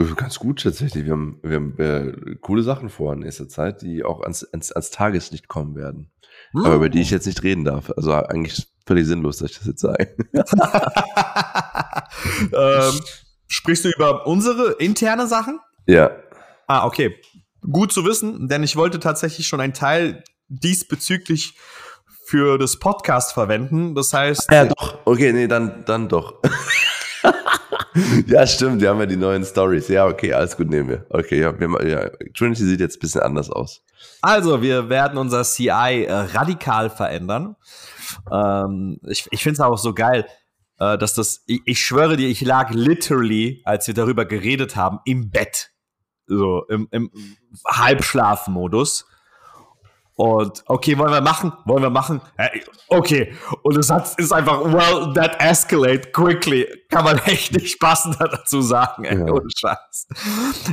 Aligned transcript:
Äh, 0.00 0.14
ganz 0.16 0.38
gut 0.38 0.62
tatsächlich. 0.62 1.04
Wir 1.04 1.12
haben, 1.12 1.38
wir 1.42 1.56
haben 1.56 1.78
äh, 1.78 2.36
coole 2.40 2.62
Sachen 2.62 2.88
vor 2.88 3.12
in 3.12 3.20
nächster 3.20 3.48
Zeit, 3.48 3.82
die 3.82 4.04
auch 4.04 4.22
ans, 4.22 4.44
ans, 4.52 4.72
ans 4.72 4.90
Tageslicht 4.90 5.48
kommen 5.48 5.76
werden. 5.76 6.10
Hm. 6.52 6.64
Aber 6.64 6.74
über 6.76 6.88
die 6.88 7.00
ich 7.00 7.10
jetzt 7.10 7.26
nicht 7.26 7.42
reden 7.42 7.64
darf. 7.64 7.92
Also 7.96 8.12
eigentlich 8.12 8.66
völlig 8.86 9.06
sinnlos, 9.06 9.38
dass 9.38 9.50
ich 9.50 9.58
das 9.58 9.66
jetzt 9.66 9.80
sage. 9.80 10.16
ähm, 12.52 13.00
sprichst 13.46 13.84
du 13.84 13.90
über 13.90 14.26
unsere 14.26 14.72
interne 14.72 15.26
Sachen? 15.26 15.60
Ja. 15.86 16.10
Ah, 16.66 16.86
okay. 16.86 17.16
Gut 17.70 17.92
zu 17.92 18.04
wissen, 18.06 18.48
denn 18.48 18.62
ich 18.62 18.76
wollte 18.76 19.00
tatsächlich 19.00 19.46
schon 19.46 19.60
einen 19.60 19.74
Teil 19.74 20.24
diesbezüglich 20.48 21.58
für 22.24 22.58
das 22.58 22.78
Podcast 22.78 23.32
verwenden. 23.32 23.94
Das 23.94 24.12
heißt. 24.12 24.50
Ja, 24.50 24.64
doch. 24.64 24.98
Okay, 25.04 25.32
nee, 25.32 25.46
dann, 25.46 25.84
dann 25.84 26.08
doch. 26.08 26.40
ja, 28.26 28.46
stimmt, 28.46 28.80
wir 28.80 28.90
haben 28.90 29.00
ja 29.00 29.06
die 29.06 29.16
neuen 29.16 29.44
Stories. 29.44 29.88
Ja, 29.88 30.06
okay, 30.06 30.32
alles 30.32 30.56
gut, 30.56 30.68
nehmen 30.68 30.88
wir. 30.88 31.06
Okay, 31.10 31.40
ja, 31.40 31.58
wir, 31.58 31.88
ja, 31.88 32.10
Trinity 32.36 32.64
sieht 32.64 32.80
jetzt 32.80 32.96
ein 32.96 33.00
bisschen 33.00 33.22
anders 33.22 33.50
aus. 33.50 33.82
Also, 34.22 34.62
wir 34.62 34.88
werden 34.88 35.18
unser 35.18 35.42
CI 35.42 36.04
äh, 36.04 36.12
radikal 36.12 36.90
verändern. 36.90 37.56
Ähm, 38.30 38.98
ich 39.06 39.26
ich 39.30 39.42
finde 39.42 39.54
es 39.54 39.60
auch 39.60 39.78
so 39.78 39.92
geil, 39.92 40.26
äh, 40.78 40.96
dass 40.98 41.14
das, 41.14 41.42
ich, 41.46 41.60
ich 41.64 41.80
schwöre 41.80 42.16
dir, 42.16 42.28
ich 42.28 42.40
lag 42.40 42.70
literally, 42.70 43.62
als 43.64 43.86
wir 43.86 43.94
darüber 43.94 44.24
geredet 44.24 44.76
haben, 44.76 45.00
im 45.04 45.30
Bett. 45.30 45.70
So, 46.26 46.64
im, 46.68 46.86
im 46.92 47.10
Halbschlafmodus 47.66 49.06
und 50.20 50.62
okay, 50.66 50.98
wollen 50.98 51.12
wir 51.12 51.22
machen? 51.22 51.50
Wollen 51.64 51.82
wir 51.82 51.88
machen? 51.88 52.20
Okay. 52.88 53.32
Und 53.62 53.78
es 53.78 53.88
hat, 53.88 54.18
ist 54.18 54.30
einfach, 54.32 54.62
well, 54.64 55.14
that 55.14 55.40
escalate 55.40 56.12
quickly. 56.12 56.68
Kann 56.90 57.04
man 57.04 57.18
echt 57.20 57.54
nicht 57.54 57.80
passender 57.80 58.28
dazu 58.28 58.60
sagen, 58.60 59.04
ey, 59.06 59.18
ja. 59.18 59.32
ohne 59.32 59.48
Scheiß. 59.48 60.08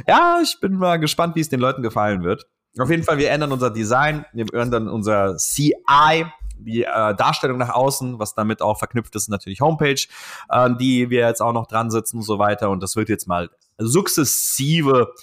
Ja, 0.06 0.42
ich 0.44 0.60
bin 0.60 0.76
mal 0.76 1.00
gespannt, 1.00 1.38
wie 1.38 1.40
es 1.40 1.48
den 1.48 1.62
Leuten 1.62 1.82
gefallen 1.82 2.24
wird. 2.24 2.46
Auf 2.78 2.90
jeden 2.90 3.04
Fall, 3.04 3.20
wir 3.20 3.32
ändern 3.32 3.54
unser 3.54 3.70
Design, 3.70 4.26
wir 4.34 4.54
ändern 4.54 4.90
unser 4.90 5.38
CI, 5.38 6.26
die 6.58 6.84
äh, 6.84 7.16
Darstellung 7.16 7.58
nach 7.58 7.74
außen, 7.74 8.20
was 8.20 8.36
damit 8.36 8.62
auch 8.62 8.78
verknüpft 8.78 9.16
ist, 9.16 9.30
natürlich 9.30 9.62
Homepage, 9.62 10.08
äh, 10.50 10.70
die 10.78 11.10
wir 11.10 11.26
jetzt 11.26 11.42
auch 11.42 11.54
noch 11.54 11.68
dran 11.68 11.90
sitzen 11.90 12.18
und 12.18 12.24
so 12.24 12.38
weiter. 12.38 12.70
Und 12.70 12.84
das 12.84 12.98
wird 12.98 13.08
jetzt 13.08 13.30
mal 13.30 13.50
sukzessive 13.78 15.14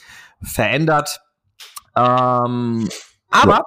verändert. 0.41 1.21
Ähm, 1.95 2.89
aber 3.29 3.63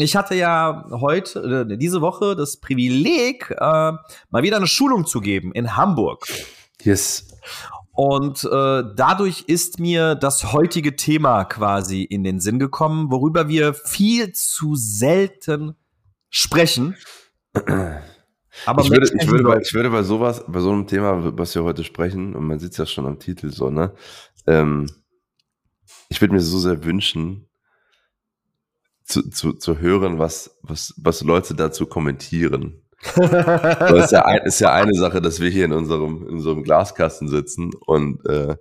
ich 0.00 0.16
hatte 0.16 0.34
ja 0.34 0.86
heute, 0.90 1.66
äh, 1.70 1.76
diese 1.76 2.00
Woche 2.00 2.36
das 2.36 2.58
Privileg, 2.58 3.50
äh, 3.50 3.56
mal 3.58 4.42
wieder 4.42 4.56
eine 4.56 4.66
Schulung 4.66 5.06
zu 5.06 5.20
geben 5.20 5.52
in 5.52 5.76
Hamburg. 5.76 6.26
Yes. 6.82 7.28
Und 7.92 8.44
äh, 8.44 8.82
dadurch 8.96 9.44
ist 9.46 9.78
mir 9.78 10.14
das 10.14 10.52
heutige 10.52 10.96
Thema 10.96 11.44
quasi 11.44 12.02
in 12.02 12.24
den 12.24 12.40
Sinn 12.40 12.58
gekommen, 12.58 13.10
worüber 13.10 13.48
wir 13.48 13.74
viel 13.74 14.32
zu 14.32 14.74
selten 14.74 15.76
sprechen. 16.30 16.96
Aber 17.52 18.82
ich 18.82 18.90
würde, 18.90 19.10
ich, 19.20 19.28
würde 19.28 19.44
bei, 19.44 19.58
ich 19.60 19.74
würde 19.74 19.90
bei 19.90 20.02
sowas, 20.02 20.44
bei 20.46 20.60
so 20.60 20.70
einem 20.70 20.86
Thema, 20.86 21.36
was 21.36 21.54
wir 21.54 21.62
heute 21.62 21.84
sprechen, 21.84 22.34
und 22.34 22.46
man 22.46 22.58
sieht 22.58 22.72
es 22.72 22.78
ja 22.78 22.86
schon 22.86 23.06
am 23.06 23.18
Titel 23.18 23.50
so, 23.50 23.68
ne? 23.68 23.92
Ähm, 24.46 24.86
ich 26.08 26.20
würde 26.20 26.34
mir 26.34 26.40
so 26.40 26.58
sehr 26.58 26.84
wünschen, 26.84 27.49
zu, 29.10 29.28
zu, 29.30 29.52
zu 29.54 29.78
hören, 29.78 30.18
was, 30.18 30.58
was, 30.62 30.94
was 30.96 31.22
Leute 31.22 31.54
dazu 31.54 31.86
kommentieren. 31.86 32.82
das 33.16 34.04
ist 34.04 34.12
ja, 34.12 34.24
ein, 34.24 34.42
ist 34.44 34.60
ja 34.60 34.72
eine 34.72 34.94
Sache, 34.94 35.20
dass 35.20 35.40
wir 35.40 35.50
hier 35.50 35.64
in 35.64 35.72
unserem, 35.72 36.22
in 36.28 36.34
unserem 36.34 36.62
Glaskasten 36.62 37.28
sitzen 37.28 37.72
und, 37.86 38.24
äh, 38.26 38.56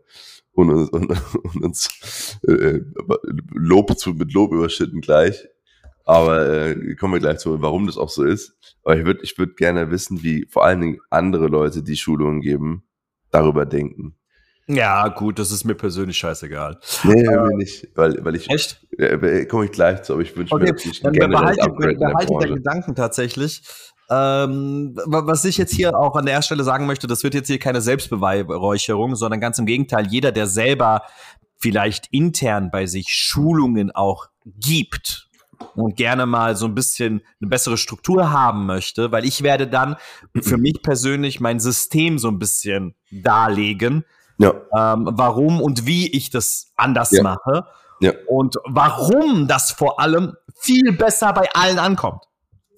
und, 0.54 0.70
und, 0.70 0.94
und, 0.94 1.64
uns 1.64 2.40
äh, 2.48 2.80
Lob 3.54 3.98
zu, 3.98 4.14
mit 4.14 4.34
Lob 4.34 4.52
überschütten 4.52 5.02
gleich. 5.02 5.48
Aber 6.06 6.50
äh, 6.50 6.96
kommen 6.96 7.14
wir 7.14 7.20
gleich 7.20 7.38
zu, 7.38 7.62
warum 7.62 7.86
das 7.86 7.98
auch 7.98 8.10
so 8.10 8.24
ist. 8.24 8.58
Aber 8.84 8.98
ich 8.98 9.06
würde 9.06 9.20
ich 9.22 9.38
würd 9.38 9.58
gerne 9.58 9.92
wissen, 9.92 10.24
wie 10.24 10.48
vor 10.50 10.66
allen 10.66 10.82
Dingen 10.82 11.00
andere 11.12 11.48
Leute, 11.48 11.84
die 11.84 11.98
Schulungen 11.98 12.42
geben, 12.42 12.84
darüber 13.30 13.66
denken. 13.66 14.16
Ja, 14.72 15.08
gut, 15.08 15.40
das 15.40 15.50
ist 15.50 15.64
mir 15.64 15.74
persönlich 15.74 16.18
scheißegal. 16.20 16.78
Nee, 17.04 17.24
äh, 17.24 17.42
mir 17.42 17.58
nicht, 17.58 17.88
weil, 17.96 18.24
weil 18.24 18.36
ich. 18.36 18.48
Echt? 18.52 18.80
Äh, 19.00 19.46
Komme 19.46 19.66
ich 19.66 19.72
gleich 19.72 20.04
zu, 20.04 20.14
aber 20.14 20.22
ich 20.22 20.38
wünsche 20.38 20.54
okay, 20.54 20.66
mir 20.66 20.72
natürlich 20.72 21.02
dann 21.02 21.14
gerne 21.14 21.36
behalte, 21.36 21.58
das 21.58 21.68
Upgrade 21.68 21.96
behalte 21.96 22.34
der 22.40 22.50
Gedanken 22.50 22.96
tatsächlich. 22.96 23.64
Ähm, 24.12 24.96
was 25.06 25.44
ich 25.46 25.58
jetzt 25.58 25.74
hier 25.74 25.98
auch 25.98 26.16
an 26.16 26.28
der 26.28 26.44
Stelle 26.44 26.64
sagen 26.64 26.86
möchte, 26.86 27.08
das 27.08 27.24
wird 27.24 27.34
jetzt 27.34 27.48
hier 27.48 27.58
keine 27.58 27.82
Selbstbeweihräucherung, 27.82 29.16
sondern 29.16 29.40
ganz 29.40 29.58
im 29.58 29.66
Gegenteil, 29.66 30.06
jeder, 30.08 30.32
der 30.32 30.46
selber 30.46 31.02
vielleicht 31.58 32.08
intern 32.12 32.70
bei 32.72 32.86
sich 32.86 33.10
Schulungen 33.10 33.90
auch 33.92 34.28
gibt 34.46 35.30
und 35.76 35.96
gerne 35.96 36.28
mal 36.28 36.56
so 36.56 36.66
ein 36.66 36.76
bisschen 36.76 37.22
eine 37.42 37.50
bessere 37.50 37.78
Struktur 37.78 38.32
haben 38.32 38.68
möchte, 38.68 39.12
weil 39.12 39.26
ich 39.26 39.42
werde 39.42 39.68
dann 39.68 39.96
für 40.42 40.58
mich 40.60 40.82
persönlich 40.84 41.40
mein 41.40 41.60
System 41.60 42.20
so 42.20 42.28
ein 42.28 42.38
bisschen 42.38 42.96
darlegen, 43.12 44.06
ja. 44.40 44.94
ähm, 44.94 45.08
warum 45.12 45.62
und 45.62 45.86
wie 45.86 46.12
ich 46.12 46.30
das 46.30 46.72
anders 46.76 47.12
ja. 47.12 47.24
mache. 47.24 47.66
Ja. 48.02 48.14
Und 48.28 48.56
warum 48.66 49.48
das 49.48 49.72
vor 49.72 50.00
allem 50.00 50.34
viel 50.56 50.94
besser 50.94 51.34
bei 51.34 51.50
allen 51.54 51.80
ankommt. 51.80 52.24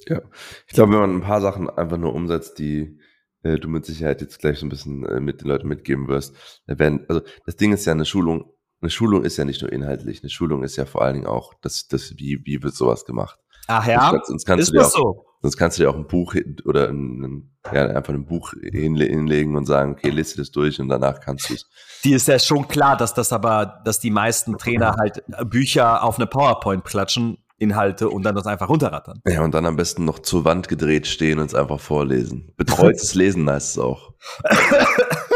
Ja, 0.07 0.19
ich 0.67 0.73
glaube, 0.73 0.93
wenn 0.93 0.99
man 0.99 1.15
ein 1.17 1.21
paar 1.21 1.41
Sachen 1.41 1.69
einfach 1.69 1.97
nur 1.97 2.13
umsetzt, 2.15 2.57
die 2.57 2.99
äh, 3.43 3.57
du 3.57 3.67
mit 3.67 3.85
Sicherheit 3.85 4.21
jetzt 4.21 4.39
gleich 4.39 4.59
so 4.59 4.65
ein 4.65 4.69
bisschen 4.69 5.05
äh, 5.05 5.19
mit 5.19 5.41
den 5.41 5.47
Leuten 5.47 5.67
mitgeben 5.67 6.07
wirst, 6.07 6.35
werden, 6.65 7.05
also 7.07 7.21
das 7.45 7.55
Ding 7.55 7.71
ist 7.71 7.85
ja 7.85 7.93
eine 7.93 8.05
Schulung, 8.05 8.51
eine 8.81 8.89
Schulung 8.89 9.23
ist 9.23 9.37
ja 9.37 9.45
nicht 9.45 9.61
nur 9.61 9.71
inhaltlich, 9.71 10.23
eine 10.23 10.31
Schulung 10.31 10.63
ist 10.63 10.75
ja 10.75 10.85
vor 10.85 11.03
allen 11.03 11.13
Dingen 11.13 11.27
auch, 11.27 11.53
das, 11.61 11.87
das, 11.87 12.17
wie, 12.17 12.41
wie 12.45 12.63
wird 12.63 12.73
sowas 12.75 13.05
gemacht. 13.05 13.39
Ach 13.67 13.85
ja, 13.87 14.09
sonst, 14.11 14.27
sonst 14.27 14.45
kannst 14.45 14.63
ist 14.63 14.69
du 14.69 14.77
dir 14.79 14.85
auch, 14.85 14.89
so? 14.89 15.25
Sonst 15.41 15.57
kannst 15.57 15.77
du 15.77 15.83
dir 15.83 15.89
auch 15.89 15.95
ein 15.95 16.07
Buch 16.07 16.35
oder 16.65 16.89
ein, 16.89 17.51
ja, 17.73 17.87
einfach 17.87 18.13
ein 18.13 18.25
Buch 18.25 18.53
hinlegen 18.61 19.55
und 19.55 19.65
sagen, 19.65 19.93
okay, 19.93 20.09
lese 20.09 20.37
das 20.37 20.51
durch 20.51 20.79
und 20.79 20.89
danach 20.89 21.19
kannst 21.19 21.49
du 21.49 21.55
es. 21.55 21.65
Die 22.03 22.13
ist 22.13 22.27
ja 22.27 22.37
schon 22.37 22.67
klar, 22.67 22.95
dass 22.95 23.13
das 23.13 23.33
aber, 23.33 23.81
dass 23.85 23.99
die 23.99 24.11
meisten 24.11 24.57
Trainer 24.57 24.95
halt 24.99 25.23
Bücher 25.49 26.03
auf 26.03 26.17
eine 26.17 26.27
PowerPoint 26.27 26.83
klatschen, 26.83 27.37
Inhalte 27.57 28.09
und 28.09 28.23
dann 28.23 28.35
das 28.35 28.47
einfach 28.47 28.69
runterrattern. 28.69 29.21
Ja, 29.27 29.43
und 29.43 29.53
dann 29.53 29.65
am 29.65 29.75
besten 29.75 30.03
noch 30.03 30.19
zur 30.19 30.45
Wand 30.45 30.67
gedreht 30.67 31.05
stehen 31.05 31.39
und 31.39 31.45
es 31.45 31.55
einfach 31.55 31.79
vorlesen. 31.79 32.53
Betreutes 32.57 33.13
Lesen 33.15 33.49
heißt 33.49 33.77
es 33.77 33.79
auch. 33.79 34.13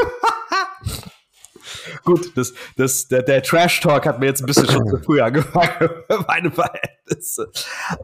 Gut, 2.06 2.38
das, 2.38 2.54
das, 2.78 3.08
der, 3.08 3.24
der 3.24 3.44
Trash-Talk 3.44 4.06
hat 4.06 4.20
mir 4.20 4.28
jetzt 4.28 4.42
ein 4.42 4.46
bisschen 4.46 4.70
schon 4.70 4.88
zu 4.88 4.98
früh 5.00 5.22
angefangen 5.22 5.90
meine 6.28 6.52
Verhältnisse. 6.52 7.52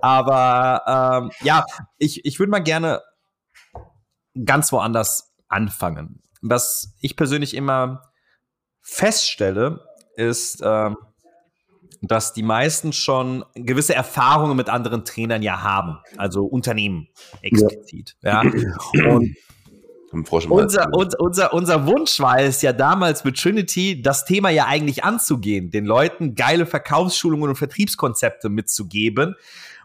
Aber 0.01 1.21
ähm, 1.23 1.31
ja, 1.43 1.65
ich, 1.97 2.25
ich 2.25 2.39
würde 2.39 2.49
mal 2.49 2.59
gerne 2.59 3.01
ganz 4.43 4.71
woanders 4.71 5.33
anfangen. 5.47 6.21
Was 6.41 6.93
ich 6.99 7.15
persönlich 7.15 7.53
immer 7.53 8.11
feststelle, 8.81 9.85
ist, 10.15 10.61
ähm, 10.63 10.97
dass 12.01 12.33
die 12.33 12.43
meisten 12.43 12.93
schon 12.93 13.45
gewisse 13.53 13.93
Erfahrungen 13.93 14.57
mit 14.57 14.69
anderen 14.69 15.05
Trainern 15.05 15.43
ja 15.43 15.61
haben, 15.61 15.99
also 16.17 16.45
Unternehmen 16.45 17.07
explizit. 17.41 18.17
Ja. 18.21 18.43
ja. 18.43 19.05
Und 19.07 19.35
unser, 20.49 20.93
unser, 20.93 21.19
unser, 21.21 21.53
unser 21.53 21.87
Wunsch 21.87 22.19
war 22.19 22.39
es 22.39 22.61
ja 22.61 22.73
damals 22.73 23.23
mit 23.23 23.39
Trinity, 23.39 24.01
das 24.01 24.25
Thema 24.25 24.49
ja 24.49 24.65
eigentlich 24.65 25.03
anzugehen, 25.03 25.71
den 25.71 25.85
Leuten 25.85 26.35
geile 26.35 26.65
Verkaufsschulungen 26.65 27.49
und 27.49 27.55
Vertriebskonzepte 27.55 28.49
mitzugeben. 28.49 29.35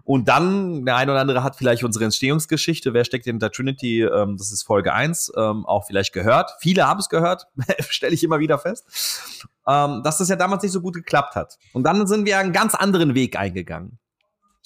Und 0.03 0.29
dann, 0.29 0.85
der 0.85 0.97
eine 0.97 1.11
oder 1.11 1.21
andere 1.21 1.43
hat 1.43 1.57
vielleicht 1.57 1.83
unsere 1.83 2.05
Entstehungsgeschichte, 2.05 2.95
wer 2.95 3.05
steckt 3.05 3.25
hinter 3.25 3.51
Trinity, 3.51 4.03
ähm, 4.03 4.37
das 4.37 4.53
ist 4.53 4.63
Folge 4.63 4.93
1, 4.93 5.33
ähm, 5.37 5.67
auch 5.67 5.85
vielleicht 5.85 6.13
gehört. 6.13 6.53
Viele 6.61 6.87
haben 6.87 7.01
es 7.01 7.09
gehört, 7.09 7.49
stelle 7.89 8.15
ich 8.15 8.23
immer 8.23 8.39
wieder 8.39 8.59
fest, 8.59 9.45
ähm, 9.67 10.03
dass 10.05 10.19
das 10.19 10.29
ja 10.29 10.37
damals 10.37 10.63
nicht 10.63 10.73
so 10.73 10.81
gut 10.81 10.95
geklappt 10.95 11.35
hat. 11.35 11.59
Und 11.73 11.83
dann 11.83 12.07
sind 12.07 12.25
wir 12.25 12.39
einen 12.39 12.53
ganz 12.53 12.77
anderen 12.77 13.17
Weg 13.17 13.37
eingegangen 13.37 13.99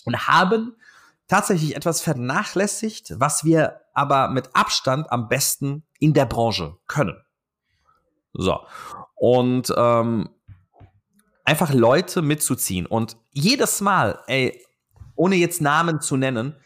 und 0.05 0.27
haben 0.27 0.77
tatsächlich 1.31 1.77
etwas 1.77 2.01
vernachlässigt, 2.01 3.15
was 3.21 3.45
wir 3.45 3.83
aber 3.95 4.29
mit 4.31 4.51
Abstand 4.53 5.13
am 5.13 5.29
besten 5.29 5.85
in 6.01 6.13
der 6.13 6.27
Branche 6.27 6.77
können. 6.89 7.17
So. 8.33 8.59
Und 9.15 9.73
ähm, 9.77 10.29
einfach 11.45 11.73
Leute 11.73 12.21
mitzuziehen. 12.21 12.85
Und 12.85 13.17
jedes 13.33 13.81
Mal, 13.81 14.19
ey, 14.27 14.61
ohne 15.15 15.37
jetzt 15.37 15.61
Namen 15.61 16.01
zu 16.01 16.17
nennen, 16.17 16.57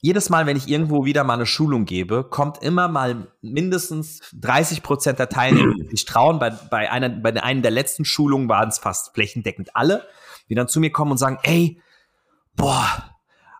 jedes 0.00 0.30
Mal, 0.30 0.46
wenn 0.46 0.56
ich 0.56 0.68
irgendwo 0.68 1.04
wieder 1.04 1.22
mal 1.22 1.34
eine 1.34 1.46
Schulung 1.46 1.84
gebe, 1.84 2.24
kommt 2.24 2.62
immer 2.62 2.88
mal 2.88 3.28
mindestens 3.42 4.20
30 4.34 4.82
Prozent 4.82 5.18
der 5.18 5.28
Teilnehmer, 5.28 5.74
die 5.74 5.88
sich 5.88 6.06
trauen. 6.06 6.38
Bei, 6.38 6.50
bei, 6.50 6.90
einer, 6.90 7.10
bei 7.10 7.42
einer 7.42 7.62
der 7.62 7.70
letzten 7.70 8.06
Schulungen 8.06 8.48
waren 8.48 8.70
es 8.70 8.78
fast 8.78 9.12
flächendeckend 9.14 9.76
alle, 9.76 10.06
die 10.48 10.54
dann 10.54 10.68
zu 10.68 10.80
mir 10.80 10.92
kommen 10.92 11.12
und 11.12 11.18
sagen, 11.18 11.38
ey, 11.42 11.80
boah, 12.54 13.13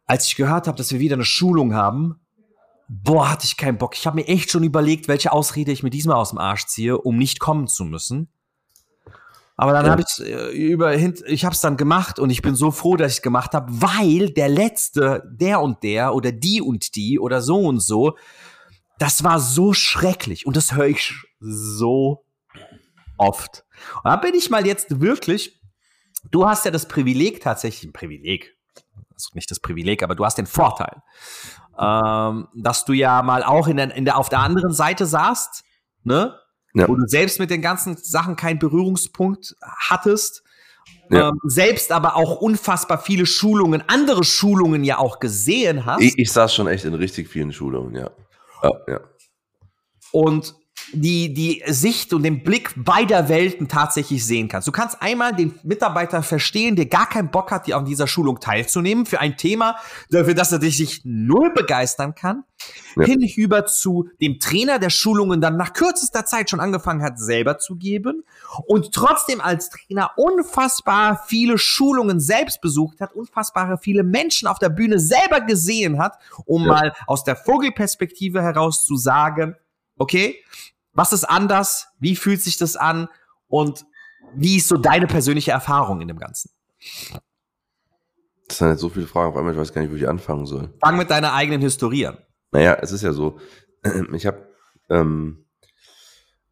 als 0.06 0.26
ich 0.26 0.36
gehört 0.36 0.66
habe, 0.66 0.76
dass 0.76 0.92
wir 0.92 1.00
wieder 1.00 1.14
eine 1.14 1.24
Schulung 1.24 1.74
haben, 1.74 2.20
boah, 2.88 3.30
hatte 3.30 3.46
ich 3.46 3.56
keinen 3.56 3.78
Bock. 3.78 3.96
Ich 3.96 4.06
habe 4.06 4.16
mir 4.16 4.28
echt 4.28 4.50
schon 4.50 4.64
überlegt, 4.64 5.08
welche 5.08 5.32
Ausrede 5.32 5.72
ich 5.72 5.82
mir 5.82 5.90
diesmal 5.90 6.16
aus 6.16 6.30
dem 6.30 6.38
Arsch 6.38 6.66
ziehe, 6.66 6.98
um 6.98 7.16
nicht 7.16 7.40
kommen 7.40 7.66
zu 7.66 7.84
müssen. 7.84 8.28
Aber 9.56 9.72
dann 9.72 9.86
ja. 9.86 9.92
habe 9.92 10.02
ich 10.02 10.26
äh, 10.26 10.50
über 10.50 10.96
ich 10.96 11.44
habe 11.44 11.54
es 11.54 11.60
dann 11.60 11.76
gemacht 11.76 12.18
und 12.18 12.30
ich 12.30 12.42
bin 12.42 12.56
so 12.56 12.72
froh, 12.72 12.96
dass 12.96 13.12
ich 13.12 13.18
es 13.18 13.22
gemacht 13.22 13.54
habe, 13.54 13.70
weil 13.70 14.30
der 14.30 14.48
letzte, 14.48 15.22
der 15.30 15.60
und 15.60 15.82
der 15.84 16.14
oder 16.14 16.32
die 16.32 16.60
und 16.60 16.96
die 16.96 17.20
oder 17.20 17.40
so 17.40 17.60
und 17.60 17.80
so, 17.80 18.16
das 18.98 19.22
war 19.22 19.38
so 19.38 19.72
schrecklich 19.72 20.46
und 20.46 20.56
das 20.56 20.74
höre 20.74 20.86
ich 20.86 21.14
so 21.38 22.24
oft. 23.16 23.64
Und 23.96 24.10
da 24.10 24.16
bin 24.16 24.34
ich 24.34 24.50
mal 24.50 24.66
jetzt 24.66 25.00
wirklich, 25.00 25.60
du 26.30 26.46
hast 26.46 26.64
ja 26.64 26.72
das 26.72 26.88
Privileg 26.88 27.40
tatsächlich, 27.40 27.90
ein 27.90 27.92
Privileg, 27.92 28.53
also 29.12 29.30
nicht 29.34 29.50
das 29.50 29.60
Privileg, 29.60 30.02
aber 30.02 30.14
du 30.14 30.24
hast 30.24 30.38
den 30.38 30.46
Vorteil, 30.46 31.02
ähm, 31.78 32.48
dass 32.54 32.84
du 32.84 32.92
ja 32.92 33.22
mal 33.22 33.42
auch 33.42 33.68
in 33.68 33.76
der, 33.76 33.94
in 33.94 34.04
der 34.04 34.16
auf 34.16 34.28
der 34.28 34.40
anderen 34.40 34.72
Seite 34.72 35.06
saßt, 35.06 35.64
ne? 36.04 36.34
ja. 36.74 36.88
wo 36.88 36.94
du 36.94 37.06
selbst 37.06 37.38
mit 37.38 37.50
den 37.50 37.62
ganzen 37.62 37.96
Sachen 37.96 38.36
keinen 38.36 38.58
Berührungspunkt 38.58 39.56
hattest. 39.62 40.42
Ja. 41.10 41.28
Ähm, 41.28 41.38
selbst 41.44 41.92
aber 41.92 42.16
auch 42.16 42.40
unfassbar 42.40 42.98
viele 42.98 43.26
Schulungen, 43.26 43.82
andere 43.86 44.24
Schulungen 44.24 44.84
ja 44.84 44.98
auch 44.98 45.18
gesehen 45.18 45.86
hast. 45.86 46.02
Ich, 46.02 46.18
ich 46.18 46.32
saß 46.32 46.54
schon 46.54 46.66
echt 46.66 46.84
in 46.84 46.94
richtig 46.94 47.28
vielen 47.28 47.52
Schulungen, 47.52 47.94
ja. 47.94 48.10
ja, 48.62 48.70
ja. 48.88 49.00
Und 50.12 50.54
die, 50.94 51.34
die 51.34 51.62
Sicht 51.66 52.12
und 52.12 52.22
den 52.22 52.42
Blick 52.42 52.72
beider 52.76 53.28
Welten 53.28 53.68
tatsächlich 53.68 54.24
sehen 54.24 54.48
kannst. 54.48 54.68
Du 54.68 54.72
kannst 54.72 55.00
einmal 55.02 55.34
den 55.34 55.58
Mitarbeiter 55.62 56.22
verstehen, 56.22 56.76
der 56.76 56.86
gar 56.86 57.08
keinen 57.08 57.30
Bock 57.30 57.50
hat, 57.50 57.70
an 57.72 57.84
dieser 57.84 58.06
Schulung 58.06 58.40
teilzunehmen, 58.40 59.06
für 59.06 59.20
ein 59.20 59.36
Thema, 59.36 59.76
für 60.10 60.34
das 60.34 60.52
er 60.52 60.60
sich 60.60 61.02
null 61.04 61.52
begeistern 61.52 62.14
kann, 62.14 62.44
ja. 62.96 63.04
hinüber 63.04 63.66
zu 63.66 64.08
dem 64.20 64.38
Trainer 64.38 64.78
der 64.78 64.90
Schulungen 64.90 65.40
dann 65.40 65.56
nach 65.56 65.72
kürzester 65.72 66.24
Zeit 66.24 66.50
schon 66.50 66.60
angefangen 66.60 67.02
hat, 67.02 67.18
selber 67.18 67.58
zu 67.58 67.76
geben 67.76 68.24
und 68.66 68.92
trotzdem 68.92 69.40
als 69.40 69.70
Trainer 69.70 70.12
unfassbar 70.16 71.22
viele 71.26 71.58
Schulungen 71.58 72.20
selbst 72.20 72.60
besucht 72.60 73.00
hat, 73.00 73.14
unfassbare 73.14 73.78
viele 73.78 74.04
Menschen 74.04 74.48
auf 74.48 74.58
der 74.58 74.68
Bühne 74.68 74.98
selber 74.98 75.40
gesehen 75.40 75.98
hat, 75.98 76.18
um 76.44 76.62
ja. 76.62 76.68
mal 76.68 76.92
aus 77.06 77.24
der 77.24 77.36
Vogelperspektive 77.36 78.42
heraus 78.42 78.84
zu 78.84 78.96
sagen, 78.96 79.56
okay, 79.96 80.36
was 80.94 81.12
ist 81.12 81.24
anders? 81.24 81.88
Wie 81.98 82.16
fühlt 82.16 82.40
sich 82.40 82.56
das 82.56 82.76
an? 82.76 83.08
Und 83.48 83.84
wie 84.34 84.56
ist 84.56 84.68
so 84.68 84.76
deine 84.76 85.06
persönliche 85.06 85.52
Erfahrung 85.52 86.00
in 86.00 86.08
dem 86.08 86.18
Ganzen? 86.18 86.50
Das 88.48 88.58
sind 88.58 88.70
jetzt 88.70 88.80
so 88.80 88.88
viele 88.88 89.06
Fragen 89.06 89.30
auf 89.30 89.36
einmal, 89.36 89.52
ich 89.52 89.58
weiß 89.58 89.72
gar 89.72 89.82
nicht, 89.82 89.90
wo 89.90 89.96
ich 89.96 90.08
anfangen 90.08 90.46
soll. 90.46 90.72
Fang 90.80 90.96
mit 90.96 91.10
deiner 91.10 91.32
eigenen 91.32 91.60
Historie 91.60 92.06
an. 92.06 92.18
Naja, 92.52 92.78
es 92.80 92.92
ist 92.92 93.02
ja 93.02 93.12
so, 93.12 93.38
ich 94.12 94.26
habe 94.26 94.48
ähm, 94.90 95.46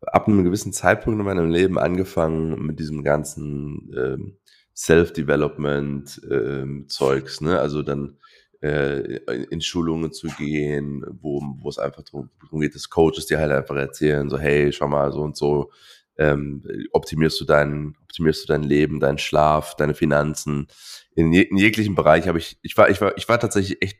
ab 0.01 0.27
einem 0.27 0.45
gewissen 0.45 0.73
Zeitpunkt 0.73 1.21
in 1.21 1.27
meinem 1.27 1.51
Leben 1.51 1.79
angefangen 1.79 2.67
mit 2.67 2.81
diesem 2.81 3.05
ganzen 3.05 3.93
ähm, 3.97 4.39
Self-Development-Zeugs, 4.75 7.41
ähm, 7.41 7.47
ne? 7.47 7.61
Also 7.61 7.83
dann 7.83 8.19
äh, 8.63 9.19
in 9.51 9.61
Schulungen 9.61 10.13
zu 10.13 10.29
gehen, 10.29 11.05
wo, 11.21 11.43
wo 11.59 11.69
es 11.69 11.79
einfach 11.79 12.03
darum 12.05 12.31
geht, 12.61 12.75
dass 12.75 12.89
Coaches 12.89 13.27
dir 13.27 13.39
halt 13.39 13.51
einfach 13.51 13.77
erzählen, 13.77 14.31
so, 14.31 14.39
hey, 14.39 14.73
schau 14.73 14.87
mal, 14.89 15.13
so 15.13 15.23
und 15.23 15.37
so, 15.37 15.73
ähm, 16.17 16.63
optimierst 16.93 17.41
du 17.41 17.45
dein, 17.45 17.97
optimierst 18.03 18.45
du 18.45 18.53
dein 18.53 18.63
Leben, 18.63 19.01
deinen 19.01 19.19
Schlaf, 19.19 19.75
deine 19.75 19.95
Finanzen. 19.95 20.69
In, 21.15 21.33
je, 21.33 21.43
in 21.43 21.57
jeglichen 21.57 21.95
Bereich 21.95 22.29
habe 22.29 22.39
ich, 22.39 22.59
ich 22.63 22.77
war, 22.77 22.89
ich 22.89 23.01
war, 23.01 23.17
ich 23.17 23.29
war 23.29 23.41
tatsächlich 23.41 23.83
echt 23.83 23.99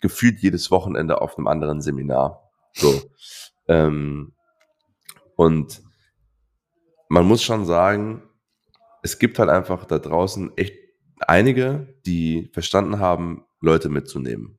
gefühlt 0.00 0.40
jedes 0.40 0.70
Wochenende 0.70 1.20
auf 1.20 1.38
einem 1.38 1.46
anderen 1.46 1.80
Seminar. 1.80 2.50
So. 2.74 3.00
ähm, 3.68 4.32
und 5.36 5.82
man 7.08 7.26
muss 7.26 7.42
schon 7.42 7.64
sagen, 7.64 8.22
es 9.02 9.18
gibt 9.18 9.38
halt 9.38 9.48
einfach 9.48 9.86
da 9.86 9.98
draußen 9.98 10.52
echt 10.56 10.74
einige, 11.20 11.94
die 12.04 12.50
verstanden 12.52 12.98
haben, 12.98 13.44
Leute 13.60 13.88
mitzunehmen. 13.88 14.58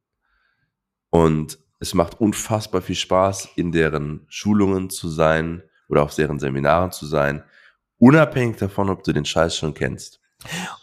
Und 1.09 1.59
es 1.79 1.93
macht 1.93 2.21
unfassbar 2.21 2.81
viel 2.81 2.95
Spaß, 2.95 3.49
in 3.55 3.71
deren 3.71 4.25
Schulungen 4.29 4.89
zu 4.89 5.09
sein 5.09 5.63
oder 5.89 6.03
auf 6.03 6.15
deren 6.15 6.39
Seminaren 6.39 6.91
zu 6.91 7.05
sein, 7.05 7.43
unabhängig 7.97 8.57
davon, 8.57 8.89
ob 8.89 9.03
du 9.03 9.11
den 9.13 9.25
Scheiß 9.25 9.57
schon 9.57 9.73
kennst. 9.73 10.19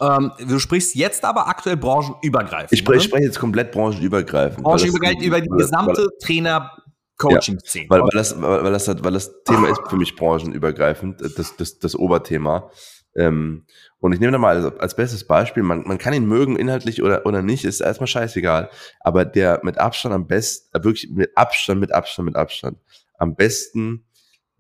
Ähm, 0.00 0.32
du 0.46 0.58
sprichst 0.58 0.94
jetzt 0.94 1.24
aber 1.24 1.48
aktuell 1.48 1.76
branchenübergreifend. 1.76 2.72
Ich 2.72 2.80
spreche, 2.80 2.98
ich 2.98 3.04
spreche 3.04 3.24
jetzt 3.24 3.40
komplett 3.40 3.72
branchenübergreifend. 3.72 4.62
Branchenübergreifend 4.62 5.22
über 5.22 5.40
die 5.40 5.48
gesamte 5.48 6.08
Trainer- 6.22 6.70
Coaching-Szene. 7.18 7.86
Ja, 7.86 7.90
weil, 7.90 8.02
weil, 8.02 8.10
das, 8.12 8.40
weil, 8.40 8.72
das, 8.72 9.04
weil 9.04 9.12
das 9.12 9.42
Thema 9.42 9.68
ist 9.68 9.80
für 9.88 9.96
mich 9.96 10.14
branchenübergreifend, 10.14 11.20
das, 11.36 11.56
das, 11.56 11.78
das 11.80 11.96
Oberthema. 11.96 12.70
Ähm, 13.16 13.66
und 13.98 14.12
ich 14.12 14.20
nehme 14.20 14.32
da 14.32 14.38
mal 14.38 14.56
als, 14.56 14.78
als 14.78 14.96
bestes 14.96 15.26
Beispiel, 15.26 15.62
man, 15.62 15.82
man 15.82 15.98
kann 15.98 16.14
ihn 16.14 16.26
mögen 16.26 16.56
inhaltlich 16.56 17.02
oder, 17.02 17.26
oder 17.26 17.42
nicht, 17.42 17.64
ist 17.64 17.80
erstmal 17.80 18.06
scheißegal. 18.06 18.70
Aber 19.00 19.24
der 19.24 19.60
mit 19.62 19.78
Abstand 19.78 20.14
am 20.14 20.26
besten, 20.26 20.76
äh, 20.76 20.84
wirklich 20.84 21.10
mit 21.10 21.36
Abstand, 21.36 21.80
mit 21.80 21.92
Abstand, 21.92 22.26
mit 22.26 22.36
Abstand, 22.36 22.78
am 23.18 23.34
besten 23.34 24.06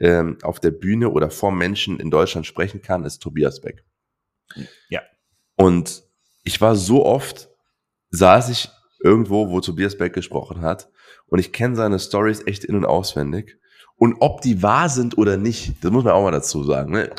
ähm, 0.00 0.38
auf 0.42 0.60
der 0.60 0.70
Bühne 0.70 1.10
oder 1.10 1.30
vor 1.30 1.52
Menschen 1.52 2.00
in 2.00 2.10
Deutschland 2.10 2.46
sprechen 2.46 2.82
kann, 2.82 3.04
ist 3.04 3.20
Tobias 3.20 3.60
Beck. 3.60 3.84
Ja. 4.88 5.02
Und 5.56 6.02
ich 6.44 6.60
war 6.60 6.76
so 6.76 7.04
oft, 7.04 7.48
saß 8.10 8.48
ich 8.48 8.68
irgendwo, 9.00 9.50
wo 9.50 9.60
Tobias 9.60 9.96
Beck 9.96 10.12
gesprochen 10.12 10.62
hat 10.62 10.90
und 11.26 11.38
ich 11.38 11.52
kenne 11.52 11.76
seine 11.76 11.98
Stories 11.98 12.46
echt 12.46 12.64
in- 12.64 12.76
und 12.76 12.84
auswendig. 12.84 13.58
Und 13.98 14.16
ob 14.20 14.40
die 14.40 14.62
wahr 14.62 14.88
sind 14.88 15.18
oder 15.18 15.36
nicht, 15.36 15.84
das 15.84 15.90
muss 15.90 16.04
man 16.04 16.14
auch 16.14 16.22
mal 16.22 16.30
dazu 16.30 16.62
sagen. 16.62 16.92
Ne? 16.92 17.10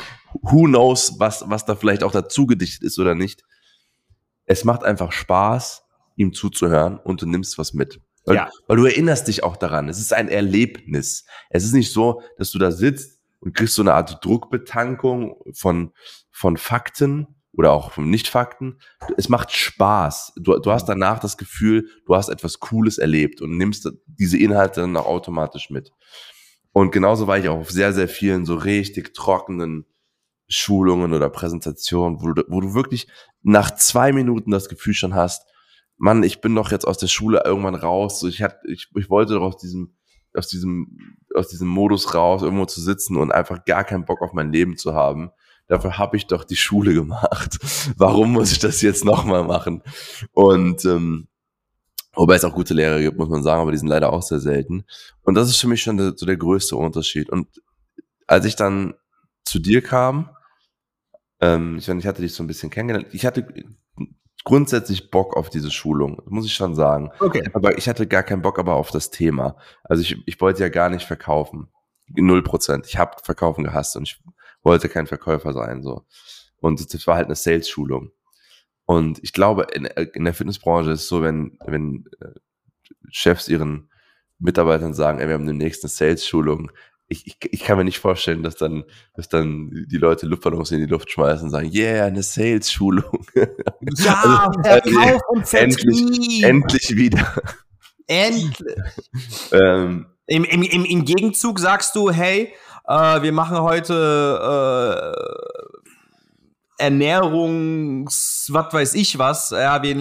Who 0.42 0.64
knows, 0.64 1.18
was, 1.18 1.44
was 1.46 1.66
da 1.66 1.76
vielleicht 1.76 2.02
auch 2.02 2.12
dazu 2.12 2.46
gedichtet 2.46 2.82
ist 2.82 2.98
oder 2.98 3.14
nicht. 3.14 3.44
Es 4.46 4.64
macht 4.64 4.82
einfach 4.82 5.12
Spaß, 5.12 5.84
ihm 6.16 6.32
zuzuhören 6.32 6.98
und 6.98 7.20
du 7.22 7.26
nimmst 7.26 7.58
was 7.58 7.74
mit. 7.74 8.00
Weil, 8.24 8.36
ja. 8.36 8.50
weil 8.66 8.78
du 8.78 8.86
erinnerst 8.86 9.28
dich 9.28 9.44
auch 9.44 9.56
daran. 9.56 9.88
Es 9.88 9.98
ist 9.98 10.12
ein 10.12 10.28
Erlebnis. 10.28 11.26
Es 11.50 11.64
ist 11.64 11.72
nicht 11.72 11.92
so, 11.92 12.22
dass 12.38 12.50
du 12.50 12.58
da 12.58 12.70
sitzt 12.70 13.20
und 13.40 13.54
kriegst 13.54 13.74
so 13.74 13.82
eine 13.82 13.94
Art 13.94 14.24
Druckbetankung 14.24 15.36
von, 15.52 15.92
von 16.30 16.56
Fakten 16.56 17.26
oder 17.52 17.72
auch 17.72 17.92
von 17.92 18.08
Nicht-Fakten. 18.08 18.78
Es 19.16 19.28
macht 19.28 19.52
Spaß. 19.52 20.32
Du, 20.36 20.58
du 20.58 20.72
hast 20.72 20.86
danach 20.86 21.18
das 21.18 21.36
Gefühl, 21.36 21.88
du 22.06 22.14
hast 22.14 22.28
etwas 22.28 22.60
Cooles 22.60 22.98
erlebt 22.98 23.42
und 23.42 23.56
nimmst 23.56 23.90
diese 24.06 24.38
Inhalte 24.38 24.80
dann 24.80 24.96
auch 24.96 25.06
automatisch 25.06 25.70
mit. 25.70 25.92
Und 26.72 26.92
genauso 26.92 27.26
war 27.26 27.38
ich 27.38 27.48
auch 27.48 27.58
auf 27.58 27.70
sehr, 27.70 27.92
sehr 27.92 28.08
vielen 28.08 28.44
so 28.44 28.54
richtig 28.54 29.14
trockenen 29.14 29.86
Schulungen 30.48 31.12
oder 31.12 31.30
Präsentationen, 31.30 32.20
wo 32.20 32.32
du, 32.32 32.44
wo 32.48 32.60
du 32.60 32.74
wirklich 32.74 33.08
nach 33.42 33.74
zwei 33.74 34.12
Minuten 34.12 34.50
das 34.50 34.68
Gefühl 34.68 34.94
schon 34.94 35.14
hast, 35.14 35.46
Mann, 35.96 36.22
ich 36.22 36.40
bin 36.40 36.54
doch 36.54 36.70
jetzt 36.70 36.86
aus 36.86 36.96
der 36.96 37.08
Schule 37.08 37.42
irgendwann 37.44 37.74
raus. 37.74 38.20
So, 38.20 38.28
ich, 38.28 38.42
hatte, 38.42 38.56
ich, 38.66 38.88
ich 38.96 39.10
wollte 39.10 39.34
doch 39.34 39.42
aus 39.42 39.58
diesem, 39.58 39.94
aus 40.32 40.48
diesem, 40.48 41.16
aus 41.34 41.48
diesem 41.48 41.68
Modus 41.68 42.14
raus, 42.14 42.42
irgendwo 42.42 42.64
zu 42.64 42.80
sitzen 42.80 43.16
und 43.16 43.32
einfach 43.32 43.64
gar 43.66 43.84
keinen 43.84 44.06
Bock 44.06 44.22
auf 44.22 44.32
mein 44.32 44.50
Leben 44.50 44.78
zu 44.78 44.94
haben. 44.94 45.30
Dafür 45.66 45.98
habe 45.98 46.16
ich 46.16 46.26
doch 46.26 46.44
die 46.44 46.56
Schule 46.56 46.94
gemacht. 46.94 47.58
Warum 47.96 48.32
muss 48.32 48.50
ich 48.50 48.58
das 48.58 48.80
jetzt 48.80 49.04
nochmal 49.04 49.44
machen? 49.44 49.82
Und 50.32 50.84
ähm, 50.86 51.28
Wobei 52.14 52.34
es 52.34 52.44
auch 52.44 52.54
gute 52.54 52.74
Lehrer 52.74 53.00
gibt, 53.00 53.18
muss 53.18 53.28
man 53.28 53.42
sagen, 53.42 53.62
aber 53.62 53.70
die 53.72 53.78
sind 53.78 53.88
leider 53.88 54.12
auch 54.12 54.22
sehr 54.22 54.40
selten. 54.40 54.84
Und 55.22 55.34
das 55.34 55.48
ist 55.48 55.60
für 55.60 55.68
mich 55.68 55.82
schon 55.82 55.96
der, 55.96 56.14
so 56.16 56.26
der 56.26 56.36
größte 56.36 56.76
Unterschied. 56.76 57.30
Und 57.30 57.46
als 58.26 58.44
ich 58.44 58.56
dann 58.56 58.94
zu 59.44 59.58
dir 59.58 59.82
kam, 59.82 60.30
ähm, 61.40 61.78
ich, 61.78 61.88
ich 61.88 62.06
hatte 62.06 62.22
dich 62.22 62.34
so 62.34 62.42
ein 62.42 62.48
bisschen 62.48 62.70
kennengelernt, 62.70 63.08
ich 63.12 63.24
hatte 63.24 63.46
grundsätzlich 64.44 65.10
Bock 65.10 65.36
auf 65.36 65.50
diese 65.50 65.70
Schulung, 65.70 66.22
muss 66.26 66.46
ich 66.46 66.54
schon 66.54 66.74
sagen. 66.74 67.10
Okay. 67.20 67.48
Aber 67.52 67.78
ich 67.78 67.88
hatte 67.88 68.06
gar 68.06 68.22
keinen 68.22 68.42
Bock 68.42 68.58
aber 68.58 68.74
auf 68.74 68.90
das 68.90 69.10
Thema. 69.10 69.56
Also 69.84 70.02
ich, 70.02 70.16
ich 70.26 70.40
wollte 70.40 70.62
ja 70.62 70.68
gar 70.68 70.88
nicht 70.88 71.06
verkaufen. 71.06 71.68
Null 72.08 72.42
Prozent. 72.42 72.86
Ich 72.86 72.98
habe 72.98 73.16
Verkaufen 73.22 73.64
gehasst 73.64 73.96
und 73.96 74.02
ich 74.08 74.20
wollte 74.62 74.88
kein 74.88 75.06
Verkäufer 75.06 75.52
sein. 75.52 75.82
so. 75.82 76.04
Und 76.60 76.92
das 76.92 77.06
war 77.06 77.16
halt 77.16 77.26
eine 77.26 77.36
Sales-Schulung. 77.36 78.10
Und 78.90 79.20
ich 79.22 79.32
glaube, 79.32 79.68
in, 79.72 79.84
in 79.84 80.24
der 80.24 80.34
Fitnessbranche 80.34 80.90
ist 80.90 81.02
es 81.02 81.08
so, 81.08 81.22
wenn, 81.22 81.56
wenn 81.64 82.06
äh, 82.20 82.30
Chefs 83.08 83.46
ihren 83.46 83.88
Mitarbeitern 84.40 84.94
sagen, 84.94 85.20
ey, 85.20 85.28
wir 85.28 85.34
haben 85.34 85.46
demnächst 85.46 85.84
eine 85.84 85.90
Sales-Schulung, 85.90 86.72
ich, 87.06 87.24
ich, 87.24 87.36
ich 87.52 87.62
kann 87.62 87.78
mir 87.78 87.84
nicht 87.84 88.00
vorstellen, 88.00 88.42
dass 88.42 88.56
dann, 88.56 88.82
dass 89.14 89.28
dann 89.28 89.86
die 89.88 89.96
Leute 89.96 90.26
Luftballons 90.26 90.72
in 90.72 90.80
die 90.80 90.86
Luft 90.86 91.08
schmeißen 91.08 91.44
und 91.44 91.50
sagen, 91.50 91.70
yeah, 91.72 92.06
eine 92.06 92.24
Sales-Schulung. 92.24 93.24
Ja, 93.96 94.50
also, 94.50 94.60
Verkauf 94.60 95.22
und 95.28 95.46
Vertrieb. 95.46 96.42
Endlich, 96.42 96.42
endlich 96.42 96.96
wieder. 96.96 97.42
Endlich. 98.08 98.58
ähm, 99.52 100.06
Im, 100.26 100.42
im, 100.42 100.62
im, 100.64 100.84
Im 100.84 101.04
Gegenzug 101.04 101.60
sagst 101.60 101.94
du, 101.94 102.10
hey, 102.10 102.52
äh, 102.88 103.22
wir 103.22 103.30
machen 103.30 103.60
heute 103.60 105.14
äh, 105.14 105.69
Ernährungs, 106.80 108.48
was 108.50 108.72
weiß 108.72 108.94
ich 108.94 109.18
was. 109.18 109.50
Ja, 109.50 109.82
wir 109.82 109.94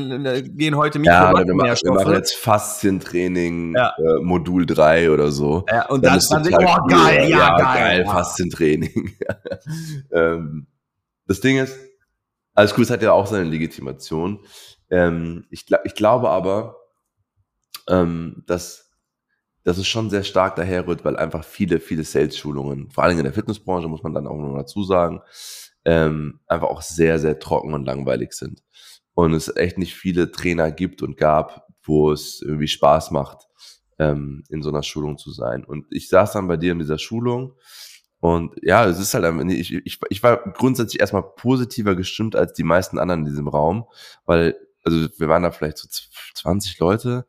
gehen 0.44 0.76
heute 0.76 1.00
Mikronährstoffe. 1.00 1.84
Ja, 1.84 1.84
wir 1.84 1.94
machen 1.94 2.14
jetzt 2.14 2.36
Faszientraining, 2.36 3.76
ja. 3.76 3.94
äh, 3.98 4.22
Modul 4.22 4.66
3 4.66 5.12
oder 5.12 5.32
so. 5.32 5.66
Ja, 5.70 5.88
und 5.88 6.06
dann, 6.06 6.20
dann, 6.30 6.44
dann 6.44 6.66
oh 6.66 6.88
geil, 6.88 7.30
ja, 7.30 7.38
ja 7.38 7.58
geil, 7.58 8.04
geil. 8.04 8.06
Faszientraining. 8.06 9.18
ähm, 10.12 10.68
das 11.28 11.42
Ding 11.42 11.58
ist, 11.58 11.78
alles 12.54 12.74
gut, 12.74 12.86
es 12.86 12.92
hat 12.92 13.02
ja 13.02 13.12
auch 13.12 13.28
seine 13.28 13.50
Legitimation. 13.50 14.40
Ähm, 14.90 15.46
ich, 15.50 15.66
ich 15.84 15.96
glaube 15.96 16.30
aber, 16.30 16.78
ähm, 17.88 18.44
dass, 18.48 18.92
dass 19.64 19.78
es 19.78 19.88
schon 19.88 20.10
sehr 20.10 20.24
stark 20.24 20.56
daherrührt, 20.56 21.06
weil 21.06 21.18
einfach 21.18 21.44
viele, 21.44 21.80
viele 21.80 22.04
Sales-Schulungen, 22.04 22.90
vor 22.90 23.04
allem 23.04 23.18
in 23.18 23.26
der 23.26 23.34
Fitnessbranche, 23.34 23.88
muss 23.88 24.04
man 24.04 24.14
dann 24.14 24.28
auch 24.28 24.38
noch 24.38 24.58
dazu 24.58 24.84
sagen, 24.84 25.22
ähm, 25.90 26.40
einfach 26.46 26.68
auch 26.68 26.84
sehr, 26.84 27.18
sehr 27.18 27.40
trocken 27.40 27.74
und 27.74 27.84
langweilig 27.84 28.34
sind. 28.34 28.62
Und 29.16 29.34
es 29.34 29.54
echt 29.56 29.80
nicht 29.80 29.96
viele 29.96 30.32
Trainer 30.32 30.72
gibt 30.72 31.02
und 31.02 31.18
gab, 31.18 31.68
wo 31.82 32.12
es 32.12 32.44
irgendwie 32.44 32.68
Spaß 32.68 33.10
macht, 33.10 33.48
ähm, 33.98 34.44
in 34.50 34.62
so 34.62 34.70
einer 34.70 34.84
Schulung 34.84 35.18
zu 35.18 35.32
sein. 35.32 35.66
Und 35.66 35.88
ich 35.90 36.08
saß 36.08 36.34
dann 36.34 36.48
bei 36.48 36.58
dir 36.58 36.74
in 36.74 36.80
dieser 36.80 37.00
Schulung 37.00 37.56
und 38.20 38.54
ja, 38.62 38.86
es 38.86 39.00
ist 39.00 39.16
halt 39.16 39.52
ich, 39.52 39.74
ich, 39.74 40.00
ich 40.10 40.24
war 40.24 40.44
grundsätzlich 40.54 41.00
erstmal 41.00 41.24
positiver 41.24 41.96
gestimmt 41.96 42.36
als 42.36 42.54
die 42.54 42.64
meisten 42.64 43.00
anderen 43.00 43.22
in 43.22 43.26
diesem 43.26 43.48
Raum, 43.48 43.86
weil, 44.26 44.56
also 44.84 45.08
wir 45.18 45.28
waren 45.28 45.44
da 45.44 45.52
vielleicht 45.52 45.80
so 45.80 45.88
20 46.36 46.78
Leute 46.78 47.26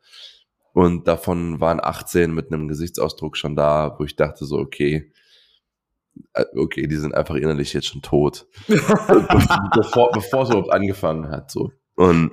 und 0.73 1.07
davon 1.07 1.61
waren 1.61 1.79
18 1.81 2.31
mit 2.31 2.53
einem 2.53 2.67
Gesichtsausdruck 2.67 3.37
schon 3.37 3.55
da, 3.55 3.95
wo 3.97 4.03
ich 4.03 4.15
dachte 4.15 4.45
so, 4.45 4.57
okay, 4.57 5.11
okay, 6.55 6.87
die 6.87 6.95
sind 6.95 7.15
einfach 7.15 7.35
innerlich 7.35 7.73
jetzt 7.73 7.87
schon 7.87 8.01
tot. 8.01 8.47
bevor, 8.67 10.11
bevor 10.11 10.43
es 10.43 10.49
überhaupt 10.49 10.71
angefangen 10.71 11.29
hat. 11.29 11.51
So. 11.51 11.71
Und 11.95 12.31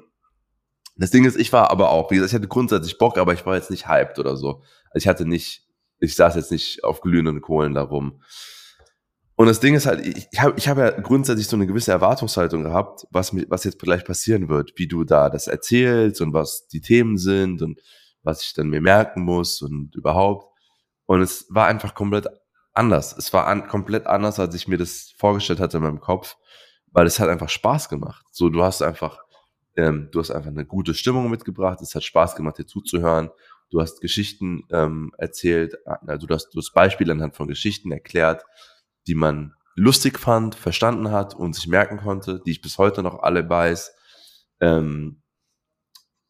das 0.96 1.10
Ding 1.10 1.24
ist, 1.24 1.36
ich 1.36 1.52
war 1.52 1.70
aber 1.70 1.90
auch, 1.90 2.10
wie 2.10 2.16
gesagt, 2.16 2.32
ich 2.32 2.36
hatte 2.36 2.48
grundsätzlich 2.48 2.98
Bock, 2.98 3.18
aber 3.18 3.32
ich 3.32 3.46
war 3.46 3.54
jetzt 3.54 3.70
nicht 3.70 3.88
hyped 3.88 4.18
oder 4.18 4.36
so. 4.36 4.62
Also 4.90 4.96
ich 4.96 5.08
hatte 5.08 5.26
nicht, 5.26 5.66
ich 6.00 6.16
saß 6.16 6.34
jetzt 6.34 6.50
nicht 6.50 6.84
auf 6.84 7.00
glühenden 7.00 7.40
Kohlen 7.40 7.74
darum. 7.74 8.20
Und 9.36 9.46
das 9.46 9.60
Ding 9.60 9.76
ist 9.76 9.86
halt, 9.86 10.04
ich, 10.04 10.26
ich 10.32 10.40
habe 10.40 10.54
ich 10.56 10.68
hab 10.68 10.78
ja 10.78 10.90
grundsätzlich 10.90 11.46
so 11.46 11.54
eine 11.54 11.68
gewisse 11.68 11.92
Erwartungshaltung 11.92 12.64
gehabt, 12.64 13.06
was, 13.12 13.32
was 13.48 13.62
jetzt 13.62 13.78
gleich 13.78 14.04
passieren 14.04 14.48
wird, 14.48 14.72
wie 14.74 14.88
du 14.88 15.04
da 15.04 15.30
das 15.30 15.46
erzählst 15.46 16.20
und 16.20 16.34
was 16.34 16.66
die 16.66 16.80
Themen 16.80 17.16
sind 17.16 17.62
und 17.62 17.80
was 18.24 18.42
ich 18.42 18.52
dann 18.52 18.68
mir 18.68 18.80
merken 18.80 19.22
muss 19.22 19.62
und 19.62 19.94
überhaupt. 19.94 20.52
Und 21.06 21.22
es 21.22 21.46
war 21.50 21.66
einfach 21.66 21.94
komplett 21.94 22.26
anders. 22.78 23.14
Es 23.16 23.32
war 23.32 23.46
an, 23.46 23.66
komplett 23.68 24.06
anders, 24.06 24.38
als 24.38 24.54
ich 24.54 24.68
mir 24.68 24.78
das 24.78 25.12
vorgestellt 25.18 25.60
hatte 25.60 25.76
in 25.78 25.82
meinem 25.82 26.00
Kopf, 26.00 26.36
weil 26.86 27.06
es 27.06 27.20
hat 27.20 27.28
einfach 27.28 27.48
Spaß 27.48 27.88
gemacht. 27.88 28.24
So, 28.30 28.48
du 28.48 28.62
hast 28.62 28.82
einfach, 28.82 29.18
ähm, 29.76 30.08
du 30.12 30.20
hast 30.20 30.30
einfach 30.30 30.50
eine 30.50 30.64
gute 30.64 30.94
Stimmung 30.94 31.30
mitgebracht. 31.30 31.80
Es 31.82 31.94
hat 31.94 32.04
Spaß 32.04 32.36
gemacht, 32.36 32.58
dir 32.58 32.66
zuzuhören. 32.66 33.30
Du 33.70 33.80
hast 33.82 34.00
Geschichten 34.00 34.62
ähm, 34.70 35.12
erzählt, 35.18 35.76
also 35.84 36.26
du 36.26 36.34
hast, 36.34 36.50
du 36.54 36.58
hast 36.58 36.72
Beispiele 36.72 37.12
anhand 37.12 37.36
von 37.36 37.48
Geschichten 37.48 37.92
erklärt, 37.92 38.44
die 39.06 39.14
man 39.14 39.54
lustig 39.74 40.18
fand, 40.18 40.54
verstanden 40.54 41.10
hat 41.10 41.34
und 41.34 41.54
sich 41.54 41.66
merken 41.66 41.98
konnte, 41.98 42.40
die 42.46 42.52
ich 42.52 42.62
bis 42.62 42.78
heute 42.78 43.02
noch 43.02 43.22
alle 43.22 43.48
weiß. 43.48 43.92
Ähm, 44.60 45.22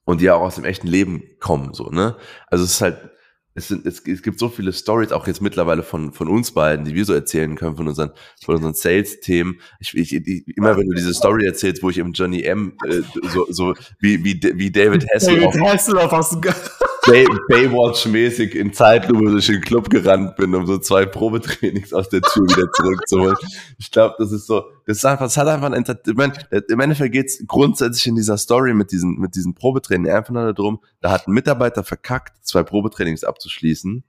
und 0.05 0.23
die 0.23 0.31
auch 0.31 0.41
aus 0.41 0.55
dem 0.55 0.65
echten 0.65 0.87
Leben 0.87 1.23
kommen, 1.39 1.75
so, 1.75 1.91
ne? 1.91 2.17
Also 2.47 2.65
es 2.65 2.71
ist 2.71 2.81
halt, 2.81 3.11
es, 3.59 3.69
sind, 3.69 3.85
es, 3.87 4.01
es 4.07 4.23
gibt 4.23 4.39
so 4.39 4.49
viele 4.49 4.73
Stories, 4.73 5.13
auch 5.13 5.27
jetzt 5.27 5.43
mittlerweile 5.43 5.83
von, 5.83 6.13
von 6.13 6.29
uns 6.29 6.53
beiden, 6.53 6.85
die 6.85 6.95
wir 6.95 7.05
so 7.05 7.13
erzählen 7.13 7.57
können, 7.57 7.77
von 7.77 7.89
unseren, 7.89 8.13
von 8.43 8.55
unseren 8.55 8.75
Sales-Themen. 8.75 9.61
Ich, 9.81 9.95
ich, 9.95 10.15
ich, 10.15 10.57
immer 10.57 10.77
wenn 10.77 10.89
du 10.89 10.95
diese 10.95 11.13
Story 11.13 11.45
erzählst, 11.45 11.83
wo 11.83 11.91
ich 11.91 11.99
im 11.99 12.13
Johnny 12.13 12.43
M. 12.43 12.75
Äh, 12.87 13.03
so, 13.29 13.47
so 13.51 13.75
wie, 13.99 14.25
wie, 14.25 14.41
wie 14.55 14.71
David 14.71 15.07
Hasselhoff. 15.13 15.55
David 15.55 15.69
Hasselhoff 15.69 16.13
hast 16.13 16.33
du 16.33 16.41
Bay, 17.07 17.27
Baywatch-mäßig 17.49 18.55
in 18.55 18.73
Zeitlupe 18.73 19.31
durch 19.31 19.47
den 19.47 19.61
Club 19.61 19.89
gerannt 19.91 20.37
bin, 20.37 20.55
um 20.55 20.67
so 20.67 20.79
zwei 20.79 21.07
Probetrainings 21.07 21.93
aus 21.93 22.09
der 22.09 22.21
Tür 22.21 22.45
wieder 22.45 22.71
zurückzuholen. 22.73 23.37
Ich 23.79 23.91
glaube, 23.91 24.15
das 24.19 24.33
ist 24.33 24.47
so, 24.47 24.65
das 24.87 24.99
ist 24.99 25.05
einfach, 25.05 25.27
das 25.27 25.37
hat 25.37 25.49
einfach 25.49 25.67
ein 25.67 25.75
Entertainment. 25.75 26.49
Im 26.69 26.81
Endeffekt 26.81 27.13
geht's 27.13 27.43
grundsätzlich 27.47 28.07
in 28.07 28.17
dieser 28.17 28.37
Story 28.37 28.75
mit 28.75 28.93
diesen, 28.93 29.19
mit 29.19 29.35
diesen 29.35 29.55
Probetrainings 29.55 30.11
einfach 30.11 30.35
nur 30.35 30.53
darum, 30.53 30.81
da 31.01 31.11
hat 31.11 31.27
ein 31.27 31.33
Mitarbeiter 31.33 31.85
verkackt, 31.85 32.45
zwei 32.47 32.63
Probetrainings 32.63 33.25
abzuschließen 33.25 34.05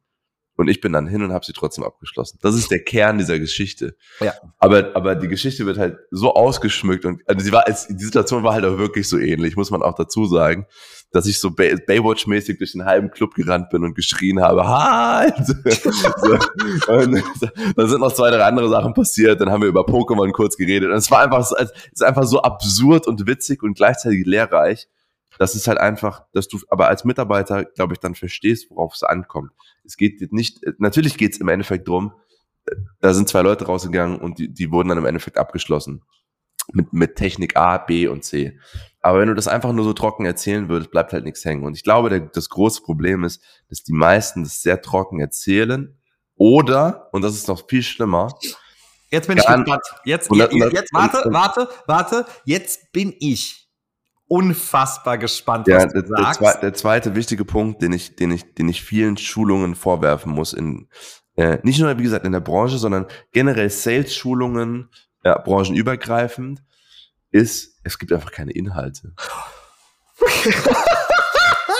und 0.59 0.67
ich 0.67 0.81
bin 0.81 0.91
dann 0.91 1.07
hin 1.07 1.23
und 1.23 1.31
habe 1.31 1.45
sie 1.45 1.53
trotzdem 1.53 1.85
abgeschlossen. 1.85 2.37
Das 2.41 2.53
ist 2.53 2.69
der 2.69 2.83
Kern 2.83 3.17
dieser 3.17 3.39
Geschichte. 3.39 3.95
Ja. 4.19 4.33
Aber, 4.57 4.93
aber 4.93 5.15
die 5.15 5.29
Geschichte 5.29 5.65
wird 5.65 5.77
halt 5.77 5.97
so 6.11 6.33
ausgeschmückt 6.33 7.05
und 7.05 7.21
also 7.29 7.45
sie 7.45 7.53
war, 7.53 7.63
die 7.63 8.03
Situation 8.03 8.43
war 8.43 8.55
halt 8.55 8.65
auch 8.65 8.77
wirklich 8.77 9.07
so 9.07 9.17
ähnlich, 9.17 9.55
muss 9.55 9.71
man 9.71 9.81
auch 9.81 9.95
dazu 9.95 10.25
sagen, 10.25 10.65
dass 11.13 11.27
ich 11.27 11.39
so 11.39 11.51
Bay 11.51 11.75
Baywatch-mäßig 11.75 12.57
durch 12.57 12.73
den 12.73 12.83
halben 12.83 13.09
Club 13.09 13.35
gerannt 13.35 13.69
bin 13.69 13.85
und 13.85 13.95
geschrien 13.95 14.41
habe, 14.41 14.67
halt! 14.67 15.33
so. 15.47 15.53
Und 16.91 17.23
dann 17.77 17.87
sind 17.87 18.01
noch 18.01 18.11
zwei, 18.11 18.29
drei 18.29 18.43
andere 18.43 18.67
Sachen 18.67 18.93
passiert, 18.93 19.39
dann 19.39 19.49
haben 19.51 19.61
wir 19.61 19.69
über 19.69 19.85
Pokémon 19.85 20.29
kurz 20.33 20.57
geredet 20.57 20.89
und 20.89 20.97
es 20.97 21.09
war 21.09 21.21
einfach, 21.21 21.39
es 21.39 21.71
ist 21.93 22.03
einfach 22.03 22.25
so 22.25 22.41
absurd 22.41 23.07
und 23.07 23.25
witzig 23.27 23.63
und 23.63 23.75
gleichzeitig 23.75 24.25
lehrreich 24.25 24.89
das 25.39 25.55
ist 25.55 25.69
halt 25.69 25.79
einfach, 25.79 26.25
dass 26.33 26.49
du 26.49 26.59
aber 26.69 26.89
als 26.89 27.05
Mitarbeiter, 27.05 27.63
glaube 27.63 27.93
ich, 27.93 27.99
dann 27.99 28.13
verstehst, 28.13 28.69
worauf 28.69 28.93
es 28.93 29.03
ankommt. 29.03 29.51
Es 29.85 29.95
geht 29.95 30.33
nicht, 30.33 30.59
natürlich 30.79 31.17
geht 31.17 31.31
es 31.33 31.39
im 31.39 31.47
Endeffekt 31.47 31.87
drum, 31.87 32.13
da 32.99 33.13
sind 33.13 33.29
zwei 33.29 33.41
Leute 33.41 33.65
rausgegangen 33.65 34.19
und 34.19 34.37
die, 34.37 34.53
die 34.53 34.69
wurden 34.71 34.89
dann 34.89 34.97
im 34.97 35.05
Endeffekt 35.05 35.37
abgeschlossen. 35.37 36.03
Mit, 36.71 36.93
mit 36.93 37.15
Technik 37.15 37.55
A, 37.55 37.79
B 37.79 38.07
und 38.07 38.23
C. 38.23 38.59
Aber 39.01 39.19
wenn 39.19 39.29
du 39.29 39.33
das 39.33 39.47
einfach 39.47 39.71
nur 39.71 39.85
so 39.85 39.93
trocken 39.93 40.25
erzählen 40.25 40.69
würdest, 40.69 40.91
bleibt 40.91 41.13
halt 41.13 41.23
nichts 41.23 41.43
hängen. 41.43 41.63
Und 41.63 41.75
ich 41.75 41.83
glaube, 41.83 42.09
der, 42.09 42.19
das 42.19 42.49
große 42.49 42.83
Problem 42.83 43.23
ist, 43.23 43.41
dass 43.69 43.81
die 43.81 43.93
meisten 43.93 44.43
das 44.43 44.61
sehr 44.61 44.79
trocken 44.81 45.19
erzählen. 45.19 45.97
Oder, 46.35 47.09
und 47.11 47.23
das 47.23 47.33
ist 47.33 47.47
noch 47.47 47.67
viel 47.67 47.81
schlimmer, 47.81 48.27
Jetzt 49.11 49.27
bin 49.27 49.37
ich 49.37 49.43
gespannt. 49.43 49.67
Jetzt, 50.05 50.29
jetzt, 50.31 50.53
jetzt, 50.53 50.93
warte, 50.93 51.23
warte, 51.31 51.67
warte. 51.87 52.25
Jetzt 52.45 52.91
bin 52.91 53.15
ich 53.19 53.68
unfassbar 54.29 55.17
gespannt, 55.17 55.67
ja, 55.67 55.77
was 55.77 55.91
du 55.91 56.01
der, 56.01 56.07
sagst. 56.07 56.41
Der, 56.41 56.53
der, 56.61 56.73
zweite 56.73 57.15
wichtige 57.15 57.43
Punkt, 57.43 57.81
den 57.81 57.91
ich, 57.91 58.15
den 58.15 58.31
ich, 58.31 58.53
den 58.53 58.69
ich 58.69 58.81
vielen 58.81 59.17
Schulungen 59.17 59.75
vorwerfen 59.75 60.31
muss, 60.31 60.53
in, 60.53 60.87
äh, 61.35 61.57
nicht 61.63 61.79
nur, 61.79 61.97
wie 61.97 62.03
gesagt, 62.03 62.25
in 62.25 62.31
der 62.31 62.39
Branche, 62.39 62.77
sondern 62.77 63.07
generell 63.33 63.69
Sales-Schulungen, 63.69 64.89
ja, 65.25 65.37
branchenübergreifend, 65.37 66.61
ist, 67.31 67.79
es 67.83 67.99
gibt 67.99 68.13
einfach 68.13 68.31
keine 68.31 68.51
Inhalte. 68.51 69.13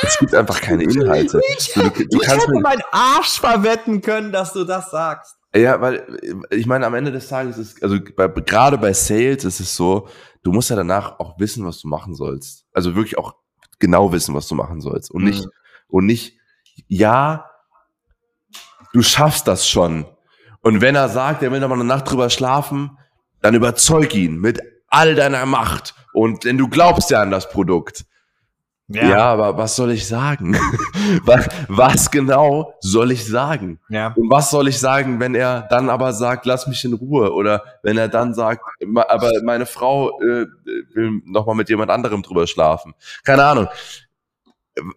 es 0.02 0.18
gibt 0.20 0.34
einfach 0.34 0.60
keine 0.60 0.84
Inhalte. 0.84 1.42
Ich, 1.58 1.74
du, 1.74 1.84
du, 1.84 1.90
du 1.90 2.04
ich 2.12 2.28
kannst 2.28 2.48
hätte 2.48 2.60
meinen 2.60 2.82
Arsch 2.92 3.40
verwetten 3.40 4.02
können, 4.02 4.32
dass 4.32 4.54
du 4.54 4.64
das 4.64 4.90
sagst. 4.90 5.36
Ja, 5.56 5.82
weil 5.82 6.06
ich 6.52 6.68
meine, 6.68 6.86
am 6.86 6.94
Ende 6.94 7.12
des 7.12 7.28
Tages 7.28 7.58
ist, 7.58 7.82
also 7.82 7.98
bei, 8.16 8.28
gerade 8.28 8.78
bei 8.78 8.94
Sales 8.94 9.44
ist 9.46 9.60
es 9.60 9.76
so, 9.76 10.08
du 10.44 10.52
musst 10.52 10.70
ja 10.70 10.76
danach 10.76 11.20
auch 11.20 11.40
wissen, 11.40 11.66
was 11.66 11.80
du 11.80 11.88
machen 11.88 12.16
sollst. 12.16 12.66
Also 12.74 12.96
wirklich 12.96 13.18
auch 13.18 13.36
genau 13.80 14.12
wissen, 14.12 14.36
was 14.36 14.48
du 14.48 14.56
machen 14.56 14.82
sollst. 14.82 15.12
Und 15.12 15.24
nicht, 15.24 15.46
mhm. 15.46 15.52
und 15.88 16.06
nicht, 16.06 16.38
ja, 16.88 17.50
du 18.94 19.02
schaffst 19.02 19.48
das 19.48 19.68
schon. 19.68 20.06
Und 20.62 20.82
wenn 20.82 20.96
er 20.96 21.10
sagt, 21.10 21.44
er 21.44 21.52
will 21.52 21.60
noch 21.60 21.70
mal 21.70 21.76
eine 21.76 21.86
Nacht 21.86 22.10
drüber 22.10 22.30
schlafen, 22.30 22.98
dann 23.42 23.56
überzeug 23.56 24.14
ihn 24.16 24.38
mit 24.40 24.60
all 24.88 25.16
deiner 25.16 25.46
Macht. 25.46 25.96
Und 26.14 26.44
denn 26.44 26.58
du 26.58 26.68
glaubst 26.68 27.10
ja 27.10 27.22
an 27.22 27.32
das 27.32 27.50
Produkt. 27.50 28.06
Ja. 28.92 29.08
ja, 29.08 29.20
aber 29.20 29.56
was 29.56 29.76
soll 29.76 29.92
ich 29.92 30.08
sagen? 30.08 30.58
was, 31.24 31.48
was, 31.68 32.10
genau 32.10 32.74
soll 32.80 33.12
ich 33.12 33.24
sagen? 33.24 33.80
Ja. 33.88 34.14
Und 34.16 34.32
was 34.32 34.50
soll 34.50 34.68
ich 34.68 34.80
sagen, 34.80 35.20
wenn 35.20 35.36
er 35.36 35.62
dann 35.70 35.92
aber 35.92 36.12
sagt, 36.12 36.48
lass 36.48 36.66
mich 36.66 36.84
in 36.86 36.94
Ruhe? 36.94 37.32
Oder 37.32 37.64
wenn 37.84 38.00
er 38.00 38.08
dann 38.08 38.34
sagt, 38.34 38.64
aber 39.08 39.32
meine 39.44 39.68
Frau 39.68 40.20
äh, 40.22 40.48
will 40.96 41.22
noch 41.26 41.46
mal 41.46 41.54
mit 41.54 41.70
jemand 41.70 41.92
anderem 41.92 42.24
drüber 42.24 42.48
schlafen. 42.48 42.96
Keine 43.24 43.44
Ahnung. 43.44 43.68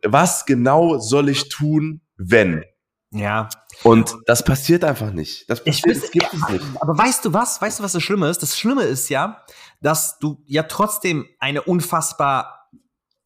Was 0.03 0.47
genau 0.47 0.97
soll 0.99 1.29
ich 1.29 1.51
tun, 1.51 2.01
wenn? 2.17 2.65
Ja. 3.11 3.51
Und 3.83 4.17
das 4.25 4.43
passiert 4.43 4.85
einfach 4.85 5.13
nicht. 5.13 5.51
Das, 5.51 5.63
passiert, 5.63 5.97
weiß, 5.97 6.01
das 6.01 6.11
gibt 6.11 6.33
es 6.33 6.49
nicht. 6.49 6.65
Aber 6.81 6.97
weißt 6.97 7.27
du 7.27 7.35
was? 7.35 7.61
Weißt 7.61 7.79
du, 7.79 7.83
was 7.83 7.93
das 7.93 8.03
Schlimme 8.03 8.29
ist? 8.29 8.43
Das 8.43 8.59
Schlimme 8.59 8.85
ist 8.85 9.11
ja, 9.11 9.43
dass 9.83 10.19
du 10.19 10.43
ja 10.47 10.63
trotzdem 10.63 11.27
eine 11.39 11.61
unfassbar 11.61 12.62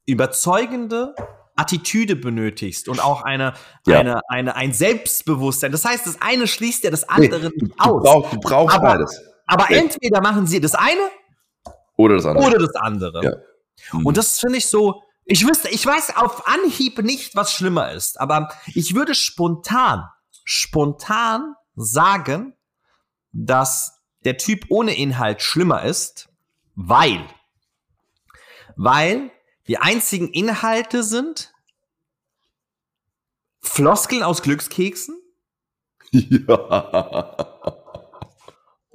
überzeugende 0.06 1.14
Attitüde 1.56 2.16
benötigst 2.16 2.88
und 2.88 3.02
auch 3.02 3.22
eine, 3.22 3.54
ja. 3.86 3.98
eine, 3.98 4.20
eine, 4.28 4.56
ein 4.56 4.72
Selbstbewusstsein. 4.72 5.72
Das 5.72 5.84
heißt, 5.84 6.06
das 6.06 6.20
eine 6.20 6.46
schließt 6.46 6.84
ja 6.84 6.90
das 6.90 7.08
andere 7.08 7.50
nee, 7.50 7.68
du, 7.68 7.74
aus. 7.78 8.02
Du 8.02 8.10
brauchst, 8.10 8.32
du 8.34 8.40
brauchst 8.40 8.76
aber, 8.76 8.88
beides. 8.88 9.20
Aber 9.46 9.70
ja. 9.70 9.78
entweder 9.78 10.20
machen 10.20 10.46
sie 10.46 10.60
das 10.60 10.74
eine 10.74 11.00
oder 11.96 12.16
das 12.16 12.26
andere. 12.26 12.46
Oder 12.46 12.58
das 12.58 12.74
andere. 12.74 13.24
Ja. 13.24 13.98
Mhm. 13.98 14.06
Und 14.06 14.16
das 14.16 14.38
finde 14.38 14.58
ich 14.58 14.66
so, 14.66 15.02
ich 15.24 15.46
wüsste, 15.46 15.68
ich 15.70 15.84
weiß 15.84 16.16
auf 16.16 16.46
Anhieb 16.46 17.02
nicht, 17.02 17.34
was 17.34 17.52
schlimmer 17.52 17.90
ist, 17.92 18.20
aber 18.20 18.48
ich 18.74 18.94
würde 18.94 19.14
spontan, 19.14 20.04
spontan 20.44 21.54
sagen, 21.74 22.54
dass 23.32 24.00
der 24.24 24.36
Typ 24.36 24.66
ohne 24.68 24.96
Inhalt 24.96 25.42
schlimmer 25.42 25.82
ist, 25.82 26.28
weil, 26.74 27.24
weil 28.76 29.30
die 29.68 29.78
einzigen 29.78 30.28
Inhalte 30.28 31.02
sind 31.02 31.52
Floskeln 33.60 34.22
aus 34.22 34.42
Glückskeksen. 34.42 35.16
Ja. 36.12 37.56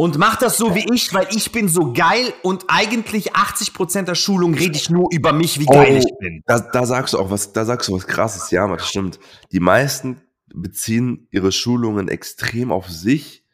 Und 0.02 0.18
mach 0.18 0.38
das 0.38 0.58
so 0.58 0.74
wie 0.74 0.92
ich, 0.92 1.14
weil 1.14 1.28
ich 1.30 1.52
bin 1.52 1.68
so 1.68 1.94
geil 1.94 2.34
und 2.42 2.66
eigentlich 2.70 3.36
80% 3.36 4.04
der 4.04 4.16
Schulung 4.16 4.56
rede 4.56 4.76
ich 4.76 4.90
nur 4.90 5.10
über 5.12 5.32
mich, 5.32 5.60
wie 5.60 5.68
geil 5.68 5.94
oh, 5.94 5.98
ich 5.98 6.18
bin. 6.18 6.42
Da, 6.48 6.60
da 6.60 6.88
sagst 6.88 7.14
du 7.14 7.20
auch 7.20 7.30
was, 7.30 7.54
da 7.54 7.66
sagst 7.66 7.88
du 7.88 7.94
was 7.94 8.08
krasses, 8.08 8.50
ja, 8.50 8.68
das 8.68 8.90
stimmt. 8.90 9.20
Die 9.52 9.60
meisten 9.60 10.22
beziehen 10.48 11.28
ihre 11.30 11.52
Schulungen 11.52 12.08
extrem 12.08 12.72
auf 12.72 12.90
sich 12.90 13.46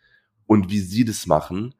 und 0.46 0.70
wie 0.72 0.80
sie 0.80 1.04
das 1.04 1.26
machen. 1.26 1.76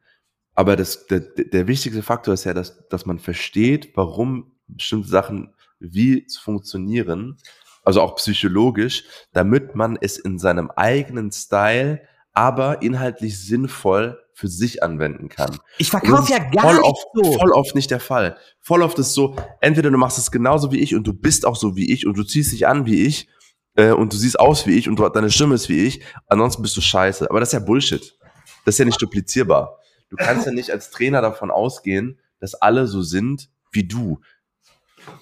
Aber 0.54 0.76
das, 0.76 1.06
der, 1.06 1.20
der 1.20 1.66
wichtigste 1.66 2.02
Faktor 2.02 2.34
ist 2.34 2.44
ja, 2.44 2.52
dass, 2.52 2.88
dass 2.88 3.06
man 3.06 3.18
versteht, 3.18 3.92
warum 3.94 4.57
bestimmte 4.68 5.08
Sachen 5.08 5.52
wie 5.80 6.26
funktionieren, 6.40 7.36
also 7.84 8.02
auch 8.02 8.16
psychologisch, 8.16 9.04
damit 9.32 9.74
man 9.74 9.98
es 10.00 10.18
in 10.18 10.38
seinem 10.38 10.70
eigenen 10.70 11.32
Style, 11.32 12.02
aber 12.32 12.82
inhaltlich 12.82 13.40
sinnvoll 13.40 14.20
für 14.32 14.48
sich 14.48 14.82
anwenden 14.84 15.28
kann. 15.28 15.58
Ich 15.78 15.90
verkaufe 15.90 16.30
ja 16.30 16.38
gar 16.38 16.62
voll 16.62 16.74
nicht 16.74 16.84
oft, 16.84 17.06
so. 17.12 17.32
Voll 17.32 17.50
oft 17.50 17.74
nicht 17.74 17.90
der 17.90 17.98
Fall. 17.98 18.36
Voll 18.60 18.82
oft 18.82 18.98
ist 18.98 19.14
so, 19.14 19.34
entweder 19.60 19.90
du 19.90 19.98
machst 19.98 20.18
es 20.18 20.30
genauso 20.30 20.70
wie 20.70 20.78
ich 20.78 20.94
und 20.94 21.04
du 21.04 21.12
bist 21.12 21.44
auch 21.44 21.56
so 21.56 21.74
wie 21.74 21.92
ich 21.92 22.06
und 22.06 22.16
du 22.16 22.22
ziehst 22.22 22.52
dich 22.52 22.68
an 22.68 22.86
wie 22.86 23.04
ich 23.04 23.28
äh, 23.74 23.90
und 23.90 24.12
du 24.12 24.16
siehst 24.16 24.38
aus 24.38 24.66
wie 24.66 24.78
ich 24.78 24.88
und 24.88 24.96
du, 24.96 25.08
deine 25.08 25.30
Stimme 25.30 25.56
ist 25.56 25.68
wie 25.68 25.84
ich, 25.84 26.04
ansonsten 26.28 26.62
bist 26.62 26.76
du 26.76 26.80
scheiße. 26.80 27.28
Aber 27.28 27.40
das 27.40 27.48
ist 27.48 27.54
ja 27.54 27.58
Bullshit. 27.58 28.16
Das 28.64 28.76
ist 28.76 28.78
ja 28.78 28.84
nicht 28.84 29.02
duplizierbar. 29.02 29.78
Du 30.10 30.16
kannst 30.16 30.46
ja 30.46 30.52
nicht 30.52 30.70
als 30.70 30.90
Trainer 30.90 31.20
davon 31.20 31.50
ausgehen, 31.50 32.20
dass 32.38 32.54
alle 32.54 32.86
so 32.86 33.02
sind 33.02 33.50
wie 33.72 33.88
du. 33.88 34.20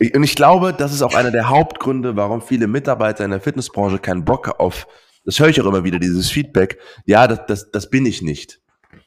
Und 0.01 0.23
ich 0.23 0.35
glaube, 0.35 0.73
das 0.73 0.93
ist 0.93 1.03
auch 1.03 1.15
einer 1.15 1.31
der 1.31 1.49
Hauptgründe, 1.49 2.17
warum 2.17 2.43
viele 2.43 2.67
Mitarbeiter 2.67 3.25
in 3.25 3.31
der 3.31 3.41
Fitnessbranche 3.41 3.99
keinen 3.99 4.25
Bock 4.25 4.61
auf, 4.61 4.87
das 5.25 5.39
höre 5.39 5.49
ich 5.49 5.61
auch 5.61 5.67
immer 5.67 5.85
wieder, 5.85 5.99
dieses 5.99 6.31
Feedback, 6.31 6.79
ja, 7.05 7.27
das, 7.27 7.41
das, 7.47 7.71
das 7.71 7.91
bin 7.91 8.07
ich 8.07 8.23
nicht. 8.23 8.61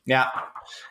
Ja. 0.06 0.32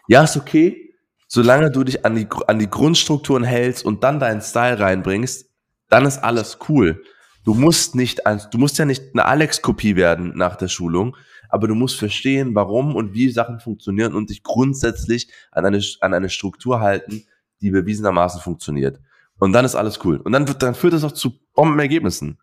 Ja, 0.07 0.25
ist 0.25 0.37
okay, 0.37 0.95
solange 1.27 1.71
du 1.71 1.85
dich 1.85 2.05
an 2.05 2.15
die, 2.15 2.27
an 2.47 2.59
die 2.59 2.71
Grundstrukturen 2.71 3.45
hältst 3.45 3.85
und 3.85 4.03
dann 4.05 4.21
deinen 4.21 4.41
Style 4.41 4.81
reinbringst, 4.81 5.51
dann 5.89 6.07
ist 6.07 6.19
alles 6.19 6.59
cool. 6.69 7.03
Du 7.45 7.55
musst 7.55 7.95
nicht, 7.95 8.23
du 8.51 8.59
musst 8.59 8.79
ja 8.79 8.85
nicht 8.85 9.03
eine 9.15 9.25
Alex-Kopie 9.25 9.97
werden 9.97 10.33
nach 10.37 10.57
der 10.57 10.69
Schulung, 10.69 11.17
aber 11.49 11.67
du 11.67 11.75
musst 11.75 11.99
verstehen, 11.99 12.55
warum 12.55 12.95
und 12.95 13.15
wie 13.15 13.31
Sachen 13.31 13.61
funktionieren 13.61 14.15
und 14.15 14.31
dich 14.31 14.43
grundsätzlich 14.43 15.31
an 15.51 15.65
eine, 15.65 15.83
an 16.01 16.15
eine 16.15 16.29
Struktur 16.29 16.81
halten, 16.81 17.25
die 17.61 17.71
bewiesenermaßen 17.71 18.41
funktioniert. 18.41 19.01
Und 19.39 19.53
dann 19.53 19.65
ist 19.65 19.75
alles 19.75 20.05
cool. 20.05 20.19
Und 20.19 20.33
dann, 20.33 20.49
wird, 20.49 20.63
dann 20.63 20.75
führt 20.75 20.93
das 20.93 21.05
auch 21.05 21.13
zu 21.13 21.39
Bombenergebnissen. 21.55 22.39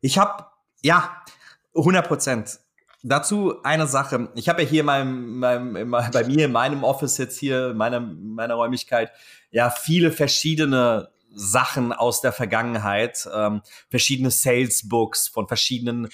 Ich 0.00 0.18
habe, 0.18 0.46
ja, 0.82 1.22
100 1.74 2.06
Prozent. 2.06 2.60
Dazu 3.02 3.62
eine 3.62 3.86
Sache. 3.86 4.28
Ich 4.34 4.48
habe 4.48 4.62
ja 4.62 4.68
hier 4.68 4.84
meinem, 4.84 5.38
meinem, 5.38 5.90
bei 5.90 6.24
mir 6.24 6.46
in 6.46 6.52
meinem 6.52 6.84
Office 6.84 7.16
jetzt 7.18 7.38
hier, 7.38 7.72
meiner, 7.74 8.00
meiner 8.00 8.54
Räumlichkeit, 8.54 9.10
ja, 9.50 9.70
viele 9.70 10.12
verschiedene 10.12 11.08
Sachen 11.32 11.92
aus 11.92 12.20
der 12.20 12.32
Vergangenheit, 12.32 13.28
ähm, 13.32 13.62
verschiedene 13.88 14.30
Salesbooks 14.30 15.28
von 15.28 15.48
verschiedenen 15.48 16.08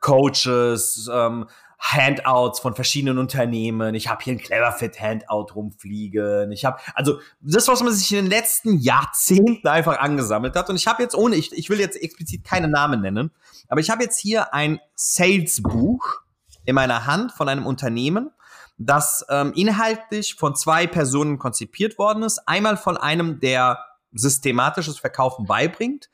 Coaches, 0.00 1.08
ähm, 1.12 1.48
Handouts 1.78 2.60
von 2.60 2.74
verschiedenen 2.74 3.18
Unternehmen. 3.18 3.94
Ich 3.94 4.08
habe 4.08 4.22
hier 4.22 4.34
ein 4.34 4.38
Cleverfit 4.38 5.00
Handout 5.00 5.54
rumfliegen. 5.54 6.50
Ich 6.50 6.64
habe 6.64 6.78
also 6.94 7.20
das, 7.40 7.68
was 7.68 7.82
man 7.82 7.92
sich 7.92 8.10
in 8.10 8.24
den 8.24 8.30
letzten 8.30 8.78
Jahrzehnten 8.78 9.66
einfach 9.68 9.98
angesammelt 9.98 10.56
hat. 10.56 10.68
Und 10.68 10.76
ich 10.76 10.86
habe 10.86 11.02
jetzt 11.02 11.14
ohne, 11.14 11.36
ich, 11.36 11.52
ich 11.52 11.70
will 11.70 11.78
jetzt 11.78 12.00
explizit 12.00 12.44
keine 12.44 12.68
Namen 12.68 13.00
nennen, 13.00 13.30
aber 13.68 13.80
ich 13.80 13.90
habe 13.90 14.02
jetzt 14.02 14.18
hier 14.18 14.52
ein 14.52 14.80
Sales-Buch 14.96 16.22
in 16.64 16.74
meiner 16.74 17.06
Hand 17.06 17.32
von 17.32 17.48
einem 17.48 17.64
Unternehmen, 17.64 18.30
das 18.76 19.24
ähm, 19.30 19.52
inhaltlich 19.54 20.34
von 20.34 20.54
zwei 20.54 20.86
Personen 20.86 21.38
konzipiert 21.38 21.98
worden 21.98 22.22
ist. 22.22 22.40
Einmal 22.46 22.76
von 22.76 22.96
einem, 22.96 23.40
der 23.40 23.78
systematisches 24.12 24.98
Verkaufen 24.98 25.46
beibringt, 25.46 26.10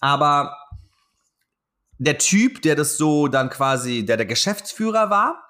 aber 0.00 0.56
der 2.00 2.16
Typ, 2.16 2.62
der 2.62 2.76
das 2.76 2.96
so 2.96 3.28
dann 3.28 3.50
quasi, 3.50 4.04
der 4.04 4.16
der 4.16 4.26
Geschäftsführer 4.26 5.10
war, 5.10 5.44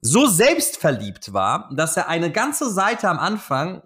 so 0.00 0.26
selbstverliebt 0.26 1.32
war, 1.32 1.70
dass 1.72 1.96
er 1.96 2.08
eine 2.08 2.32
ganze 2.32 2.68
Seite 2.68 3.08
am 3.08 3.20
Anfang 3.20 3.82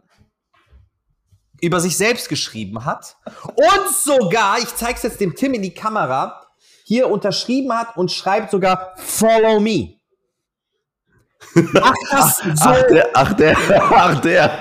über 1.60 1.80
sich 1.80 1.96
selbst 1.96 2.30
geschrieben 2.30 2.86
hat 2.86 3.16
und 3.44 3.94
sogar, 3.94 4.58
ich 4.58 4.74
zeige 4.74 4.94
es 4.94 5.02
jetzt 5.02 5.20
dem 5.20 5.34
Tim 5.34 5.52
in 5.52 5.62
die 5.62 5.74
Kamera, 5.74 6.46
hier 6.84 7.10
unterschrieben 7.10 7.72
hat 7.72 7.96
und 7.96 8.10
schreibt 8.10 8.50
sogar 8.50 8.94
Follow 8.96 9.60
me. 9.60 9.96
Mach 11.54 11.94
das 12.10 12.36
so. 12.38 12.70
Ach, 12.70 12.82
der, 12.84 13.10
ach, 13.12 13.32
der, 13.34 13.56
ach, 13.92 14.20
der. 14.20 14.60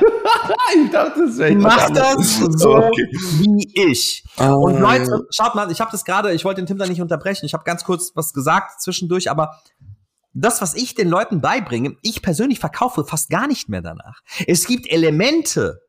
Ich 0.74 0.90
dachte, 0.92 1.26
das 1.26 1.38
wäre 1.38 1.56
Mach 1.56 1.90
das 1.92 2.38
so 2.58 2.76
okay. 2.76 3.08
wie 3.12 3.70
ich. 3.74 4.24
Oh. 4.38 4.68
Und 4.68 4.80
Leute, 4.80 5.28
schaut 5.30 5.56
mal, 5.56 5.72
ich 5.72 5.82
habe 5.82 5.92
das 5.92 6.06
gerade, 6.06 6.34
ich 6.34 6.46
wollte 6.46 6.62
den 6.62 6.68
Tim 6.68 6.78
da 6.78 6.88
nicht 6.88 7.02
unterbrechen. 7.02 7.46
Ich 7.46 7.54
habe 7.54 7.64
ganz 7.64 7.84
kurz 7.84 8.12
was 8.16 8.34
gesagt 8.34 8.82
zwischendurch, 8.82 9.30
aber 9.30 9.60
das, 10.34 10.62
was 10.62 10.76
ich 10.76 10.96
den 10.96 11.08
Leuten 11.08 11.42
beibringe, 11.42 11.96
ich 12.02 12.22
persönlich 12.22 12.60
verkaufe 12.60 13.06
fast 13.06 13.30
gar 13.30 13.48
nicht 13.48 13.70
mehr 13.70 13.82
danach. 13.82 14.22
Es 14.48 14.68
gibt 14.68 14.92
Elemente, 14.92 15.82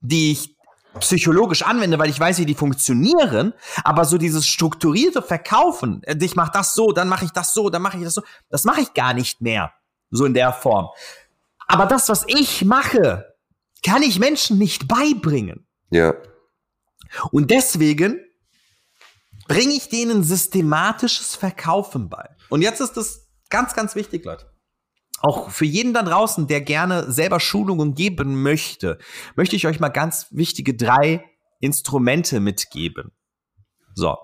die 0.00 0.32
ich 0.32 0.54
psychologisch 1.00 1.62
anwende, 1.62 1.98
weil 1.98 2.10
ich 2.10 2.20
weiß, 2.20 2.38
wie 2.38 2.46
die 2.46 2.54
funktionieren, 2.54 3.52
aber 3.82 4.04
so 4.04 4.18
dieses 4.18 4.46
strukturierte 4.46 5.22
Verkaufen, 5.22 6.02
äh, 6.04 6.16
ich 6.20 6.36
mache 6.36 6.52
das 6.52 6.74
so, 6.74 6.92
dann 6.92 7.08
mache 7.08 7.24
ich 7.24 7.32
das 7.32 7.52
so, 7.52 7.70
dann 7.70 7.82
mache 7.82 7.98
ich 7.98 8.04
das 8.04 8.14
so, 8.14 8.22
das 8.48 8.64
mache 8.64 8.82
ich 8.82 8.94
gar 8.94 9.14
nicht 9.14 9.40
mehr 9.40 9.72
so 10.10 10.24
in 10.24 10.34
der 10.34 10.52
Form. 10.52 10.88
Aber 11.66 11.86
das, 11.86 12.08
was 12.08 12.24
ich 12.28 12.64
mache, 12.64 13.33
kann 13.84 14.02
ich 14.02 14.18
Menschen 14.18 14.58
nicht 14.58 14.88
beibringen. 14.88 15.66
Ja. 15.90 16.14
Und 17.30 17.50
deswegen 17.50 18.20
bringe 19.46 19.74
ich 19.74 19.88
denen 19.88 20.24
systematisches 20.24 21.36
Verkaufen 21.36 22.08
bei. 22.08 22.28
Und 22.48 22.62
jetzt 22.62 22.80
ist 22.80 22.96
das 22.96 23.28
ganz, 23.50 23.74
ganz 23.74 23.94
wichtig, 23.94 24.24
Leute. 24.24 24.50
Auch 25.20 25.50
für 25.50 25.64
jeden 25.64 25.94
da 25.94 26.02
draußen, 26.02 26.46
der 26.48 26.60
gerne 26.60 27.10
selber 27.12 27.40
Schulungen 27.40 27.94
geben 27.94 28.42
möchte, 28.42 28.98
möchte 29.36 29.56
ich 29.56 29.66
euch 29.66 29.80
mal 29.80 29.88
ganz 29.88 30.26
wichtige 30.30 30.74
drei 30.74 31.24
Instrumente 31.60 32.40
mitgeben. 32.40 33.12
So. 33.94 34.16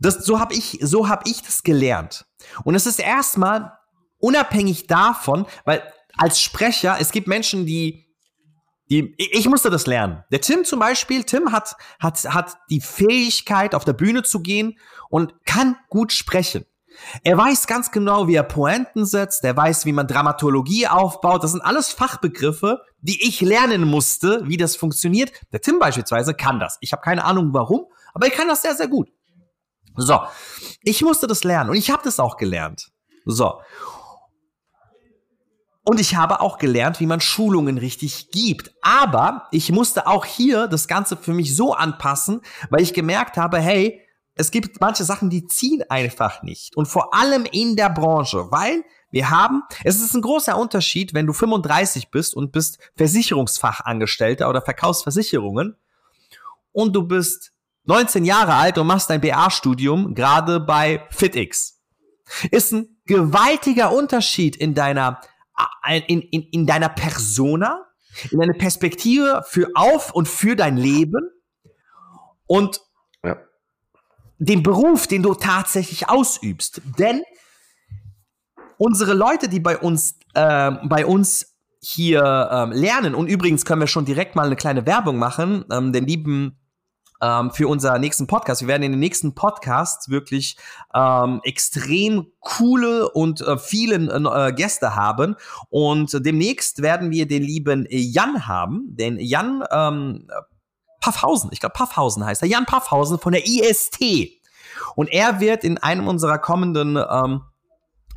Das, 0.00 0.24
so 0.24 0.38
habe 0.38 0.54
ich, 0.54 0.78
so 0.82 1.08
hab 1.08 1.26
ich 1.26 1.42
das 1.42 1.62
gelernt. 1.62 2.26
Und 2.64 2.74
es 2.74 2.86
ist 2.86 3.00
erstmal 3.00 3.72
unabhängig 4.18 4.86
davon, 4.86 5.46
weil 5.64 5.82
als 6.16 6.40
Sprecher, 6.40 6.98
es 7.00 7.10
gibt 7.10 7.26
Menschen, 7.26 7.66
die 7.66 8.07
die, 8.90 9.14
ich 9.18 9.48
musste 9.48 9.70
das 9.70 9.86
lernen. 9.86 10.24
Der 10.32 10.40
Tim 10.40 10.64
zum 10.64 10.78
Beispiel, 10.80 11.24
Tim 11.24 11.52
hat, 11.52 11.76
hat, 12.00 12.24
hat 12.24 12.56
die 12.70 12.80
Fähigkeit, 12.80 13.74
auf 13.74 13.84
der 13.84 13.92
Bühne 13.92 14.22
zu 14.22 14.40
gehen 14.40 14.78
und 15.10 15.34
kann 15.44 15.76
gut 15.88 16.12
sprechen. 16.12 16.64
Er 17.22 17.36
weiß 17.36 17.66
ganz 17.66 17.90
genau, 17.90 18.26
wie 18.26 18.34
er 18.34 18.42
Pointen 18.42 19.04
setzt, 19.04 19.44
er 19.44 19.56
weiß, 19.56 19.84
wie 19.84 19.92
man 19.92 20.06
Dramaturgie 20.06 20.88
aufbaut. 20.88 21.44
Das 21.44 21.52
sind 21.52 21.60
alles 21.60 21.92
Fachbegriffe, 21.92 22.82
die 23.00 23.26
ich 23.26 23.40
lernen 23.40 23.84
musste, 23.84 24.42
wie 24.44 24.56
das 24.56 24.76
funktioniert. 24.76 25.32
Der 25.52 25.60
Tim 25.60 25.78
beispielsweise 25.78 26.34
kann 26.34 26.58
das. 26.58 26.76
Ich 26.80 26.92
habe 26.92 27.02
keine 27.02 27.24
Ahnung 27.24 27.50
warum, 27.52 27.86
aber 28.14 28.26
er 28.26 28.32
kann 28.32 28.48
das 28.48 28.62
sehr, 28.62 28.74
sehr 28.74 28.88
gut. 28.88 29.08
So, 29.96 30.20
ich 30.82 31.02
musste 31.02 31.26
das 31.26 31.44
lernen 31.44 31.70
und 31.70 31.76
ich 31.76 31.90
habe 31.90 32.02
das 32.04 32.20
auch 32.20 32.36
gelernt. 32.36 32.90
So, 33.24 33.60
und 35.88 35.98
ich 36.00 36.16
habe 36.16 36.42
auch 36.42 36.58
gelernt, 36.58 37.00
wie 37.00 37.06
man 37.06 37.22
Schulungen 37.22 37.78
richtig 37.78 38.30
gibt. 38.30 38.74
Aber 38.82 39.48
ich 39.52 39.72
musste 39.72 40.06
auch 40.06 40.26
hier 40.26 40.66
das 40.66 40.86
Ganze 40.86 41.16
für 41.16 41.32
mich 41.32 41.56
so 41.56 41.72
anpassen, 41.72 42.42
weil 42.68 42.82
ich 42.82 42.92
gemerkt 42.92 43.38
habe, 43.38 43.58
hey, 43.58 44.02
es 44.34 44.50
gibt 44.50 44.82
manche 44.82 45.04
Sachen, 45.04 45.30
die 45.30 45.46
ziehen 45.46 45.82
einfach 45.88 46.42
nicht. 46.42 46.76
Und 46.76 46.88
vor 46.88 47.14
allem 47.14 47.46
in 47.50 47.74
der 47.74 47.88
Branche, 47.88 48.50
weil 48.50 48.84
wir 49.10 49.30
haben, 49.30 49.62
es 49.82 50.02
ist 50.02 50.12
ein 50.12 50.20
großer 50.20 50.58
Unterschied, 50.58 51.14
wenn 51.14 51.26
du 51.26 51.32
35 51.32 52.10
bist 52.10 52.36
und 52.36 52.52
bist 52.52 52.78
Versicherungsfachangestellter 52.96 54.50
oder 54.50 54.60
verkaufst 54.60 55.04
Versicherungen 55.04 55.74
und 56.72 56.94
du 56.94 57.04
bist 57.04 57.52
19 57.84 58.26
Jahre 58.26 58.52
alt 58.52 58.76
und 58.76 58.86
machst 58.86 59.08
dein 59.08 59.22
BA-Studium 59.22 60.14
gerade 60.14 60.60
bei 60.60 61.06
FitX. 61.08 61.80
Ist 62.50 62.74
ein 62.74 62.98
gewaltiger 63.06 63.90
Unterschied 63.90 64.54
in 64.54 64.74
deiner, 64.74 65.22
in, 66.06 66.20
in, 66.20 66.42
in 66.42 66.66
deiner 66.66 66.88
Persona, 66.88 67.86
in 68.30 68.38
deiner 68.38 68.54
Perspektive 68.54 69.44
für 69.46 69.68
auf 69.74 70.12
und 70.14 70.28
für 70.28 70.56
dein 70.56 70.76
Leben 70.76 71.30
und 72.46 72.80
ja. 73.24 73.36
den 74.38 74.62
Beruf, 74.62 75.06
den 75.06 75.22
du 75.22 75.34
tatsächlich 75.34 76.08
ausübst. 76.08 76.82
Denn 76.98 77.22
unsere 78.76 79.14
Leute, 79.14 79.48
die 79.48 79.60
bei 79.60 79.78
uns, 79.78 80.18
äh, 80.34 80.72
bei 80.84 81.06
uns 81.06 81.56
hier 81.80 82.48
ähm, 82.50 82.72
lernen, 82.72 83.14
und 83.14 83.28
übrigens 83.28 83.64
können 83.64 83.80
wir 83.80 83.86
schon 83.86 84.04
direkt 84.04 84.34
mal 84.34 84.46
eine 84.46 84.56
kleine 84.56 84.86
Werbung 84.86 85.18
machen, 85.18 85.64
ähm, 85.70 85.92
den 85.92 86.06
lieben 86.06 86.57
ähm, 87.20 87.50
für 87.50 87.68
unseren 87.68 88.00
nächsten 88.00 88.26
Podcast. 88.26 88.62
Wir 88.62 88.68
werden 88.68 88.82
in 88.82 88.92
den 88.92 89.00
nächsten 89.00 89.34
Podcasts 89.34 90.08
wirklich 90.08 90.56
ähm, 90.94 91.40
extrem 91.44 92.26
coole 92.40 93.10
und 93.10 93.40
äh, 93.40 93.58
viele 93.58 93.96
äh, 93.96 94.52
Gäste 94.52 94.94
haben. 94.94 95.36
Und 95.70 96.24
demnächst 96.24 96.82
werden 96.82 97.10
wir 97.10 97.26
den 97.26 97.42
lieben 97.42 97.86
Jan 97.90 98.46
haben, 98.46 98.86
den 98.96 99.18
Jan 99.18 99.64
ähm, 99.70 100.28
Paffhausen, 101.00 101.50
ich 101.52 101.60
glaube 101.60 101.74
Paffhausen 101.74 102.24
heißt 102.24 102.42
er, 102.42 102.48
Jan 102.48 102.66
Paffhausen 102.66 103.18
von 103.18 103.32
der 103.32 103.46
IST. 103.46 104.00
Und 104.94 105.12
er 105.12 105.40
wird 105.40 105.64
in 105.64 105.78
einem 105.78 106.08
unserer 106.08 106.38
kommenden 106.38 106.96
ähm, 106.96 107.42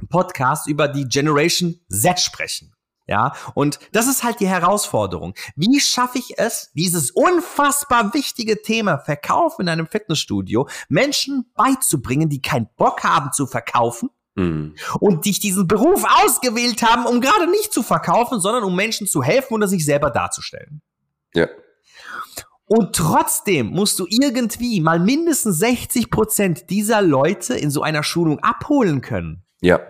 Podcasts 0.10 0.68
über 0.68 0.88
die 0.88 1.06
Generation 1.06 1.80
Z 1.90 2.20
sprechen. 2.20 2.74
Ja, 3.12 3.34
und 3.56 3.78
das 3.92 4.08
ist 4.08 4.24
halt 4.24 4.40
die 4.40 4.48
Herausforderung. 4.48 5.34
Wie 5.58 5.82
schaffe 5.82 6.18
ich 6.18 6.38
es, 6.38 6.72
dieses 6.76 7.12
unfassbar 7.12 8.14
wichtige 8.14 8.62
Thema 8.62 9.00
Verkauf 9.00 9.60
in 9.60 9.68
einem 9.68 9.86
Fitnessstudio 9.86 10.70
Menschen 10.88 11.52
beizubringen, 11.54 12.30
die 12.30 12.42
keinen 12.42 12.70
Bock 12.78 13.04
haben 13.04 13.34
zu 13.34 13.48
verkaufen, 13.48 14.12
mhm. 14.36 14.76
und 15.02 15.26
die 15.26 15.34
diesen 15.34 15.68
Beruf 15.68 16.06
ausgewählt 16.24 16.84
haben, 16.84 17.06
um 17.06 17.20
gerade 17.20 17.52
nicht 17.52 17.74
zu 17.74 17.84
verkaufen, 17.84 18.40
sondern 18.40 18.64
um 18.64 18.78
Menschen 18.78 19.08
zu 19.08 19.22
helfen 19.22 19.56
oder 19.56 19.68
sich 19.68 19.84
selber 19.84 20.10
darzustellen. 20.10 20.82
Ja. 21.36 21.50
Und 22.64 22.96
trotzdem 22.96 23.72
musst 23.72 24.00
du 24.00 24.06
irgendwie 24.08 24.80
mal 24.80 25.02
mindestens 25.02 25.58
60 25.58 26.10
Prozent 26.10 26.70
dieser 26.70 27.02
Leute 27.02 27.56
in 27.56 27.72
so 27.72 27.82
einer 27.82 28.04
Schulung 28.04 28.40
abholen 28.40 29.02
können. 29.02 29.44
Ja. 29.60 29.82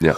Ja. 0.00 0.16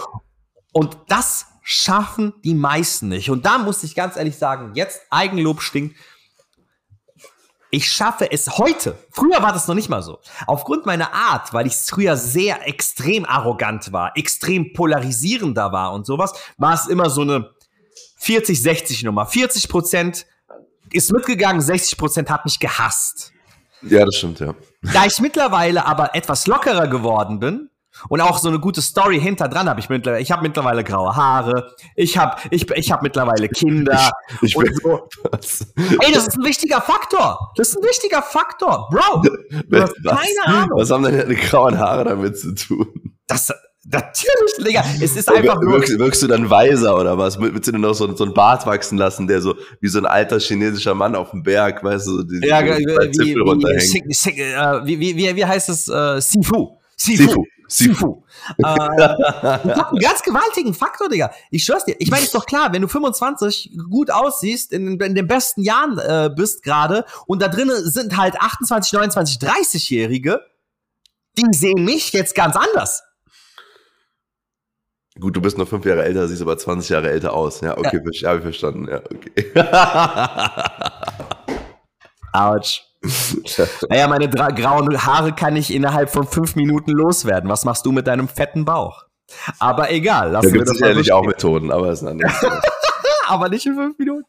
Und 0.71 0.97
das 1.09 1.47
schaffen 1.69 2.33
die 2.45 2.53
meisten 2.53 3.09
nicht. 3.09 3.29
Und 3.29 3.45
da 3.45 3.57
muss 3.57 3.83
ich 3.83 3.93
ganz 3.93 4.15
ehrlich 4.15 4.37
sagen, 4.37 4.71
jetzt 4.75 5.01
Eigenlob 5.09 5.61
stinkt. 5.61 5.97
Ich 7.71 7.91
schaffe 7.91 8.31
es 8.31 8.57
heute. 8.57 8.97
Früher 9.11 9.43
war 9.43 9.51
das 9.51 9.67
noch 9.67 9.75
nicht 9.75 9.89
mal 9.89 10.01
so. 10.01 10.19
Aufgrund 10.45 10.85
meiner 10.85 11.13
Art, 11.13 11.53
weil 11.53 11.67
ich 11.67 11.75
früher 11.75 12.15
sehr 12.15 12.65
extrem 12.69 13.25
arrogant 13.25 13.91
war, 13.91 14.15
extrem 14.15 14.71
polarisierender 14.71 15.73
war 15.73 15.91
und 15.91 16.05
sowas, 16.05 16.31
war 16.57 16.73
es 16.73 16.87
immer 16.87 17.09
so 17.09 17.23
eine 17.23 17.51
40-60 18.21 19.03
Nummer. 19.03 19.25
40 19.25 19.67
Prozent 19.67 20.25
ist 20.93 21.11
mitgegangen, 21.11 21.59
60 21.59 21.97
Prozent 21.97 22.29
hat 22.29 22.45
mich 22.45 22.59
gehasst. 22.59 23.33
Ja, 23.81 24.05
das 24.05 24.15
stimmt, 24.15 24.39
ja. 24.39 24.55
Da 24.93 25.05
ich 25.05 25.19
mittlerweile 25.19 25.85
aber 25.85 26.15
etwas 26.15 26.47
lockerer 26.47 26.87
geworden 26.87 27.39
bin, 27.39 27.69
und 28.09 28.21
auch 28.21 28.37
so 28.37 28.49
eine 28.49 28.59
gute 28.59 28.81
Story 28.81 29.19
hinter 29.19 29.47
dran 29.47 29.69
habe 29.69 29.79
ich 29.79 29.89
mittlerweile. 29.89 30.21
Ich 30.21 30.31
habe 30.31 30.41
mittlerweile 30.41 30.83
graue 30.83 31.15
Haare. 31.15 31.71
Ich 31.95 32.17
habe 32.17 32.37
ich, 32.51 32.69
ich 32.71 32.91
hab 32.91 33.01
mittlerweile 33.01 33.49
Kinder. 33.49 34.11
Ich, 34.41 34.49
ich 34.49 34.55
und 34.55 34.81
so. 34.81 35.09
Ey, 35.75 36.11
das 36.13 36.27
ist 36.27 36.37
ein 36.37 36.45
wichtiger 36.45 36.81
Faktor. 36.81 37.51
Das 37.55 37.69
ist 37.69 37.77
ein 37.77 37.83
wichtiger 37.83 38.21
Faktor. 38.21 38.89
Bro, 38.91 39.21
du 39.21 39.81
hast 39.81 39.93
was, 40.03 40.19
keine 40.19 40.57
Ahnung. 40.57 40.79
Was 40.79 40.91
haben 40.91 41.03
denn 41.03 41.17
deine 41.17 41.35
grauen 41.35 41.77
Haare 41.77 42.05
damit 42.05 42.37
zu 42.37 42.53
tun? 42.53 42.87
Das, 43.27 43.51
Natürlich, 43.89 44.53
Digga. 44.65 44.83
Es 45.01 45.15
ist 45.15 45.31
einfach 45.31 45.61
nur. 45.61 45.75
Wirkst, 45.75 45.97
wirkst, 45.97 46.21
du 46.21 46.27
dann 46.27 46.49
weiser 46.49 46.99
oder 46.99 47.17
was? 47.17 47.39
Willst 47.39 47.67
du 47.69 47.71
dir 47.71 47.79
noch 47.79 47.93
so, 47.93 48.13
so 48.15 48.25
einen 48.25 48.33
Bart 48.33 48.65
wachsen 48.65 48.97
lassen, 48.97 49.27
der 49.27 49.41
so 49.41 49.55
wie 49.79 49.87
so 49.87 49.99
ein 49.99 50.05
alter 50.05 50.39
chinesischer 50.39 50.93
Mann 50.93 51.15
auf 51.15 51.31
dem 51.31 51.41
Berg, 51.41 51.81
weißt 51.83 52.07
du, 52.07 52.23
die, 52.23 52.45
ja, 52.45 52.61
die, 52.61 52.85
wie, 52.85 53.35
wie, 53.35 54.41
äh, 54.41 54.85
wie, 54.85 55.15
wie, 55.15 55.35
wie, 55.37 55.45
heißt 55.45 55.69
es? 55.69 55.87
Uh, 55.87 56.19
Sifu. 56.19 56.77
Sifu. 56.97 57.23
Sifu. 57.23 57.45
Sifu. 57.67 58.23
äh, 58.57 58.63
einen 58.63 59.99
ganz 59.99 60.23
gewaltigen 60.23 60.73
Faktor, 60.73 61.09
Digga. 61.09 61.31
Ich 61.51 61.63
schwör's 61.63 61.85
dir. 61.85 61.95
Ich 61.99 62.09
meine, 62.09 62.23
ist 62.23 62.33
doch 62.33 62.45
klar, 62.45 62.73
wenn 62.73 62.81
du 62.81 62.87
25 62.87 63.77
gut 63.89 64.11
aussiehst, 64.11 64.71
in, 64.71 64.99
in 64.99 65.15
den 65.15 65.27
besten 65.27 65.61
Jahren 65.61 65.97
äh, 65.97 66.29
bist 66.33 66.63
gerade 66.63 67.05
und 67.25 67.41
da 67.41 67.47
drinnen 67.47 67.75
sind 67.83 68.17
halt 68.17 68.39
28, 68.39 68.93
29, 68.93 69.37
30-Jährige, 69.37 70.41
die 71.37 71.45
sehen 71.51 71.83
mich 71.83 72.13
jetzt 72.13 72.35
ganz 72.35 72.55
anders. 72.55 73.03
Gut, 75.19 75.35
du 75.35 75.41
bist 75.41 75.57
nur 75.57 75.65
fünf 75.65 75.85
Jahre 75.85 76.03
älter, 76.03 76.27
siehst 76.27 76.41
aber 76.41 76.57
20 76.57 76.89
Jahre 76.89 77.09
älter 77.09 77.33
aus. 77.33 77.61
Ja, 77.61 77.77
okay, 77.77 77.99
ja. 78.13 78.29
habe 78.29 78.37
ich 78.37 78.43
verstanden. 78.43 78.87
Ja, 78.87 78.97
okay. 78.97 79.51
Autsch. 82.33 82.86
naja, 83.89 84.07
meine 84.07 84.29
grauen 84.29 85.05
Haare 85.05 85.33
kann 85.33 85.55
ich 85.55 85.73
innerhalb 85.73 86.09
von 86.09 86.27
fünf 86.27 86.55
Minuten 86.55 86.91
loswerden. 86.91 87.49
Was 87.49 87.65
machst 87.65 87.85
du 87.85 87.91
mit 87.91 88.07
deinem 88.07 88.27
fetten 88.27 88.65
Bauch? 88.65 89.05
Aber 89.59 89.91
egal. 89.91 90.31
Lassen 90.31 90.47
da 90.47 90.53
gibt 90.53 90.69
es 90.69 90.77
sicherlich 90.77 91.11
auch 91.11 91.23
Methoden, 91.23 91.71
aber 91.71 91.89
es 91.89 92.01
ist 92.01 92.07
ein 92.07 92.21
Aber 93.27 93.49
nicht 93.49 93.65
in 93.65 93.75
fünf 93.75 93.97
Minuten. 93.97 94.25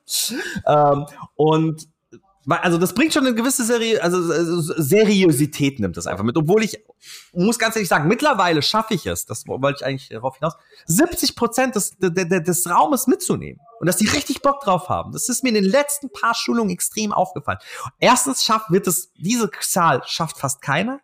Ähm, 0.67 1.07
und 1.37 1.88
also 2.49 2.79
das 2.79 2.95
bringt 2.95 3.13
schon 3.13 3.27
eine 3.27 3.35
gewisse 3.35 3.65
Seri 3.65 3.99
also 3.99 4.61
Seriosität 4.61 5.81
nimmt 5.81 5.97
das 5.97 6.07
einfach 6.07 6.25
mit. 6.25 6.37
Obwohl 6.37 6.63
ich 6.63 6.79
muss 7.33 7.59
ganz 7.59 7.77
ehrlich 7.77 7.89
sagen, 7.89 8.09
mittlerweile 8.09 8.63
schaffe 8.63 8.95
ich 8.95 9.07
es, 9.07 9.27
das 9.27 9.47
wollte 9.47 9.79
ich 9.81 9.87
eigentlich 9.87 10.09
darauf 10.09 10.39
hinaus, 10.39 10.55
70 10.87 11.37
Prozent 11.37 11.77
des, 11.77 11.97
des, 11.99 12.43
des 12.43 12.71
Raumes 12.71 13.07
mitzunehmen 13.07 13.61
und 13.81 13.87
dass 13.87 13.97
die 13.97 14.09
richtig 14.09 14.41
Bock 14.41 14.61
drauf 14.61 14.89
haben. 14.89 15.13
Das 15.13 15.29
ist 15.29 15.43
mir 15.43 15.51
in 15.51 15.57
den 15.57 15.65
letzten 15.65 16.11
paar 16.11 16.35
Schulungen 16.35 16.71
extrem 16.71 17.13
aufgefallen. 17.13 17.59
Erstens 17.99 18.43
schafft 18.43 18.71
wird 18.71 18.87
es 18.87 19.13
diese 19.15 19.51
Zahl 19.61 20.03
schafft 20.07 20.39
fast 20.39 20.63
keiner 20.63 21.01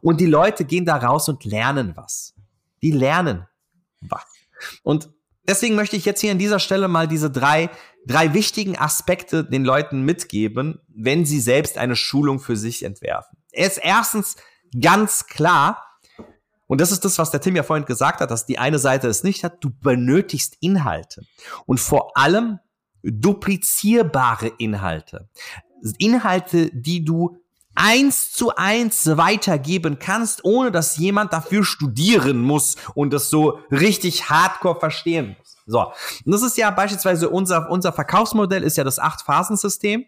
und 0.00 0.20
die 0.20 0.26
Leute 0.26 0.64
gehen 0.64 0.84
da 0.84 0.96
raus 0.96 1.28
und 1.28 1.44
lernen 1.44 1.92
was. 1.96 2.34
Die 2.82 2.92
lernen 2.92 3.46
was. 4.00 4.24
Und 4.82 5.10
deswegen 5.48 5.74
möchte 5.74 5.96
ich 5.96 6.04
jetzt 6.04 6.20
hier 6.20 6.32
an 6.32 6.38
dieser 6.38 6.58
Stelle 6.58 6.88
mal 6.88 7.08
diese 7.08 7.30
drei 7.30 7.70
drei 8.06 8.32
wichtigen 8.34 8.78
Aspekte 8.78 9.44
den 9.44 9.64
Leuten 9.64 10.02
mitgeben, 10.02 10.80
wenn 10.88 11.24
sie 11.24 11.40
selbst 11.40 11.78
eine 11.78 11.96
Schulung 11.96 12.40
für 12.40 12.56
sich 12.56 12.82
entwerfen. 12.82 13.38
Er 13.52 13.66
ist 13.66 13.78
erstens 13.78 14.36
ganz 14.80 15.26
klar, 15.26 15.86
und 16.66 16.80
das 16.80 16.92
ist 16.92 17.04
das, 17.04 17.18
was 17.18 17.30
der 17.30 17.40
Tim 17.40 17.56
ja 17.56 17.62
vorhin 17.62 17.84
gesagt 17.84 18.20
hat, 18.20 18.30
dass 18.30 18.46
die 18.46 18.58
eine 18.58 18.78
Seite 18.78 19.08
es 19.08 19.24
nicht 19.24 19.42
hat, 19.44 19.62
du 19.62 19.70
benötigst 19.70 20.56
Inhalte. 20.60 21.22
Und 21.66 21.80
vor 21.80 22.16
allem 22.16 22.60
duplizierbare 23.02 24.52
Inhalte. 24.58 25.28
Inhalte, 25.98 26.70
die 26.72 27.04
du 27.04 27.39
eins 27.74 28.32
zu 28.32 28.54
eins 28.56 29.16
weitergeben 29.16 29.98
kannst, 29.98 30.44
ohne 30.44 30.70
dass 30.70 30.96
jemand 30.96 31.32
dafür 31.32 31.64
studieren 31.64 32.40
muss 32.40 32.76
und 32.94 33.12
das 33.12 33.30
so 33.30 33.60
richtig 33.70 34.28
hardcore 34.28 34.78
verstehen 34.78 35.36
muss. 35.38 35.56
So, 35.66 35.92
und 36.24 36.32
das 36.32 36.42
ist 36.42 36.56
ja 36.56 36.70
beispielsweise 36.70 37.30
unser, 37.30 37.70
unser 37.70 37.92
Verkaufsmodell 37.92 38.64
ist 38.64 38.76
ja 38.76 38.84
das 38.84 38.98
Acht-Phasen-System, 38.98 40.04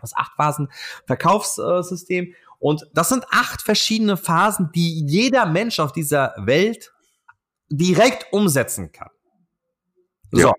das 0.00 0.14
Acht-Phasen-Verkaufssystem. 0.14 2.34
Und 2.58 2.88
das 2.92 3.08
sind 3.08 3.24
acht 3.30 3.62
verschiedene 3.62 4.16
Phasen, 4.16 4.70
die 4.74 5.06
jeder 5.06 5.46
Mensch 5.46 5.80
auf 5.80 5.92
dieser 5.92 6.34
Welt 6.36 6.92
direkt 7.70 8.32
umsetzen 8.32 8.92
kann. 8.92 9.10
So. 10.30 10.40
Ja. 10.40 10.52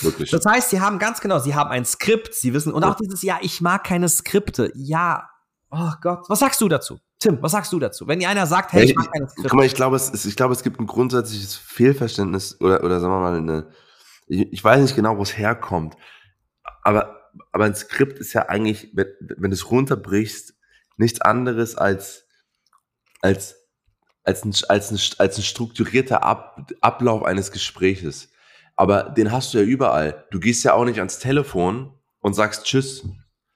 Wirklich. 0.00 0.30
Das 0.30 0.44
heißt, 0.44 0.70
sie 0.70 0.80
haben 0.80 0.98
ganz 0.98 1.20
genau, 1.20 1.38
sie 1.38 1.54
haben 1.54 1.70
ein 1.70 1.84
Skript, 1.84 2.34
sie 2.34 2.52
wissen, 2.52 2.72
und 2.72 2.82
auch 2.84 2.96
dieses, 2.96 3.22
ja, 3.22 3.38
ich 3.42 3.60
mag 3.60 3.84
keine 3.84 4.08
Skripte. 4.08 4.72
Ja, 4.74 5.30
oh 5.70 5.92
Gott, 6.00 6.28
was 6.28 6.38
sagst 6.38 6.60
du 6.60 6.68
dazu? 6.68 6.98
Tim, 7.18 7.42
was 7.42 7.52
sagst 7.52 7.72
du 7.72 7.78
dazu? 7.78 8.06
Wenn 8.06 8.20
dir 8.20 8.28
einer 8.28 8.46
sagt, 8.46 8.72
hey, 8.72 8.84
ich, 8.84 8.90
ich 8.90 8.96
mag 8.96 9.12
keine 9.12 9.28
Skripte. 9.28 9.48
Guck 9.48 9.58
mal, 9.58 9.66
ich 9.66 9.74
glaube, 9.74 9.96
es, 9.96 10.24
ich 10.24 10.36
glaube, 10.36 10.54
es 10.54 10.62
gibt 10.62 10.80
ein 10.80 10.86
grundsätzliches 10.86 11.56
Fehlverständnis 11.56 12.60
oder, 12.60 12.84
oder 12.84 13.00
sagen 13.00 13.12
wir 13.12 13.20
mal 13.20 13.36
eine, 13.36 13.68
ich, 14.26 14.52
ich 14.52 14.64
weiß 14.64 14.80
nicht 14.80 14.96
genau, 14.96 15.18
wo 15.18 15.22
es 15.22 15.36
herkommt, 15.36 15.96
aber, 16.82 17.30
aber 17.52 17.64
ein 17.64 17.74
Skript 17.74 18.18
ist 18.18 18.32
ja 18.32 18.48
eigentlich, 18.48 18.90
wenn, 18.94 19.08
wenn 19.20 19.50
du 19.50 19.54
es 19.54 19.70
runterbrichst, 19.70 20.54
nichts 20.96 21.20
anderes 21.20 21.76
als, 21.76 22.26
als, 23.20 23.56
als 24.24 24.44
ein, 24.44 24.54
als 24.68 24.90
ein, 24.90 24.98
als 25.18 25.38
ein 25.38 25.42
strukturierter 25.42 26.22
Ab, 26.22 26.70
Ablauf 26.80 27.24
eines 27.24 27.50
Gespräches. 27.50 28.30
Aber 28.76 29.04
den 29.04 29.32
hast 29.32 29.54
du 29.54 29.58
ja 29.58 29.64
überall. 29.64 30.26
Du 30.30 30.38
gehst 30.38 30.62
ja 30.64 30.74
auch 30.74 30.84
nicht 30.84 30.98
ans 30.98 31.18
Telefon 31.18 31.98
und 32.20 32.34
sagst 32.34 32.64
Tschüss, 32.64 33.04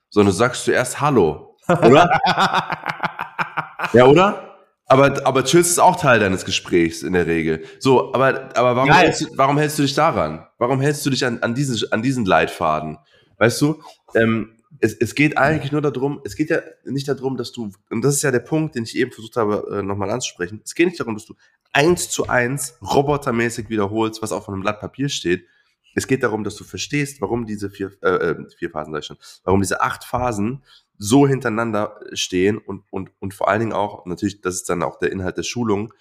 sondern 0.09 0.33
du 0.33 0.37
sagst 0.37 0.65
zuerst 0.65 0.99
Hallo. 0.99 1.52
Oder? 1.67 2.19
ja, 3.93 4.05
oder? 4.05 4.53
Aber, 4.87 5.25
aber 5.25 5.43
Tschüss 5.43 5.69
ist 5.69 5.79
auch 5.79 5.95
Teil 5.95 6.19
deines 6.19 6.45
Gesprächs 6.45 7.03
in 7.03 7.13
der 7.13 7.25
Regel. 7.25 7.63
So, 7.79 8.13
aber, 8.13 8.49
aber 8.55 8.75
warum, 8.75 8.91
hältst 8.91 9.21
du, 9.21 9.27
warum 9.35 9.57
hältst 9.57 9.79
du 9.79 9.83
dich 9.83 9.95
daran? 9.95 10.45
Warum 10.57 10.81
hältst 10.81 11.05
du 11.05 11.09
dich 11.09 11.25
an, 11.25 11.39
an, 11.39 11.55
diesen, 11.55 11.91
an 11.91 12.01
diesen 12.01 12.25
Leitfaden? 12.25 12.97
Weißt 13.37 13.61
du, 13.61 13.81
ähm, 14.13 14.57
es, 14.79 14.93
es 14.93 15.15
geht 15.15 15.37
eigentlich 15.37 15.71
nur 15.71 15.81
darum, 15.81 16.21
es 16.25 16.35
geht 16.35 16.49
ja 16.49 16.59
nicht 16.85 17.07
darum, 17.07 17.37
dass 17.37 17.51
du, 17.51 17.71
und 17.89 18.03
das 18.03 18.15
ist 18.15 18.21
ja 18.23 18.31
der 18.31 18.39
Punkt, 18.39 18.75
den 18.75 18.83
ich 18.83 18.95
eben 18.97 19.11
versucht 19.11 19.37
habe, 19.37 19.79
äh, 19.79 19.81
nochmal 19.81 20.11
anzusprechen. 20.11 20.61
Es 20.63 20.75
geht 20.75 20.87
nicht 20.87 20.99
darum, 20.99 21.15
dass 21.15 21.25
du 21.25 21.35
eins 21.71 22.09
zu 22.09 22.27
eins 22.27 22.77
robotermäßig 22.81 23.69
wiederholst, 23.69 24.21
was 24.21 24.31
auf 24.31 24.47
einem 24.47 24.61
Blatt 24.61 24.79
Papier 24.79 25.09
steht. 25.09 25.47
Es 25.95 26.07
geht 26.07 26.23
darum, 26.23 26.43
dass 26.43 26.55
du 26.55 26.63
verstehst, 26.63 27.21
warum 27.21 27.45
diese 27.45 27.69
vier, 27.69 27.91
äh, 28.01 28.09
äh 28.09 28.35
vier 28.57 28.71
Phasen, 28.71 28.93
sag 28.93 28.99
ich 28.99 29.05
schon, 29.05 29.17
warum 29.43 29.61
diese 29.61 29.81
acht 29.81 30.03
Phasen 30.03 30.63
so 31.03 31.27
hintereinander 31.27 31.99
stehen 32.13 32.57
und, 32.57 32.85
und, 32.89 33.11
und 33.19 33.33
vor 33.33 33.49
allen 33.49 33.59
Dingen 33.59 33.73
auch, 33.73 34.05
natürlich, 34.05 34.39
das 34.39 34.55
ist 34.55 34.69
dann 34.69 34.83
auch 34.83 34.97
der 34.99 35.11
Inhalt 35.11 35.37
der 35.37 35.43
Schulung, 35.43 35.93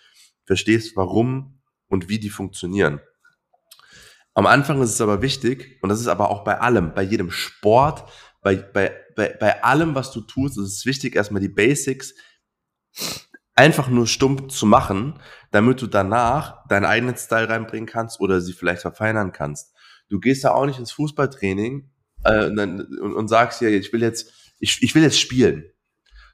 verstehst, 0.44 0.96
warum 0.96 1.60
und 1.88 2.08
wie 2.08 2.20
die 2.20 2.30
funktionieren. 2.30 3.00
Am 4.34 4.46
Anfang 4.46 4.80
ist 4.80 4.90
es 4.90 5.00
aber 5.00 5.20
wichtig, 5.20 5.78
und 5.82 5.88
das 5.88 6.00
ist 6.00 6.06
aber 6.06 6.30
auch 6.30 6.44
bei 6.44 6.60
allem, 6.60 6.94
bei 6.94 7.02
jedem 7.02 7.32
Sport, 7.32 8.08
bei, 8.42 8.54
bei, 8.54 8.94
bei, 9.16 9.36
bei 9.40 9.64
allem, 9.64 9.96
was 9.96 10.12
du 10.12 10.20
tust, 10.20 10.56
ist 10.56 10.78
es 10.78 10.86
wichtig, 10.86 11.16
erstmal 11.16 11.42
die 11.42 11.48
Basics 11.48 12.14
einfach 13.54 13.88
nur 13.88 14.06
stumpf 14.06 14.54
zu 14.54 14.66
machen, 14.66 15.18
damit 15.50 15.82
du 15.82 15.88
danach 15.88 16.66
deinen 16.68 16.84
eigenen 16.84 17.16
Style 17.16 17.48
reinbringen 17.48 17.88
kannst 17.88 18.20
oder 18.20 18.40
sie 18.40 18.52
vielleicht 18.52 18.82
verfeinern 18.82 19.32
kannst. 19.32 19.74
Du 20.08 20.20
gehst 20.20 20.44
ja 20.44 20.54
auch 20.54 20.66
nicht 20.66 20.78
ins 20.78 20.92
Fußballtraining 20.92 21.90
äh, 22.22 22.46
und, 22.46 22.58
und, 22.58 23.14
und 23.14 23.28
sagst 23.28 23.60
ja, 23.60 23.68
ich 23.68 23.92
will 23.92 24.02
jetzt, 24.02 24.41
ich, 24.62 24.82
ich 24.82 24.94
will 24.94 25.02
jetzt 25.02 25.20
spielen 25.20 25.72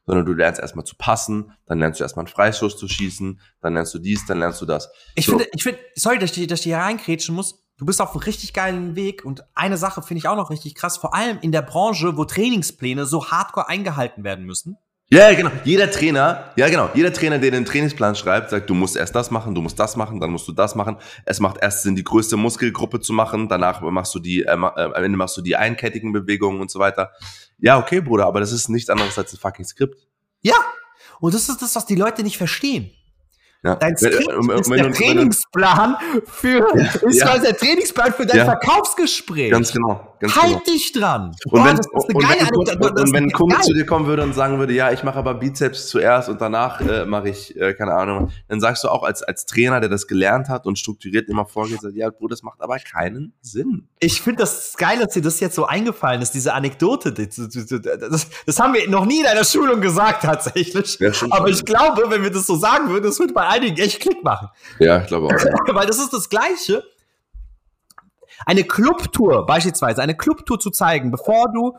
sondern 0.08 0.24
du 0.24 0.32
lernst 0.32 0.58
erstmal 0.58 0.86
zu 0.86 0.96
passen, 0.96 1.52
dann 1.66 1.80
lernst 1.80 2.00
du 2.00 2.04
erstmal 2.04 2.24
einen 2.24 2.32
Freischuss 2.32 2.78
zu 2.78 2.88
schießen, 2.88 3.38
dann 3.60 3.74
lernst 3.74 3.92
du 3.92 3.98
dies, 3.98 4.24
dann 4.24 4.38
lernst 4.38 4.58
du 4.62 4.64
das. 4.64 4.88
Ich 5.14 5.26
so. 5.26 5.32
finde, 5.32 5.46
ich 5.52 5.62
finde, 5.62 5.78
sorry, 5.96 6.18
dass 6.18 6.34
ich, 6.34 6.46
dass 6.46 6.60
ich 6.60 6.64
hier 6.64 6.78
reinkrätschen 6.78 7.34
muss. 7.34 7.62
Du 7.76 7.84
bist 7.84 8.00
auf 8.00 8.12
einem 8.12 8.22
richtig 8.22 8.54
geilen 8.54 8.96
Weg 8.96 9.22
und 9.26 9.44
eine 9.54 9.76
Sache 9.76 10.00
finde 10.00 10.20
ich 10.20 10.26
auch 10.26 10.36
noch 10.36 10.48
richtig 10.48 10.74
krass, 10.74 10.96
vor 10.96 11.14
allem 11.14 11.38
in 11.42 11.52
der 11.52 11.60
Branche, 11.60 12.16
wo 12.16 12.24
Trainingspläne 12.24 13.04
so 13.04 13.30
hardcore 13.30 13.68
eingehalten 13.68 14.24
werden 14.24 14.46
müssen. 14.46 14.78
Ja, 15.10 15.32
genau. 15.32 15.50
Jeder 15.64 15.90
Trainer, 15.90 16.52
ja 16.56 16.68
genau, 16.68 16.90
jeder 16.92 17.10
Trainer, 17.10 17.38
der 17.38 17.50
den 17.50 17.64
Trainingsplan 17.64 18.14
schreibt, 18.14 18.50
sagt, 18.50 18.68
du 18.68 18.74
musst 18.74 18.94
erst 18.94 19.14
das 19.14 19.30
machen, 19.30 19.54
du 19.54 19.62
musst 19.62 19.78
das 19.78 19.96
machen, 19.96 20.20
dann 20.20 20.30
musst 20.30 20.46
du 20.46 20.52
das 20.52 20.74
machen. 20.74 20.98
Es 21.24 21.40
macht 21.40 21.62
erst 21.62 21.82
Sinn, 21.82 21.96
die 21.96 22.04
größte 22.04 22.36
Muskelgruppe 22.36 23.00
zu 23.00 23.14
machen, 23.14 23.48
danach 23.48 23.80
machst 23.80 24.14
du 24.14 24.18
die, 24.18 24.42
äh, 24.42 24.52
äh, 24.52 24.52
am 24.52 24.92
Ende 24.92 25.16
machst 25.16 25.34
du 25.38 25.40
die 25.40 25.56
einkettigen 25.56 26.12
Bewegungen 26.12 26.60
und 26.60 26.70
so 26.70 26.78
weiter. 26.78 27.12
Ja, 27.56 27.78
okay, 27.78 28.02
Bruder, 28.02 28.26
aber 28.26 28.40
das 28.40 28.52
ist 28.52 28.68
nichts 28.68 28.90
anderes 28.90 29.16
als 29.16 29.32
ein 29.32 29.38
fucking 29.38 29.64
Skript. 29.64 30.06
Ja, 30.42 30.56
und 31.20 31.32
das 31.32 31.48
ist 31.48 31.62
das, 31.62 31.74
was 31.74 31.86
die 31.86 31.96
Leute 31.96 32.22
nicht 32.22 32.36
verstehen. 32.36 32.90
Ja. 33.64 33.74
Dein 33.74 33.96
Skript 33.96 34.28
wenn, 34.28 34.58
ist 34.58 34.70
wenn, 34.70 34.82
der 34.82 34.92
Trainingsplan 34.92 35.96
für, 36.26 36.66
ist 37.02 37.20
ja. 37.20 37.38
der 37.38 37.56
Trainingsplan 37.56 38.12
für 38.12 38.24
dein 38.24 38.38
ja. 38.38 38.44
Verkaufsgespräch. 38.44 39.50
Ganz 39.50 39.72
genau. 39.72 40.14
Ganz 40.20 40.34
halt 40.34 40.64
genau. 40.64 40.64
dich 40.64 40.92
dran. 40.92 41.36
Und, 41.46 41.64
wenn, 41.64 41.76
und, 41.76 42.82
und, 42.82 43.00
und 43.00 43.12
wenn 43.12 43.24
ein 43.24 43.32
Kumpel 43.32 43.60
zu 43.60 43.74
dir 43.74 43.86
kommen 43.86 44.06
würde 44.06 44.22
und 44.22 44.34
sagen 44.34 44.58
würde, 44.58 44.72
ja, 44.72 44.92
ich 44.92 45.02
mache 45.04 45.18
aber 45.18 45.34
Bizeps 45.34 45.88
zuerst 45.88 46.28
und 46.28 46.40
danach 46.40 46.80
äh, 46.80 47.04
mache 47.04 47.28
ich, 47.28 47.56
äh, 47.56 47.74
keine 47.74 47.94
Ahnung, 47.94 48.30
dann 48.48 48.60
sagst 48.60 48.84
du 48.84 48.88
auch 48.88 49.02
als, 49.02 49.22
als 49.22 49.46
Trainer, 49.46 49.80
der 49.80 49.88
das 49.88 50.06
gelernt 50.06 50.48
hat 50.48 50.66
und 50.66 50.78
strukturiert 50.78 51.28
immer 51.28 51.46
vorgeht, 51.46 51.80
ja, 51.94 52.10
Bruder, 52.10 52.30
das 52.30 52.42
macht 52.42 52.60
aber 52.60 52.78
keinen 52.78 53.32
Sinn. 53.40 53.88
Ich 54.00 54.20
finde 54.20 54.40
das 54.40 54.74
geil, 54.76 54.98
dass 54.98 55.14
dir 55.14 55.22
das 55.22 55.40
jetzt 55.40 55.54
so 55.54 55.66
eingefallen 55.66 56.22
ist, 56.22 56.32
diese 56.32 56.52
Anekdote. 56.52 57.12
Das, 57.12 57.36
das, 57.36 58.26
das 58.46 58.60
haben 58.60 58.74
wir 58.74 58.88
noch 58.88 59.06
nie 59.06 59.20
in 59.20 59.26
einer 59.26 59.44
Schulung 59.44 59.80
gesagt, 59.80 60.22
tatsächlich. 60.22 60.98
Ja, 60.98 61.10
aber 61.30 61.48
ich 61.48 61.64
glaube, 61.64 62.04
wenn 62.08 62.22
wir 62.22 62.30
das 62.30 62.46
so 62.46 62.56
sagen 62.56 62.88
würden, 62.90 63.04
das 63.04 63.18
würde 63.18 63.34
bei 63.34 63.47
einigen 63.48 63.76
echt 63.78 64.00
Klick 64.00 64.22
machen. 64.22 64.48
Ja, 64.78 65.00
ich 65.00 65.06
glaube 65.06 65.26
auch. 65.26 65.30
Weil 65.74 65.86
das 65.86 65.98
ist 65.98 66.12
das 66.12 66.28
Gleiche. 66.28 66.82
Eine 68.46 68.64
Clubtour 68.64 69.46
beispielsweise, 69.46 70.02
eine 70.02 70.16
Clubtour 70.16 70.60
zu 70.60 70.70
zeigen, 70.70 71.10
bevor 71.10 71.50
du 71.52 71.76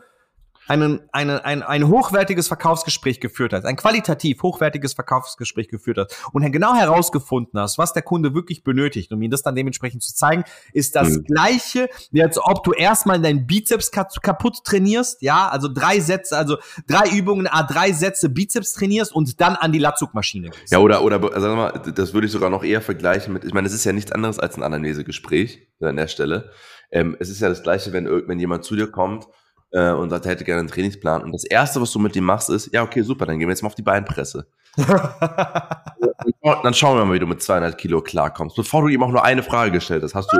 einen, 0.70 1.00
eine, 1.10 1.44
ein, 1.44 1.64
ein 1.64 1.88
hochwertiges 1.88 2.46
Verkaufsgespräch 2.46 3.18
geführt 3.18 3.52
hast, 3.52 3.64
ein 3.64 3.74
qualitativ 3.74 4.40
hochwertiges 4.40 4.92
Verkaufsgespräch 4.92 5.66
geführt 5.66 5.98
hast 5.98 6.16
und 6.32 6.50
genau 6.52 6.74
herausgefunden 6.74 7.58
hast, 7.58 7.76
was 7.76 7.92
der 7.92 8.02
Kunde 8.02 8.34
wirklich 8.34 8.62
benötigt, 8.62 9.12
um 9.12 9.20
ihm 9.20 9.32
das 9.32 9.42
dann 9.42 9.56
dementsprechend 9.56 10.04
zu 10.04 10.14
zeigen, 10.14 10.44
ist 10.72 10.94
das 10.94 11.08
mhm. 11.08 11.24
gleiche, 11.24 11.88
wie 12.12 12.22
als 12.22 12.38
ob 12.38 12.62
du 12.62 12.72
erstmal 12.72 13.20
deinen 13.20 13.48
Bizeps 13.48 13.90
kaputt 13.90 14.62
trainierst, 14.62 15.22
ja, 15.22 15.48
also 15.48 15.66
drei 15.66 15.98
Sätze, 15.98 16.36
also 16.38 16.58
drei 16.86 17.08
Übungen, 17.10 17.48
a 17.48 17.64
drei 17.64 17.90
Sätze 17.90 18.28
Bizeps 18.28 18.72
trainierst 18.72 19.12
und 19.12 19.40
dann 19.40 19.56
an 19.56 19.72
die 19.72 19.80
Latzugmaschine 19.80 20.50
gehst. 20.50 20.70
Ja, 20.70 20.78
oder, 20.78 21.02
oder, 21.02 21.20
sag 21.40 21.56
mal, 21.56 21.92
das 21.92 22.14
würde 22.14 22.28
ich 22.28 22.32
sogar 22.32 22.48
noch 22.48 22.62
eher 22.62 22.80
vergleichen 22.80 23.32
mit, 23.32 23.42
ich 23.42 23.52
meine, 23.52 23.66
es 23.66 23.74
ist 23.74 23.84
ja 23.84 23.92
nichts 23.92 24.12
anderes 24.12 24.38
als 24.38 24.56
ein 24.56 24.62
Anamnesegespräch 24.62 25.66
an 25.80 25.96
der 25.96 26.06
Stelle. 26.06 26.52
Ähm, 26.92 27.16
es 27.18 27.28
ist 27.28 27.40
ja 27.40 27.48
das 27.48 27.64
Gleiche, 27.64 27.92
wenn, 27.92 28.06
wenn 28.06 28.38
jemand 28.38 28.62
zu 28.62 28.76
dir 28.76 28.88
kommt 28.88 29.26
äh, 29.72 29.90
und 29.92 30.10
sagt, 30.10 30.24
er 30.26 30.32
hätte 30.32 30.44
gerne 30.44 30.60
einen 30.60 30.68
Trainingsplan. 30.68 31.22
Und 31.22 31.32
das 31.32 31.44
Erste, 31.44 31.80
was 31.80 31.92
du 31.92 31.98
mit 31.98 32.16
ihm 32.16 32.24
machst, 32.24 32.50
ist, 32.50 32.72
ja, 32.72 32.82
okay, 32.82 33.02
super, 33.02 33.26
dann 33.26 33.38
gehen 33.38 33.48
wir 33.48 33.52
jetzt 33.52 33.62
mal 33.62 33.68
auf 33.68 33.74
die 33.74 33.82
Beinpresse. 33.82 34.46
dann 34.76 36.74
schauen 36.74 36.98
wir 36.98 37.04
mal, 37.04 37.14
wie 37.14 37.18
du 37.18 37.26
mit 37.26 37.42
200 37.42 37.76
Kilo 37.76 38.00
klarkommst. 38.00 38.56
Bevor 38.56 38.82
du 38.82 38.88
ihm 38.88 39.02
auch 39.02 39.10
nur 39.10 39.24
eine 39.24 39.42
Frage 39.42 39.72
gestellt 39.72 40.02
hast, 40.02 40.14
hast 40.14 40.32
du 40.32 40.38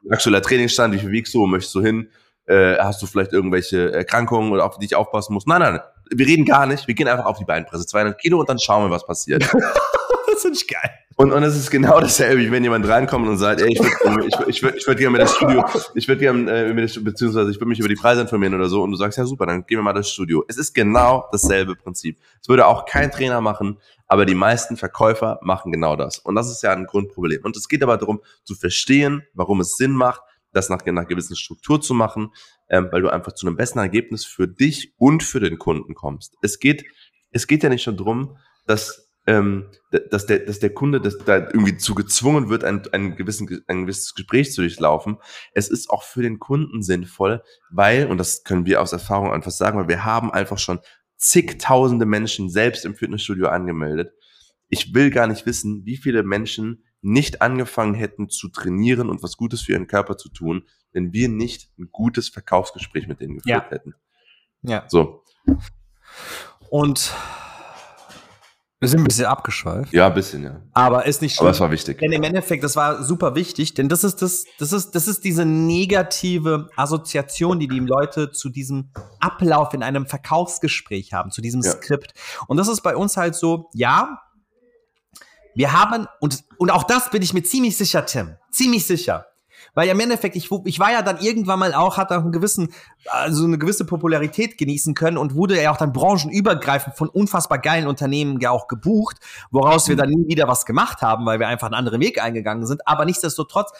aktueller 0.10 0.42
Trainingsstand, 0.42 0.94
wie 0.94 0.98
viel 0.98 1.10
wiegst 1.10 1.34
du, 1.34 1.40
wo 1.40 1.46
möchtest 1.46 1.74
du 1.74 1.82
hin? 1.82 2.08
Äh, 2.46 2.78
hast 2.78 3.00
du 3.02 3.06
vielleicht 3.06 3.32
irgendwelche 3.32 3.92
Erkrankungen 3.92 4.52
oder 4.52 4.64
auf 4.64 4.78
die 4.78 4.86
ich 4.86 4.96
aufpassen 4.96 5.34
muss? 5.34 5.46
Nein, 5.46 5.60
nein, 5.60 5.80
wir 6.12 6.26
reden 6.26 6.44
gar 6.44 6.66
nicht. 6.66 6.88
Wir 6.88 6.94
gehen 6.94 7.08
einfach 7.08 7.26
auf 7.26 7.38
die 7.38 7.44
Beinpresse, 7.44 7.86
200 7.86 8.18
Kilo 8.18 8.40
und 8.40 8.48
dann 8.48 8.58
schauen 8.58 8.84
wir, 8.86 8.90
was 8.90 9.06
passiert. 9.06 9.48
das 10.40 10.42
finde 10.42 10.58
ich 10.58 10.66
geil. 10.68 10.90
Und, 11.16 11.32
und 11.32 11.42
es 11.42 11.54
ist 11.54 11.70
genau 11.70 12.00
dasselbe, 12.00 12.40
wie 12.40 12.50
wenn 12.50 12.62
jemand 12.62 12.88
reinkommt 12.88 13.28
und 13.28 13.36
sagt, 13.36 13.60
ey, 13.60 13.68
ich 13.70 13.78
würde 13.78 14.26
ich 14.26 14.48
ich 14.48 14.62
würd, 14.62 14.76
ich 14.76 14.86
würd 14.86 14.98
gerne 14.98 15.12
mir 15.12 15.18
das 15.18 15.34
Studio, 15.34 15.64
ich 15.94 16.08
würde 16.08 16.20
gerne, 16.20 16.70
äh, 16.70 16.72
beziehungsweise 16.72 17.50
ich 17.50 17.56
würde 17.56 17.66
mich 17.66 17.78
über 17.78 17.88
die 17.88 17.94
Preise 17.94 18.22
informieren 18.22 18.54
oder 18.54 18.68
so 18.70 18.82
und 18.82 18.90
du 18.90 18.96
sagst, 18.96 19.18
ja 19.18 19.26
super, 19.26 19.44
dann 19.44 19.66
gehen 19.66 19.78
wir 19.78 19.82
mal 19.82 19.92
das 19.92 20.10
Studio. 20.10 20.44
Es 20.48 20.56
ist 20.56 20.72
genau 20.72 21.28
dasselbe 21.30 21.76
Prinzip. 21.76 22.18
Es 22.40 22.48
würde 22.48 22.66
auch 22.66 22.86
kein 22.86 23.10
Trainer 23.10 23.42
machen, 23.42 23.78
aber 24.06 24.24
die 24.24 24.34
meisten 24.34 24.78
Verkäufer 24.78 25.38
machen 25.42 25.72
genau 25.72 25.94
das. 25.94 26.18
Und 26.20 26.36
das 26.36 26.50
ist 26.50 26.62
ja 26.62 26.72
ein 26.72 26.86
Grundproblem. 26.86 27.44
Und 27.44 27.54
es 27.54 27.68
geht 27.68 27.82
aber 27.82 27.98
darum, 27.98 28.22
zu 28.44 28.54
verstehen, 28.54 29.22
warum 29.34 29.60
es 29.60 29.76
Sinn 29.76 29.92
macht, 29.92 30.22
das 30.52 30.70
nach, 30.70 30.84
nach 30.86 31.06
gewissen 31.06 31.36
Struktur 31.36 31.82
zu 31.82 31.92
machen, 31.92 32.32
ähm, 32.70 32.88
weil 32.90 33.02
du 33.02 33.10
einfach 33.10 33.32
zu 33.32 33.46
einem 33.46 33.56
besseren 33.56 33.82
Ergebnis 33.82 34.24
für 34.24 34.48
dich 34.48 34.94
und 34.96 35.22
für 35.22 35.40
den 35.40 35.58
Kunden 35.58 35.94
kommst. 35.94 36.34
Es 36.40 36.58
geht, 36.58 36.84
es 37.30 37.46
geht 37.46 37.62
ja 37.62 37.68
nicht 37.68 37.86
nur 37.86 37.96
darum, 37.96 38.38
dass 38.66 39.09
ähm, 39.30 39.66
dass, 40.10 40.26
der, 40.26 40.40
dass 40.40 40.58
der 40.58 40.74
Kunde 40.74 41.00
dass 41.00 41.16
da 41.18 41.36
irgendwie 41.36 41.76
zu 41.76 41.94
gezwungen 41.94 42.48
wird, 42.48 42.64
ein, 42.64 42.82
ein, 42.92 43.14
gewissen, 43.14 43.62
ein 43.68 43.82
gewisses 43.82 44.14
Gespräch 44.14 44.52
zu 44.52 44.60
durchlaufen. 44.60 45.18
Es 45.54 45.68
ist 45.68 45.88
auch 45.88 46.02
für 46.02 46.22
den 46.22 46.40
Kunden 46.40 46.82
sinnvoll, 46.82 47.42
weil, 47.70 48.08
und 48.08 48.18
das 48.18 48.42
können 48.42 48.66
wir 48.66 48.82
aus 48.82 48.92
Erfahrung 48.92 49.32
einfach 49.32 49.52
sagen, 49.52 49.78
weil 49.78 49.88
wir 49.88 50.04
haben 50.04 50.32
einfach 50.32 50.58
schon 50.58 50.80
zigtausende 51.16 52.06
Menschen 52.06 52.50
selbst 52.50 52.84
im 52.84 52.96
Fitnessstudio 52.96 53.46
angemeldet. 53.46 54.12
Ich 54.68 54.94
will 54.94 55.10
gar 55.10 55.28
nicht 55.28 55.46
wissen, 55.46 55.84
wie 55.84 55.96
viele 55.96 56.24
Menschen 56.24 56.84
nicht 57.00 57.40
angefangen 57.40 57.94
hätten 57.94 58.28
zu 58.30 58.48
trainieren 58.48 59.08
und 59.08 59.22
was 59.22 59.36
Gutes 59.36 59.62
für 59.62 59.72
ihren 59.72 59.86
Körper 59.86 60.16
zu 60.16 60.28
tun, 60.28 60.64
wenn 60.92 61.12
wir 61.12 61.28
nicht 61.28 61.70
ein 61.78 61.88
gutes 61.92 62.28
Verkaufsgespräch 62.28 63.06
mit 63.06 63.20
denen 63.20 63.36
geführt 63.36 63.64
ja. 63.64 63.70
hätten. 63.70 63.94
Ja. 64.62 64.84
So. 64.88 65.22
Und 66.68 67.14
wir 68.80 68.88
sind 68.88 69.00
ein 69.00 69.04
bisschen 69.04 69.26
abgeschweift. 69.26 69.92
Ja, 69.92 70.06
ein 70.06 70.14
bisschen, 70.14 70.42
ja. 70.42 70.62
Aber 70.72 71.04
ist 71.04 71.20
nicht 71.20 71.34
schlimm. 71.36 71.48
Aber 71.48 71.50
es 71.50 71.60
war 71.60 71.70
wichtig. 71.70 71.98
Denn 71.98 72.12
im 72.12 72.22
Endeffekt, 72.22 72.64
das 72.64 72.76
war 72.76 73.02
super 73.04 73.34
wichtig, 73.34 73.74
denn 73.74 73.90
das 73.90 74.04
ist 74.04 74.22
das, 74.22 74.46
das 74.58 74.72
ist, 74.72 74.92
das 74.92 75.06
ist 75.06 75.22
diese 75.22 75.44
negative 75.44 76.70
Assoziation, 76.76 77.60
die 77.60 77.68
die 77.68 77.80
Leute 77.80 78.32
zu 78.32 78.48
diesem 78.48 78.90
Ablauf 79.20 79.74
in 79.74 79.82
einem 79.82 80.06
Verkaufsgespräch 80.06 81.12
haben, 81.12 81.30
zu 81.30 81.42
diesem 81.42 81.60
ja. 81.60 81.72
Skript. 81.72 82.14
Und 82.46 82.56
das 82.56 82.68
ist 82.68 82.80
bei 82.80 82.96
uns 82.96 83.18
halt 83.18 83.34
so, 83.34 83.68
ja, 83.74 84.22
wir 85.54 85.72
haben, 85.74 86.06
und, 86.20 86.42
und 86.56 86.70
auch 86.70 86.84
das 86.84 87.10
bin 87.10 87.20
ich 87.20 87.34
mir 87.34 87.42
ziemlich 87.42 87.76
sicher, 87.76 88.06
Tim, 88.06 88.36
ziemlich 88.50 88.86
sicher. 88.86 89.26
Weil 89.74 89.86
ja 89.86 89.92
im 89.92 90.00
Endeffekt, 90.00 90.36
ich, 90.36 90.50
ich 90.64 90.78
war 90.78 90.92
ja 90.92 91.02
dann 91.02 91.18
irgendwann 91.18 91.58
mal 91.58 91.74
auch, 91.74 91.96
hat 91.96 92.10
auch 92.10 92.22
einen 92.22 92.32
gewissen, 92.32 92.72
also 93.06 93.44
eine 93.44 93.58
gewisse 93.58 93.84
Popularität 93.84 94.58
genießen 94.58 94.94
können 94.94 95.16
und 95.16 95.34
wurde 95.34 95.60
ja 95.60 95.70
auch 95.72 95.76
dann 95.76 95.92
branchenübergreifend 95.92 96.96
von 96.96 97.08
unfassbar 97.08 97.58
geilen 97.58 97.86
Unternehmen 97.86 98.40
ja 98.40 98.50
auch 98.50 98.68
gebucht, 98.68 99.18
woraus 99.50 99.88
wir 99.88 99.94
mhm. 99.96 100.00
dann 100.00 100.10
nie 100.10 100.28
wieder 100.28 100.48
was 100.48 100.66
gemacht 100.66 101.02
haben, 101.02 101.26
weil 101.26 101.38
wir 101.38 101.48
einfach 101.48 101.66
einen 101.66 101.74
anderen 101.74 102.00
Weg 102.00 102.22
eingegangen 102.22 102.66
sind. 102.66 102.86
Aber 102.86 103.04
nichtsdestotrotz, 103.04 103.70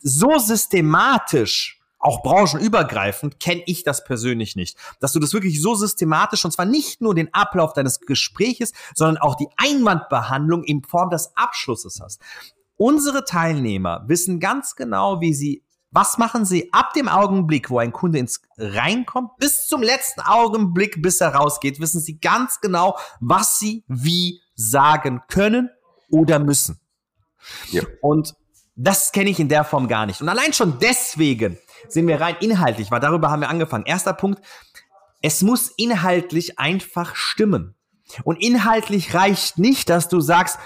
so 0.00 0.38
systematisch 0.38 1.82
auch 2.02 2.22
branchenübergreifend 2.22 3.38
kenne 3.38 3.62
ich 3.64 3.84
das 3.84 4.04
persönlich 4.04 4.56
nicht. 4.56 4.76
Dass 4.98 5.12
du 5.12 5.20
das 5.20 5.32
wirklich 5.32 5.62
so 5.62 5.76
systematisch, 5.76 6.44
und 6.44 6.50
zwar 6.50 6.66
nicht 6.66 7.00
nur 7.00 7.14
den 7.14 7.32
Ablauf 7.32 7.72
deines 7.72 8.00
Gespräches, 8.00 8.72
sondern 8.94 9.18
auch 9.18 9.36
die 9.36 9.46
Einwandbehandlung 9.56 10.64
in 10.64 10.82
Form 10.82 11.10
des 11.10 11.30
Abschlusses 11.36 12.00
hast. 12.02 12.20
Unsere 12.76 13.24
Teilnehmer 13.24 14.04
wissen 14.06 14.40
ganz 14.40 14.74
genau, 14.74 15.20
wie 15.20 15.34
sie, 15.34 15.64
was 15.90 16.18
machen 16.18 16.44
sie 16.44 16.72
ab 16.72 16.92
dem 16.94 17.08
Augenblick, 17.08 17.70
wo 17.70 17.78
ein 17.78 17.92
Kunde 17.92 18.18
ins 18.18 18.42
reinkommt, 18.56 19.36
bis 19.38 19.66
zum 19.66 19.82
letzten 19.82 20.20
Augenblick, 20.22 21.02
bis 21.02 21.20
er 21.20 21.34
rausgeht, 21.34 21.80
wissen 21.80 22.00
sie 22.00 22.18
ganz 22.18 22.60
genau, 22.60 22.98
was 23.20 23.58
sie 23.58 23.84
wie 23.88 24.40
sagen 24.54 25.22
können 25.28 25.70
oder 26.10 26.38
müssen. 26.38 26.80
Ja. 27.70 27.82
Und 28.00 28.34
das 28.74 29.12
kenne 29.12 29.30
ich 29.30 29.38
in 29.38 29.48
der 29.48 29.64
Form 29.64 29.88
gar 29.88 30.06
nicht. 30.06 30.20
Und 30.20 30.28
allein 30.28 30.52
schon 30.52 30.78
deswegen 30.78 31.58
sehen 31.88 32.08
wir 32.08 32.20
rein 32.20 32.36
inhaltlich, 32.40 32.90
weil 32.90 33.00
darüber 33.00 33.30
haben 33.30 33.40
wir 33.40 33.50
angefangen. 33.50 33.84
Erster 33.86 34.14
Punkt, 34.14 34.42
es 35.20 35.42
muss 35.42 35.68
inhaltlich 35.76 36.58
einfach 36.58 37.14
stimmen. 37.14 37.74
Und 38.24 38.42
inhaltlich 38.42 39.14
reicht 39.14 39.58
nicht, 39.58 39.88
dass 39.88 40.08
du 40.08 40.20
sagst, 40.20 40.58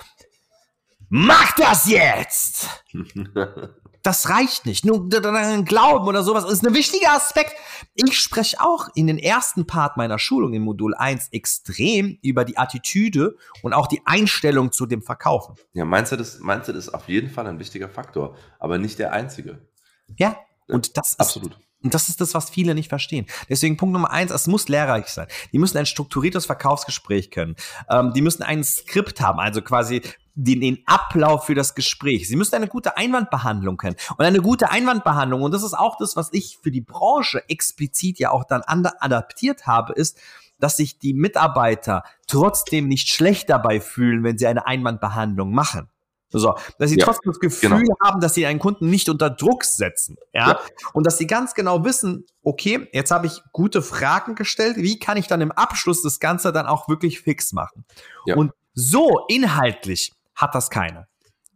mach 1.09 1.55
das 1.57 1.89
jetzt! 1.89 2.69
Das 4.07 4.29
reicht 4.29 4.67
nicht. 4.67 4.85
Nur 4.85 5.09
Glauben 5.09 6.07
oder 6.07 6.23
sowas 6.23 6.45
ist 6.45 6.65
ein 6.65 6.75
wichtiger 6.75 7.11
Aspekt. 7.11 7.55
Ich 7.97 8.21
spreche 8.21 8.61
auch 8.61 8.89
in 8.95 9.09
den 9.09 9.19
ersten 9.19 9.67
Part 9.67 9.97
meiner 9.97 10.21
Schulung 10.21 10.55
im 10.55 10.63
Modul 10.63 10.95
1 10.95 11.31
extrem 11.33 12.17
über 12.23 12.45
die 12.45 12.57
Attitüde 12.57 13.37
und 13.63 13.73
auch 13.73 13.89
die 13.89 14.03
Einstellung 14.05 14.71
zu 14.71 14.87
dem 14.87 15.03
Verkaufen. 15.03 15.57
Ja, 15.73 15.85
meinst 15.85 16.13
du, 16.13 16.17
das, 16.17 16.39
meinst 16.39 16.69
du, 16.69 16.73
das 16.73 16.87
ist 16.87 16.95
auf 16.95 17.09
jeden 17.09 17.31
Fall 17.31 17.49
ein 17.49 17.59
wichtiger 17.59 17.89
Faktor, 17.89 18.37
aber 18.61 18.79
nicht 18.79 19.01
der 19.01 19.13
einzige. 19.13 19.59
Ja, 20.17 20.37
und 20.69 20.97
das 20.97 21.09
ist, 21.09 21.21
Absolut. 21.21 21.59
Und 21.83 21.93
das 21.93 22.09
ist 22.09 22.21
das, 22.21 22.33
was 22.33 22.49
viele 22.49 22.77
nicht 22.77 22.89
verstehen. 22.89 23.27
Deswegen 23.49 23.77
Punkt 23.77 23.93
Nummer 23.93 24.11
eins, 24.11 24.31
es 24.31 24.47
muss 24.47 24.69
lehrreich 24.69 25.09
sein. 25.09 25.27
Die 25.53 25.59
müssen 25.59 25.79
ein 25.79 25.87
strukturiertes 25.87 26.47
Verkaufsgespräch 26.47 27.31
können. 27.31 27.57
Ähm, 27.91 28.13
die 28.13 28.23
müssen 28.23 28.43
ein 28.43 28.63
Skript 28.63 29.21
haben, 29.21 29.41
also 29.41 29.63
quasi 29.63 30.03
den, 30.37 30.61
den 30.61 30.79
Ablauf 30.87 31.47
für 31.47 31.55
das 31.55 31.75
Gespräch. 31.75 32.29
Sie 32.29 32.37
müssen 32.37 32.55
eine 32.55 32.69
gute 32.69 32.97
Einwandbehandlung 32.97 33.79
können. 33.79 33.97
Und 34.17 34.25
eine 34.25 34.41
gute 34.41 34.71
Einwandbehandlung, 34.71 35.43
und 35.43 35.53
das 35.53 35.63
ist 35.63 35.75
auch 35.75 35.97
das, 35.99 36.15
was 36.15 36.29
ich 36.33 36.59
für 36.63 36.71
die 36.71 36.83
Branche 36.83 37.43
explizit 37.49 38.19
ja 38.19 38.31
auch 38.31 38.45
dann 38.45 38.63
adaptiert 38.63 39.67
habe, 39.67 39.95
ist, 39.95 40.21
dass 40.59 40.77
sich 40.77 40.99
die 40.99 41.15
Mitarbeiter 41.15 42.05
trotzdem 42.27 42.87
nicht 42.87 43.09
schlecht 43.09 43.51
dabei 43.51 43.81
fühlen, 43.81 44.23
wenn 44.25 44.39
sie 44.39 44.47
eine 44.47 44.67
Einwandbehandlung 44.67 45.53
machen. 45.53 45.89
So, 46.29 46.57
dass 46.79 46.91
sie 46.91 46.99
ja, 46.99 47.05
trotzdem 47.05 47.31
das 47.31 47.41
Gefühl 47.41 47.71
genau. 47.71 47.95
haben, 48.05 48.21
dass 48.21 48.35
sie 48.35 48.47
einen 48.47 48.59
Kunden 48.59 48.91
nicht 48.91 49.09
unter 49.09 49.31
Druck 49.31 49.65
setzen. 49.65 50.17
Ja? 50.35 50.49
ja? 50.49 50.61
Und 50.93 51.07
dass 51.07 51.19
sie 51.19 51.27
ganz 51.27 51.55
genau 51.55 51.85
wissen, 51.85 52.27
okay, 52.43 52.89
jetzt 52.93 53.11
habe 53.11 53.27
ich 53.27 53.43
gute 53.53 53.81
Fragen 53.81 54.35
gestellt, 54.35 54.77
wie 54.77 54.99
kann 54.99 55.17
ich 55.17 55.29
dann 55.29 55.41
im 55.41 55.53
Abschluss 55.53 56.03
das 56.03 56.21
Ganze 56.21 56.53
dann 56.53 56.67
auch 56.67 56.89
wirklich 56.89 57.21
fix 57.21 57.53
machen? 57.53 57.85
Ja. 58.27 58.37
Und 58.37 58.53
so 58.75 59.25
inhaltlich 59.29 60.13
hat 60.37 60.55
das 60.55 60.71
keiner. 60.71 61.09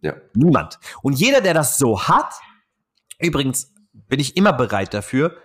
Ja. 0.03 0.15
Niemand. 0.35 0.79
Und 1.03 1.15
jeder, 1.15 1.41
der 1.41 1.55
das 1.55 1.79
so 1.79 2.03
hat, 2.03 2.35
übrigens 3.19 3.73
bin 3.93 4.19
ich 4.19 4.37
immer 4.37 4.53
bereit 4.53 4.95
dafür, 4.95 5.37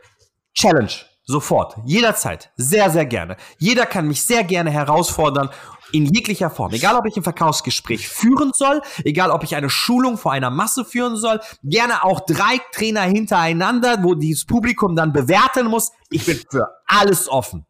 Challenge. 0.53 0.91
Sofort, 1.27 1.75
jederzeit, 1.85 2.51
sehr, 2.55 2.91
sehr 2.91 3.07
gerne. 3.07 3.35
Jeder 3.57 3.87
kann 3.87 4.07
mich 4.07 4.23
sehr 4.23 4.43
gerne 4.43 4.69
herausfordern 4.69 5.49
in 5.91 6.05
jeglicher 6.05 6.51
Form. 6.51 6.71
Egal, 6.71 6.95
ob 6.95 7.07
ich 7.07 7.17
ein 7.17 7.23
Verkaufsgespräch 7.23 8.07
führen 8.07 8.51
soll, 8.53 8.81
egal, 9.03 9.31
ob 9.31 9.43
ich 9.43 9.55
eine 9.55 9.71
Schulung 9.71 10.19
vor 10.19 10.33
einer 10.33 10.51
Masse 10.51 10.85
führen 10.85 11.15
soll, 11.15 11.39
gerne 11.63 12.03
auch 12.03 12.19
drei 12.27 12.59
Trainer 12.71 13.01
hintereinander, 13.01 14.03
wo 14.03 14.13
dieses 14.13 14.45
Publikum 14.45 14.95
dann 14.95 15.13
bewerten 15.13 15.65
muss. 15.65 15.91
Ich 16.11 16.25
bin 16.27 16.39
für 16.49 16.67
alles 16.85 17.27
offen. 17.27 17.65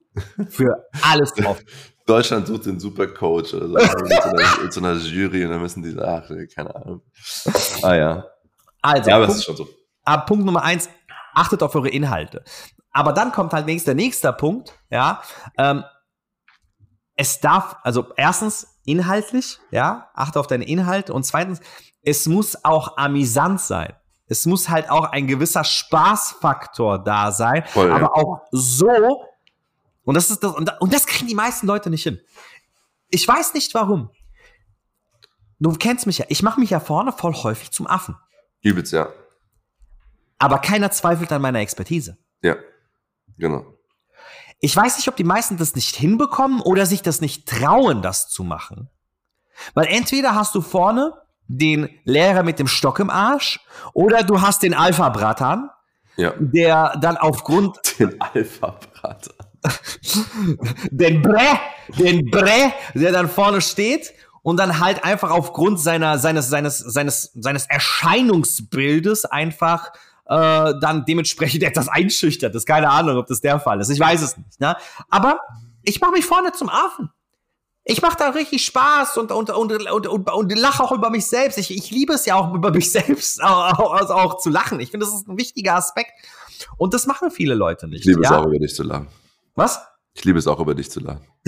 Für 0.49 0.87
alles 1.01 1.31
offen. 1.45 1.65
Deutschland 2.05 2.47
sucht 2.47 2.67
den 2.67 2.79
Supercoach 2.79 3.53
oder 3.53 3.67
so, 3.67 3.73
mit, 4.63 4.73
so 4.73 4.79
einer, 4.79 4.93
Jury 4.93 5.43
und 5.45 5.51
dann 5.51 5.61
müssen 5.61 5.81
die 5.81 5.91
sagen, 5.91 6.23
ach, 6.23 6.55
keine 6.55 6.75
Ahnung. 6.75 7.01
Ah 7.81 7.95
ja. 7.95 8.25
Also, 8.81 9.09
ja, 9.09 9.15
aber 9.15 9.25
Punkt, 9.25 9.39
ist 9.39 9.45
schon 9.45 9.57
so. 9.57 9.67
Ah, 10.03 10.17
Punkt 10.17 10.45
Nummer 10.45 10.63
eins, 10.63 10.89
achtet 11.33 11.63
auf 11.63 11.73
eure 11.75 11.89
Inhalte. 11.89 12.43
Aber 12.91 13.11
dann 13.11 13.31
kommt 13.31 13.53
halt 13.53 13.65
nächst 13.65 13.87
der 13.87 13.95
nächste 13.95 14.31
Punkt, 14.33 14.77
ja. 14.91 15.21
Ähm, 15.57 15.83
es 17.15 17.39
darf, 17.39 17.77
also 17.83 18.05
erstens 18.15 18.79
inhaltlich, 18.85 19.59
ja, 19.71 20.09
achte 20.13 20.39
auf 20.39 20.47
deine 20.47 20.65
Inhalte 20.65 21.13
und 21.13 21.23
zweitens, 21.23 21.59
es 22.03 22.27
muss 22.27 22.63
auch 22.63 22.97
amüsant 22.97 23.61
sein. 23.61 23.93
Es 24.27 24.45
muss 24.45 24.69
halt 24.69 24.89
auch 24.89 25.11
ein 25.11 25.27
gewisser 25.27 25.63
Spaßfaktor 25.63 27.03
da 27.03 27.31
sein, 27.31 27.63
Voll, 27.67 27.91
aber 27.91 28.01
ja. 28.01 28.11
auch 28.13 28.41
so, 28.51 29.23
und 30.05 30.15
das 30.15 30.29
ist 30.29 30.43
das, 30.43 30.53
und, 30.53 30.71
und 30.79 30.93
das 30.93 31.05
kriegen 31.05 31.27
die 31.27 31.35
meisten 31.35 31.67
Leute 31.67 31.89
nicht 31.89 32.03
hin. 32.03 32.19
Ich 33.09 33.27
weiß 33.27 33.53
nicht 33.53 33.73
warum. 33.73 34.09
Du 35.59 35.71
kennst 35.73 36.05
mich 36.05 36.19
ja, 36.19 36.25
ich 36.29 36.43
mache 36.43 36.59
mich 36.59 36.69
ja 36.69 36.79
vorne 36.79 37.11
voll 37.11 37.33
häufig 37.33 37.71
zum 37.71 37.87
Affen. 37.87 38.15
Übelst, 38.61 38.93
ja. 38.93 39.09
Aber 40.37 40.59
keiner 40.59 40.91
zweifelt 40.91 41.31
an 41.31 41.41
meiner 41.41 41.59
Expertise. 41.59 42.17
Ja, 42.41 42.55
genau. 43.37 43.65
Ich 44.59 44.75
weiß 44.75 44.97
nicht, 44.97 45.07
ob 45.07 45.15
die 45.15 45.23
meisten 45.23 45.57
das 45.57 45.75
nicht 45.75 45.95
hinbekommen 45.95 46.61
oder 46.61 46.85
sich 46.85 47.01
das 47.01 47.21
nicht 47.21 47.47
trauen, 47.47 48.01
das 48.01 48.29
zu 48.29 48.43
machen. 48.43 48.89
Weil 49.73 49.87
entweder 49.87 50.35
hast 50.35 50.55
du 50.55 50.61
vorne 50.61 51.13
den 51.47 51.89
Lehrer 52.03 52.43
mit 52.43 52.59
dem 52.59 52.67
Stock 52.67 52.99
im 52.99 53.09
Arsch 53.09 53.59
oder 53.93 54.23
du 54.23 54.41
hast 54.41 54.63
den 54.63 54.73
Alpha-Bratan, 54.73 55.69
ja. 56.17 56.33
der 56.37 56.97
dann 56.99 57.17
aufgrund... 57.17 57.77
Den 57.99 58.19
Alpha-Bratan. 58.19 59.34
den 60.91 61.21
Bre, 61.21 61.59
den 61.97 62.29
Bre, 62.29 62.73
der 62.93 63.11
dann 63.11 63.29
vorne 63.29 63.61
steht 63.61 64.13
und 64.41 64.57
dann 64.57 64.79
halt 64.79 65.03
einfach 65.03 65.31
aufgrund 65.31 65.79
seiner, 65.79 66.19
seines, 66.19 66.49
seines, 66.49 66.77
seines, 66.77 67.31
seines 67.33 67.65
Erscheinungsbildes 67.65 69.25
einfach 69.25 69.91
äh, 70.27 70.73
dann 70.79 71.05
dementsprechend 71.07 71.63
etwas 71.63 71.87
einschüchtert 71.87 72.53
ist. 72.55 72.65
Keine 72.65 72.89
Ahnung, 72.89 73.17
ob 73.17 73.27
das 73.27 73.41
der 73.41 73.59
Fall 73.59 73.79
ist. 73.81 73.89
Ich 73.89 73.99
weiß 73.99 74.21
es 74.21 74.37
nicht. 74.37 74.59
Ne? 74.59 74.75
Aber 75.09 75.39
ich 75.83 76.01
mache 76.01 76.11
mich 76.11 76.25
vorne 76.25 76.51
zum 76.51 76.69
Affen. 76.69 77.09
Ich 77.87 78.01
mache 78.01 78.17
da 78.17 78.29
richtig 78.29 78.65
Spaß 78.65 79.17
und, 79.17 79.31
und, 79.31 79.51
und, 79.51 79.89
und, 79.91 80.07
und, 80.07 80.31
und 80.31 80.59
lache 80.59 80.83
auch 80.83 80.91
über 80.91 81.11
mich 81.11 81.27
selbst. 81.27 81.59
Ich, 81.59 81.69
ich 81.69 81.91
liebe 81.91 82.13
es 82.13 82.25
ja 82.25 82.35
auch 82.35 82.53
über 82.53 82.71
mich 82.71 82.91
selbst 82.91 83.43
auch, 83.43 83.79
auch, 83.79 84.09
auch 84.09 84.37
zu 84.37 84.49
lachen. 84.49 84.79
Ich 84.79 84.91
finde, 84.91 85.05
das 85.05 85.13
ist 85.13 85.27
ein 85.27 85.37
wichtiger 85.37 85.75
Aspekt. 85.75 86.11
Und 86.77 86.93
das 86.93 87.05
machen 87.05 87.29
viele 87.29 87.53
Leute 87.53 87.87
nicht. 87.87 88.01
Ich 88.01 88.05
liebe 88.05 88.23
ja? 88.23 88.29
es 88.29 88.35
auch 88.37 88.45
über 88.45 88.59
dich 88.59 88.73
zu 88.73 88.83
lachen. 88.83 89.07
Was? 89.55 89.81
Ich 90.13 90.23
liebe 90.23 90.39
es 90.39 90.47
auch 90.47 90.59
über 90.59 90.75
dich 90.75 90.91
zu 90.91 90.99
lachen. 90.99 91.25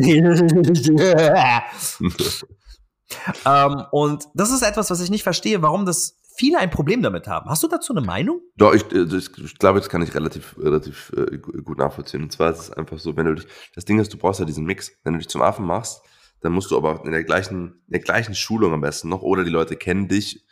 ähm, 3.45 3.83
und 3.91 4.25
das 4.33 4.51
ist 4.51 4.61
etwas, 4.63 4.89
was 4.89 4.99
ich 5.01 5.09
nicht 5.09 5.23
verstehe, 5.23 5.61
warum 5.61 5.85
das 5.85 6.17
viele 6.37 6.59
ein 6.59 6.69
Problem 6.69 7.01
damit 7.01 7.27
haben. 7.27 7.49
Hast 7.49 7.63
du 7.63 7.67
dazu 7.67 7.93
eine 7.93 8.05
Meinung? 8.05 8.41
Doch, 8.55 8.73
ich, 8.73 8.83
äh, 8.91 9.03
ich, 9.03 9.37
ich 9.37 9.57
glaube, 9.57 9.79
das 9.79 9.89
kann 9.89 10.01
ich 10.01 10.13
relativ, 10.13 10.55
relativ 10.57 11.11
äh, 11.15 11.37
gut 11.37 11.77
nachvollziehen. 11.77 12.23
Und 12.23 12.31
zwar 12.31 12.51
ist 12.51 12.59
es 12.59 12.71
einfach 12.71 12.99
so, 12.99 13.15
wenn 13.17 13.25
du 13.25 13.35
dich, 13.35 13.47
das 13.75 13.85
Ding 13.85 13.99
ist, 13.99 14.13
du 14.13 14.17
brauchst 14.17 14.39
ja 14.39 14.45
diesen 14.45 14.65
Mix. 14.65 14.91
Wenn 15.03 15.13
du 15.13 15.19
dich 15.19 15.29
zum 15.29 15.41
Affen 15.41 15.65
machst, 15.65 16.01
dann 16.41 16.53
musst 16.53 16.71
du 16.71 16.77
aber 16.77 17.03
in 17.05 17.11
der 17.11 17.23
gleichen, 17.23 17.81
in 17.87 17.93
der 17.93 18.01
gleichen 18.01 18.35
Schulung 18.35 18.73
am 18.73 18.81
besten 18.81 19.09
noch, 19.09 19.21
oder 19.21 19.43
die 19.43 19.49
Leute 19.49 19.75
kennen 19.75 20.07
dich, 20.07 20.45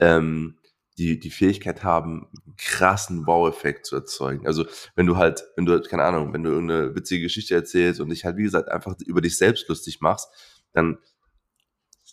ähm, 0.00 0.58
die, 1.02 1.18
die 1.18 1.30
Fähigkeit 1.30 1.82
haben, 1.82 2.28
einen 2.46 2.56
krassen 2.56 3.26
Wow-Effekt 3.26 3.86
zu 3.86 3.96
erzeugen. 3.96 4.46
Also, 4.46 4.64
wenn 4.94 5.06
du 5.06 5.16
halt, 5.16 5.44
wenn 5.56 5.66
du, 5.66 5.80
keine 5.82 6.04
Ahnung, 6.04 6.32
wenn 6.32 6.44
du 6.44 6.50
irgendeine 6.50 6.94
witzige 6.94 7.22
Geschichte 7.22 7.54
erzählst 7.54 8.00
und 8.00 8.10
dich 8.10 8.24
halt, 8.24 8.36
wie 8.36 8.44
gesagt, 8.44 8.68
einfach 8.70 8.94
über 9.04 9.20
dich 9.20 9.36
selbst 9.36 9.68
lustig 9.68 10.00
machst, 10.00 10.28
dann 10.72 10.98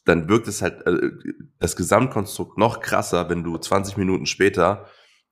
dann 0.05 0.27
wirkt 0.27 0.47
es 0.47 0.61
halt 0.61 0.85
äh, 0.87 1.11
das 1.59 1.75
Gesamtkonstrukt 1.75 2.57
noch 2.57 2.79
krasser, 2.79 3.29
wenn 3.29 3.43
du 3.43 3.57
20 3.57 3.97
Minuten 3.97 4.25
später 4.25 4.87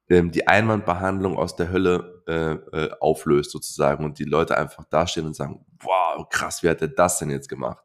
ähm, 0.07 0.31
die 0.31 0.47
Einwandbehandlung 0.47 1.35
aus 1.35 1.55
der 1.55 1.71
Hölle 1.71 2.23
äh, 2.27 2.53
äh, 2.77 2.91
auflöst 2.99 3.51
sozusagen 3.51 4.05
und 4.05 4.19
die 4.19 4.25
Leute 4.25 4.57
einfach 4.57 4.85
dastehen 4.85 5.25
und 5.25 5.35
sagen, 5.35 5.65
wow, 5.79 6.27
krass, 6.29 6.61
wie 6.61 6.69
hat 6.69 6.81
er 6.81 6.89
das 6.89 7.17
denn 7.17 7.31
jetzt 7.31 7.49
gemacht? 7.49 7.83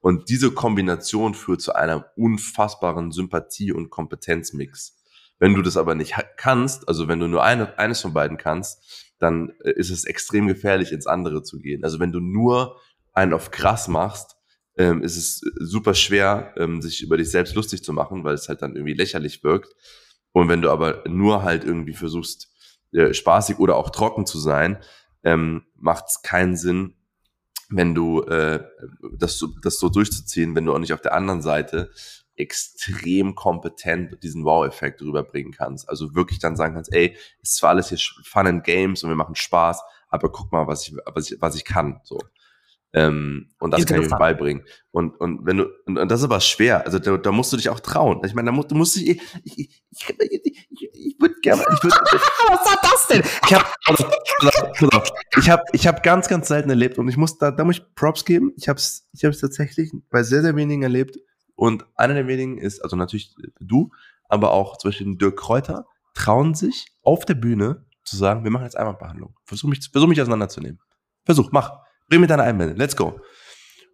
Und 0.00 0.28
diese 0.28 0.52
Kombination 0.52 1.34
führt 1.34 1.60
zu 1.60 1.74
einem 1.74 2.02
unfassbaren 2.16 3.12
Sympathie- 3.12 3.72
und 3.72 3.90
Kompetenzmix. 3.90 5.01
Wenn 5.42 5.54
du 5.54 5.62
das 5.62 5.76
aber 5.76 5.96
nicht 5.96 6.14
kannst, 6.36 6.86
also 6.86 7.08
wenn 7.08 7.18
du 7.18 7.26
nur 7.26 7.42
eine, 7.42 7.76
eines 7.76 8.00
von 8.00 8.12
beiden 8.12 8.36
kannst, 8.36 9.12
dann 9.18 9.50
äh, 9.64 9.72
ist 9.72 9.90
es 9.90 10.04
extrem 10.04 10.46
gefährlich, 10.46 10.92
ins 10.92 11.08
andere 11.08 11.42
zu 11.42 11.58
gehen. 11.58 11.82
Also 11.82 11.98
wenn 11.98 12.12
du 12.12 12.20
nur 12.20 12.76
einen 13.12 13.32
auf 13.32 13.50
krass 13.50 13.88
machst, 13.88 14.36
ähm, 14.76 15.02
ist 15.02 15.16
es 15.16 15.40
super 15.58 15.94
schwer, 15.94 16.54
ähm, 16.58 16.80
sich 16.80 17.02
über 17.02 17.16
dich 17.16 17.28
selbst 17.28 17.56
lustig 17.56 17.82
zu 17.82 17.92
machen, 17.92 18.22
weil 18.22 18.34
es 18.34 18.48
halt 18.48 18.62
dann 18.62 18.76
irgendwie 18.76 18.94
lächerlich 18.94 19.42
wirkt. 19.42 19.74
Und 20.30 20.48
wenn 20.48 20.62
du 20.62 20.70
aber 20.70 21.02
nur 21.08 21.42
halt 21.42 21.64
irgendwie 21.64 21.94
versuchst, 21.94 22.48
äh, 22.92 23.12
spaßig 23.12 23.58
oder 23.58 23.74
auch 23.74 23.90
trocken 23.90 24.26
zu 24.26 24.38
sein, 24.38 24.78
ähm, 25.24 25.64
macht 25.74 26.04
es 26.06 26.22
keinen 26.22 26.54
Sinn, 26.56 26.94
wenn 27.68 27.96
du 27.96 28.22
äh, 28.26 28.62
das, 29.18 29.44
das 29.60 29.80
so 29.80 29.88
durchzuziehen, 29.88 30.54
wenn 30.54 30.66
du 30.66 30.72
auch 30.72 30.78
nicht 30.78 30.92
auf 30.92 31.00
der 31.00 31.14
anderen 31.14 31.42
Seite 31.42 31.90
extrem 32.36 33.34
kompetent 33.34 34.22
diesen 34.22 34.44
Wow-Effekt 34.44 35.02
rüberbringen 35.02 35.52
kannst. 35.52 35.88
Also 35.88 36.14
wirklich 36.14 36.38
dann 36.38 36.56
sagen 36.56 36.74
kannst, 36.74 36.92
ey, 36.92 37.16
ist 37.42 37.56
zwar 37.56 37.70
alles 37.70 37.88
hier 37.90 37.98
Fun 38.24 38.46
and 38.46 38.64
Games 38.64 39.02
und 39.02 39.10
wir 39.10 39.16
machen 39.16 39.34
Spaß, 39.34 39.82
aber 40.08 40.30
guck 40.30 40.52
mal, 40.52 40.66
was 40.66 40.88
ich, 40.88 40.96
was 41.14 41.30
ich, 41.30 41.40
was 41.40 41.56
ich 41.56 41.64
kann. 41.64 42.00
So. 42.04 42.18
Ähm, 42.94 43.48
und 43.58 43.72
das 43.72 43.86
kann 43.86 44.02
ich 44.02 44.10
mir 44.10 44.18
beibringen. 44.18 44.64
Und, 44.90 45.18
und 45.18 45.46
wenn 45.46 45.56
du, 45.58 45.68
und, 45.86 45.98
und 45.98 46.10
das 46.10 46.20
ist 46.20 46.24
aber 46.24 46.40
schwer. 46.40 46.84
Also 46.84 46.98
da, 46.98 47.16
da 47.16 47.32
musst 47.32 47.52
du 47.52 47.56
dich 47.56 47.70
auch 47.70 47.80
trauen. 47.80 48.20
Ich 48.24 48.34
meine, 48.34 48.46
da 48.46 48.52
musst 48.52 48.70
du 48.70 48.74
musst 48.74 48.96
dich, 48.96 49.08
ich, 49.08 49.20
ich, 49.44 49.58
ich, 49.90 50.44
ich, 50.44 50.90
ich 50.92 51.16
würde 51.18 51.34
gerne, 51.40 51.62
ich 51.74 51.82
würde. 51.82 51.96
Was 52.48 52.66
war 52.66 52.78
das 52.82 53.06
denn? 53.06 53.22
Ich 53.46 53.54
habe, 53.54 53.64
ich 55.38 55.50
habe, 55.50 55.62
ich 55.72 55.86
habe 55.86 56.00
ganz, 56.02 56.28
ganz 56.28 56.48
selten 56.48 56.68
erlebt 56.68 56.98
und 56.98 57.08
ich 57.08 57.16
muss 57.16 57.38
da, 57.38 57.50
da 57.50 57.64
muss 57.64 57.78
ich 57.78 57.94
Props 57.94 58.26
geben. 58.26 58.52
Ich 58.56 58.68
habe 58.68 58.78
es, 58.78 59.08
ich 59.12 59.24
habe 59.24 59.32
es 59.32 59.40
tatsächlich 59.40 59.90
bei 60.10 60.22
sehr, 60.22 60.42
sehr 60.42 60.54
wenigen 60.54 60.82
erlebt. 60.82 61.16
Und 61.54 61.84
einer 61.96 62.14
der 62.14 62.26
wenigen 62.26 62.58
ist, 62.58 62.80
also 62.80 62.96
natürlich 62.96 63.34
du, 63.60 63.90
aber 64.28 64.52
auch 64.52 64.78
zum 64.78 64.90
Beispiel 64.90 65.16
Dirk 65.16 65.36
Kräuter, 65.36 65.86
trauen 66.14 66.54
sich 66.54 66.86
auf 67.02 67.24
der 67.24 67.34
Bühne 67.34 67.84
zu 68.04 68.16
sagen, 68.16 68.44
wir 68.44 68.50
machen 68.50 68.64
jetzt 68.64 68.76
einmal 68.76 68.94
Behandlung. 68.94 69.34
Versuch 69.44 69.68
mich, 69.68 69.88
versuch 69.90 70.08
mich 70.08 70.20
auseinanderzunehmen. 70.20 70.80
Versuch, 71.24 71.50
mach. 71.52 71.80
Bring 72.08 72.20
mir 72.20 72.26
deine 72.26 72.42
Einwände. 72.42 72.74
Let's 72.74 72.96
go. 72.96 73.20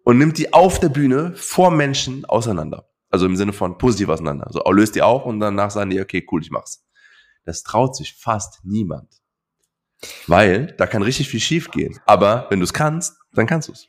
Und 0.03 0.17
nimmt 0.17 0.37
die 0.37 0.51
auf 0.53 0.79
der 0.79 0.89
Bühne 0.89 1.33
vor 1.35 1.71
Menschen 1.71 2.25
auseinander. 2.25 2.89
Also 3.09 3.25
im 3.25 3.35
Sinne 3.35 3.53
von 3.53 3.77
positiv 3.77 4.09
auseinander. 4.09 4.47
Also 4.47 4.61
löst 4.71 4.95
die 4.95 5.01
auf 5.01 5.25
und 5.25 5.39
danach 5.39 5.71
sagen 5.71 5.89
die, 5.89 6.01
okay, 6.01 6.25
cool, 6.31 6.41
ich 6.41 6.51
mach's. 6.51 6.85
Das 7.45 7.63
traut 7.63 7.95
sich 7.95 8.15
fast 8.15 8.59
niemand. 8.63 9.18
Weil 10.27 10.73
da 10.77 10.87
kann 10.87 11.01
richtig 11.01 11.29
viel 11.29 11.39
schief 11.39 11.71
gehen. 11.71 11.99
Aber 12.05 12.47
wenn 12.49 12.59
du 12.59 12.63
es 12.63 12.73
kannst, 12.73 13.17
dann 13.33 13.47
kannst 13.47 13.67
du 13.67 13.73
es. 13.73 13.87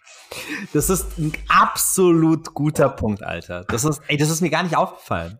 Das 0.73 0.91
ist 0.91 1.19
ein 1.19 1.33
absolut 1.49 2.55
guter 2.55 2.89
Punkt, 2.89 3.23
Alter. 3.23 3.65
Das 3.69 3.85
ist, 3.85 4.01
ey, 4.09 4.17
das 4.17 4.31
ist 4.31 4.41
mir 4.41 4.51
gar 4.51 4.63
nicht 4.63 4.77
aufgefallen. 4.77 5.39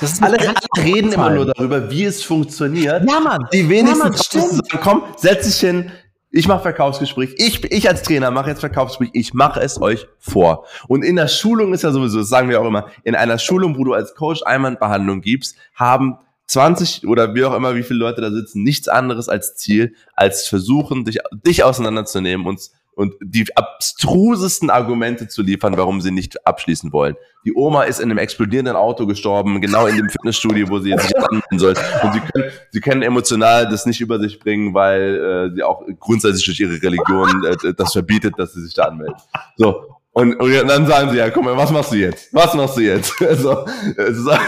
Das 0.00 0.12
ist 0.12 0.22
alle, 0.22 0.38
alle 0.38 0.54
reden 0.76 1.12
immer 1.12 1.30
nur 1.30 1.46
darüber, 1.46 1.90
wie 1.90 2.04
es 2.04 2.22
funktioniert. 2.22 3.08
Ja, 3.08 3.20
Mann. 3.20 3.46
Die 3.52 3.68
wenigsten 3.68 3.98
ja, 3.98 4.04
Mann, 4.04 4.12
sagen, 4.14 4.80
komm, 4.82 5.02
setz 5.16 5.46
dich 5.46 5.60
hin, 5.60 5.90
ich 6.30 6.46
mache 6.46 6.60
Verkaufsgespräch. 6.60 7.34
Ich, 7.38 7.64
ich 7.72 7.88
als 7.88 8.02
Trainer 8.02 8.30
mache 8.30 8.50
jetzt 8.50 8.60
Verkaufsgespräch. 8.60 9.10
Ich 9.14 9.32
mache 9.32 9.60
es 9.60 9.80
euch 9.80 10.06
vor. 10.18 10.66
Und 10.86 11.02
in 11.02 11.16
der 11.16 11.28
Schulung 11.28 11.72
ist 11.72 11.82
ja 11.82 11.90
sowieso, 11.90 12.18
das 12.18 12.28
sagen 12.28 12.50
wir 12.50 12.60
auch 12.60 12.66
immer, 12.66 12.88
in 13.02 13.14
einer 13.14 13.38
Schulung, 13.38 13.78
wo 13.78 13.84
du 13.84 13.94
als 13.94 14.14
Coach 14.14 14.42
Einwandbehandlung 14.42 15.22
gibst, 15.22 15.56
haben 15.74 16.18
20 16.48 17.06
oder 17.06 17.34
wie 17.34 17.44
auch 17.44 17.54
immer, 17.54 17.74
wie 17.74 17.82
viele 17.82 18.00
Leute 18.00 18.20
da 18.20 18.30
sitzen, 18.30 18.62
nichts 18.62 18.88
anderes 18.88 19.28
als 19.28 19.56
Ziel, 19.56 19.94
als 20.14 20.48
versuchen, 20.48 21.04
dich, 21.04 21.18
dich 21.46 21.62
auseinanderzunehmen 21.62 22.46
und, 22.46 22.60
und 22.94 23.14
die 23.20 23.44
abstrusesten 23.54 24.70
Argumente 24.70 25.28
zu 25.28 25.42
liefern, 25.42 25.76
warum 25.76 26.00
sie 26.00 26.10
nicht 26.10 26.46
abschließen 26.46 26.90
wollen. 26.90 27.16
Die 27.44 27.54
Oma 27.54 27.82
ist 27.82 28.00
in 28.00 28.10
einem 28.10 28.18
explodierenden 28.18 28.76
Auto 28.76 29.06
gestorben, 29.06 29.60
genau 29.60 29.86
in 29.86 29.98
dem 29.98 30.08
Fitnessstudio, 30.08 30.70
wo 30.70 30.78
sie 30.78 30.88
jetzt 30.90 31.04
nicht 31.04 31.18
anmelden 31.18 31.58
soll. 31.58 31.74
Und 32.02 32.14
sie 32.14 32.20
können, 32.20 32.50
sie 32.70 32.80
können 32.80 33.02
emotional 33.02 33.68
das 33.68 33.84
nicht 33.84 34.00
über 34.00 34.18
sich 34.18 34.40
bringen, 34.40 34.72
weil 34.72 35.50
äh, 35.50 35.54
sie 35.54 35.62
auch 35.62 35.82
grundsätzlich 36.00 36.46
durch 36.46 36.60
ihre 36.60 36.82
Religion 36.82 37.44
äh, 37.44 37.74
das 37.74 37.92
verbietet, 37.92 38.34
dass 38.38 38.54
sie 38.54 38.62
sich 38.62 38.72
da 38.72 38.84
anmelden. 38.84 39.16
So, 39.56 39.98
und, 40.12 40.34
und 40.34 40.50
dann 40.66 40.86
sagen 40.86 41.10
sie, 41.10 41.18
ja, 41.18 41.28
guck 41.28 41.44
mal, 41.44 41.56
was 41.56 41.70
machst 41.70 41.92
du 41.92 41.96
jetzt? 41.96 42.34
Was 42.34 42.54
machst 42.54 42.78
du 42.78 42.80
jetzt? 42.80 43.14
so, 43.36 43.66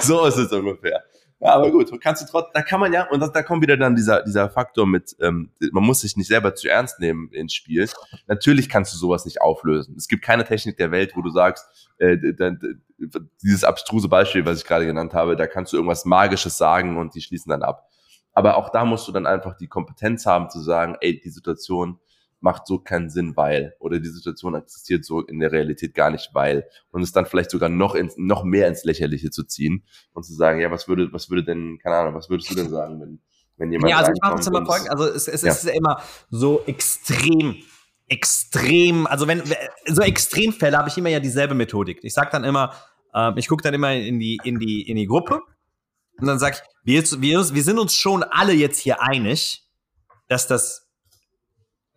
so 0.01 0.27
ist 0.27 0.39
es 0.39 0.51
ungefähr. 0.51 1.05
Ja, 1.43 1.55
aber 1.55 1.71
gut, 1.71 1.91
kannst 2.03 2.21
du 2.21 2.27
trotzdem, 2.31 2.51
da 2.53 2.61
kann 2.61 2.81
man 2.81 2.93
ja, 2.93 3.09
und 3.09 3.21
das, 3.21 3.33
da 3.33 3.43
kommt 3.43 3.63
wieder 3.63 3.79
dann 3.79 3.97
dieser, 3.97 4.23
dieser 4.23 4.51
Faktor 4.51 4.87
mit, 4.87 5.17
ähm, 5.21 5.51
man 5.73 5.83
muss 5.83 6.03
sich 6.03 6.15
nicht 6.19 6.29
selber 6.29 6.55
zu 6.55 6.69
ernst 6.69 7.01
nehmen 7.01 7.31
ins 7.33 7.55
Spiel. 7.55 7.89
Natürlich 8.27 8.69
kannst 8.69 8.93
du 8.93 8.99
sowas 8.99 9.25
nicht 9.25 9.41
auflösen. 9.41 9.95
Es 9.97 10.07
gibt 10.07 10.23
keine 10.23 10.45
Technik 10.45 10.77
der 10.77 10.91
Welt, 10.91 11.13
wo 11.17 11.23
du 11.23 11.31
sagst, 11.31 11.91
äh, 11.97 12.19
dieses 13.43 13.65
abstruse 13.65 14.09
Beispiel, 14.09 14.45
was 14.45 14.59
ich 14.59 14.67
gerade 14.67 14.85
genannt 14.85 15.15
habe, 15.15 15.35
da 15.35 15.47
kannst 15.47 15.73
du 15.73 15.79
irgendwas 15.79 16.05
Magisches 16.05 16.59
sagen 16.59 16.99
und 16.99 17.15
die 17.15 17.23
schließen 17.23 17.49
dann 17.49 17.63
ab. 17.63 17.89
Aber 18.35 18.59
auch 18.59 18.69
da 18.69 18.85
musst 18.85 19.09
du 19.09 19.13
dann 19.13 19.27
einfach 19.27 19.57
die 19.57 19.67
Kompetenz 19.67 20.27
haben 20.27 20.51
zu 20.51 20.61
sagen, 20.61 20.97
ey, 21.01 21.19
die 21.19 21.31
Situation 21.31 21.99
macht 22.41 22.67
so 22.67 22.79
keinen 22.79 23.11
Sinn, 23.11 23.37
weil, 23.37 23.75
oder 23.79 24.01
die 24.01 24.09
Situation 24.09 24.55
existiert 24.55 25.05
so 25.05 25.21
in 25.21 25.41
der 25.41 25.53
Realität 25.53 25.95
gar 25.95 26.11
nicht, 26.11 26.31
weil, 26.33 26.67
und 26.91 27.03
es 27.03 27.13
dann 27.13 27.27
vielleicht 27.27 27.51
sogar 27.51 27.69
noch 27.69 27.95
ins, 27.95 28.15
noch 28.17 28.45
mehr 28.45 28.69
ins 28.69 28.85
Lächerliche 28.85 29.31
zu 29.31 29.45
ziehen 29.45 29.85
und 30.13 30.25
zu 30.25 30.35
sagen, 30.35 30.61
ja, 30.61 30.71
was 30.71 30.89
würde, 30.89 31.13
was 31.13 31.31
würde 31.31 31.45
denn, 31.45 31.79
keine 31.83 31.97
Ahnung, 31.97 32.15
was 32.15 32.31
würdest 32.31 32.51
du 32.51 32.55
denn 32.55 32.71
sagen, 32.71 33.01
wenn, 33.01 33.21
wenn 33.57 33.73
jemand. 33.73 33.91
Ja, 33.91 33.99
also 33.99 34.13
ich 34.13 34.21
mache 34.23 34.41
es 34.41 34.47
immer 34.47 34.65
folgendes, 34.65 34.91
also 34.91 35.05
es, 35.07 35.29
es 35.29 35.43
ja. 35.43 35.53
ist 35.53 35.65
immer 35.67 36.03
so 36.31 36.63
extrem, 36.67 37.57
extrem, 38.09 39.07
also 39.07 39.27
wenn, 39.29 39.43
so 39.87 40.03
Extremfälle 40.03 40.77
habe 40.77 40.89
ich 40.89 40.97
immer 40.97 41.11
ja 41.11 41.21
dieselbe 41.21 41.55
Methodik. 41.55 42.01
Ich 42.03 42.15
sage 42.15 42.31
dann 42.33 42.45
immer, 42.45 42.75
äh, 43.15 43.33
ich 43.37 43.49
gucke 43.49 43.63
dann 43.63 43.75
immer 43.75 43.93
in 43.93 44.19
die, 44.19 44.39
in 44.45 44.59
die, 44.59 44.83
in 44.83 44.97
die 44.97 45.07
Gruppe 45.07 45.41
und 46.19 46.27
dann 46.27 46.39
sage 46.39 46.57
ich, 46.57 46.71
wir, 46.83 47.21
wir, 47.21 47.55
wir 47.55 47.63
sind 47.63 47.79
uns 47.79 47.95
schon 47.95 48.23
alle 48.23 48.53
jetzt 48.53 48.79
hier 48.79 49.03
einig, 49.03 49.67
dass 50.29 50.47
das 50.47 50.90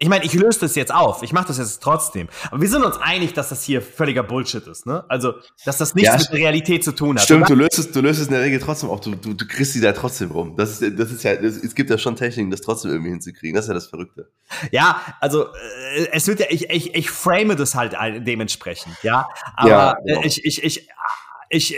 ich 0.04 0.10
meine, 0.10 0.26
ich 0.26 0.34
löse 0.34 0.60
das 0.60 0.76
jetzt 0.76 0.94
auf. 0.94 1.24
Ich 1.24 1.32
mache 1.32 1.48
das 1.48 1.58
jetzt 1.58 1.82
trotzdem. 1.82 2.28
Aber 2.52 2.60
wir 2.60 2.68
sind 2.68 2.84
uns 2.84 2.98
einig, 2.98 3.32
dass 3.32 3.48
das 3.48 3.64
hier 3.64 3.82
völliger 3.82 4.22
Bullshit 4.22 4.68
ist, 4.68 4.86
ne? 4.86 5.06
Also, 5.08 5.36
dass 5.64 5.78
das 5.78 5.96
nichts 5.96 6.12
ja, 6.12 6.18
mit 6.18 6.28
der 6.28 6.40
Realität 6.40 6.84
zu 6.84 6.92
tun 6.92 7.16
hat. 7.16 7.24
Stimmt, 7.24 7.48
du 7.48 7.56
löst, 7.56 7.80
es, 7.80 7.90
du 7.90 8.02
löst 8.02 8.20
es 8.20 8.28
in 8.28 8.34
der 8.34 8.42
Regel 8.42 8.60
trotzdem 8.60 8.90
auf. 8.90 9.00
Du, 9.00 9.16
du, 9.16 9.34
du 9.34 9.48
kriegst 9.48 9.72
sie 9.72 9.80
da 9.80 9.94
trotzdem 9.94 10.32
rum. 10.32 10.58
Das 10.58 10.82
ist, 10.82 11.00
das 11.00 11.10
ist 11.10 11.24
ja, 11.24 11.38
das, 11.38 11.56
es 11.56 11.74
gibt 11.74 11.90
ja 11.90 11.98
schon 11.98 12.18
Techniken, 12.18 12.52
das 12.52 12.60
trotzdem 12.60 12.92
irgendwie 12.92 13.12
hinzukriegen. 13.12 13.56
Das 13.56 13.64
ist 13.64 13.70
ja 13.70 13.76
das 13.76 13.88
Verrückte. 13.88 14.30
Ja, 14.72 15.00
also, 15.22 15.46
äh, 15.46 16.10
es 16.12 16.28
wird 16.28 16.42
ja, 16.42 16.48
ich, 16.50 16.70
ich, 16.70 16.94
ich 16.94 17.10
frame 17.10 17.56
das 17.56 17.74
halt 17.74 17.96
dementsprechend, 18.28 18.98
ja? 19.04 19.30
Aber 19.56 19.70
ja, 19.70 19.96
genau. 20.06 20.22
ich, 20.26 20.44
ich, 20.44 20.66
ich, 20.66 20.90
ich, 21.48 21.78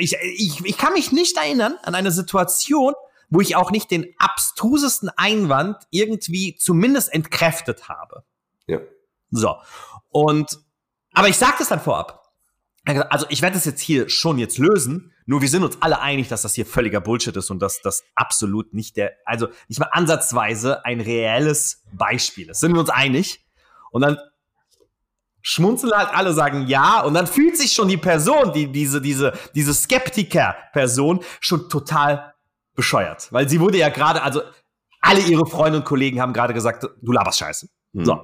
ich, 0.00 0.16
ich, 0.20 0.64
ich 0.64 0.78
kann 0.78 0.94
mich 0.94 1.12
nicht 1.12 1.36
erinnern 1.36 1.76
an 1.84 1.94
eine 1.94 2.10
Situation, 2.10 2.94
wo 3.30 3.40
ich 3.40 3.56
auch 3.56 3.70
nicht 3.70 3.90
den 3.90 4.12
abstrusesten 4.18 5.08
Einwand 5.16 5.76
irgendwie 5.90 6.56
zumindest 6.56 7.12
entkräftet 7.12 7.88
habe. 7.88 8.24
Ja. 8.66 8.80
So. 9.30 9.56
Und, 10.08 10.58
aber 11.12 11.28
ich 11.28 11.38
sage 11.38 11.54
das 11.58 11.68
dann 11.68 11.80
vorab. 11.80 12.18
Also 12.84 13.26
ich 13.28 13.42
werde 13.42 13.54
das 13.54 13.66
jetzt 13.66 13.80
hier 13.80 14.08
schon 14.08 14.38
jetzt 14.38 14.58
lösen, 14.58 15.12
nur 15.26 15.42
wir 15.42 15.48
sind 15.48 15.62
uns 15.62 15.78
alle 15.80 16.00
einig, 16.00 16.28
dass 16.28 16.42
das 16.42 16.54
hier 16.54 16.66
völliger 16.66 17.00
Bullshit 17.00 17.36
ist 17.36 17.50
und 17.50 17.60
dass 17.60 17.82
das 17.82 18.02
absolut 18.14 18.74
nicht 18.74 18.96
der, 18.96 19.12
also 19.24 19.48
nicht 19.68 19.78
mal 19.78 19.90
ansatzweise 19.92 20.84
ein 20.84 21.00
reelles 21.00 21.84
Beispiel 21.92 22.48
ist. 22.50 22.60
Sind 22.60 22.72
wir 22.72 22.80
uns 22.80 22.90
einig? 22.90 23.44
Und 23.92 24.02
dann 24.02 24.18
schmunzeln 25.42 25.92
halt 25.92 26.10
alle, 26.10 26.32
sagen 26.32 26.66
ja, 26.66 27.00
und 27.02 27.14
dann 27.14 27.26
fühlt 27.26 27.56
sich 27.56 27.72
schon 27.72 27.88
die 27.88 27.96
Person, 27.96 28.52
die, 28.52 28.72
diese, 28.72 29.00
diese, 29.00 29.32
diese 29.54 29.74
Skeptiker-Person 29.74 31.20
schon 31.40 31.68
total 31.68 32.34
bescheuert. 32.74 33.32
Weil 33.32 33.48
sie 33.48 33.60
wurde 33.60 33.78
ja 33.78 33.88
gerade, 33.88 34.22
also 34.22 34.42
alle 35.00 35.20
ihre 35.20 35.46
Freunde 35.46 35.78
und 35.78 35.84
Kollegen 35.84 36.20
haben 36.20 36.32
gerade 36.32 36.54
gesagt, 36.54 36.86
du 37.00 37.12
laberst 37.12 37.38
Scheiße. 37.38 37.68
Hm, 37.94 38.04
so. 38.04 38.22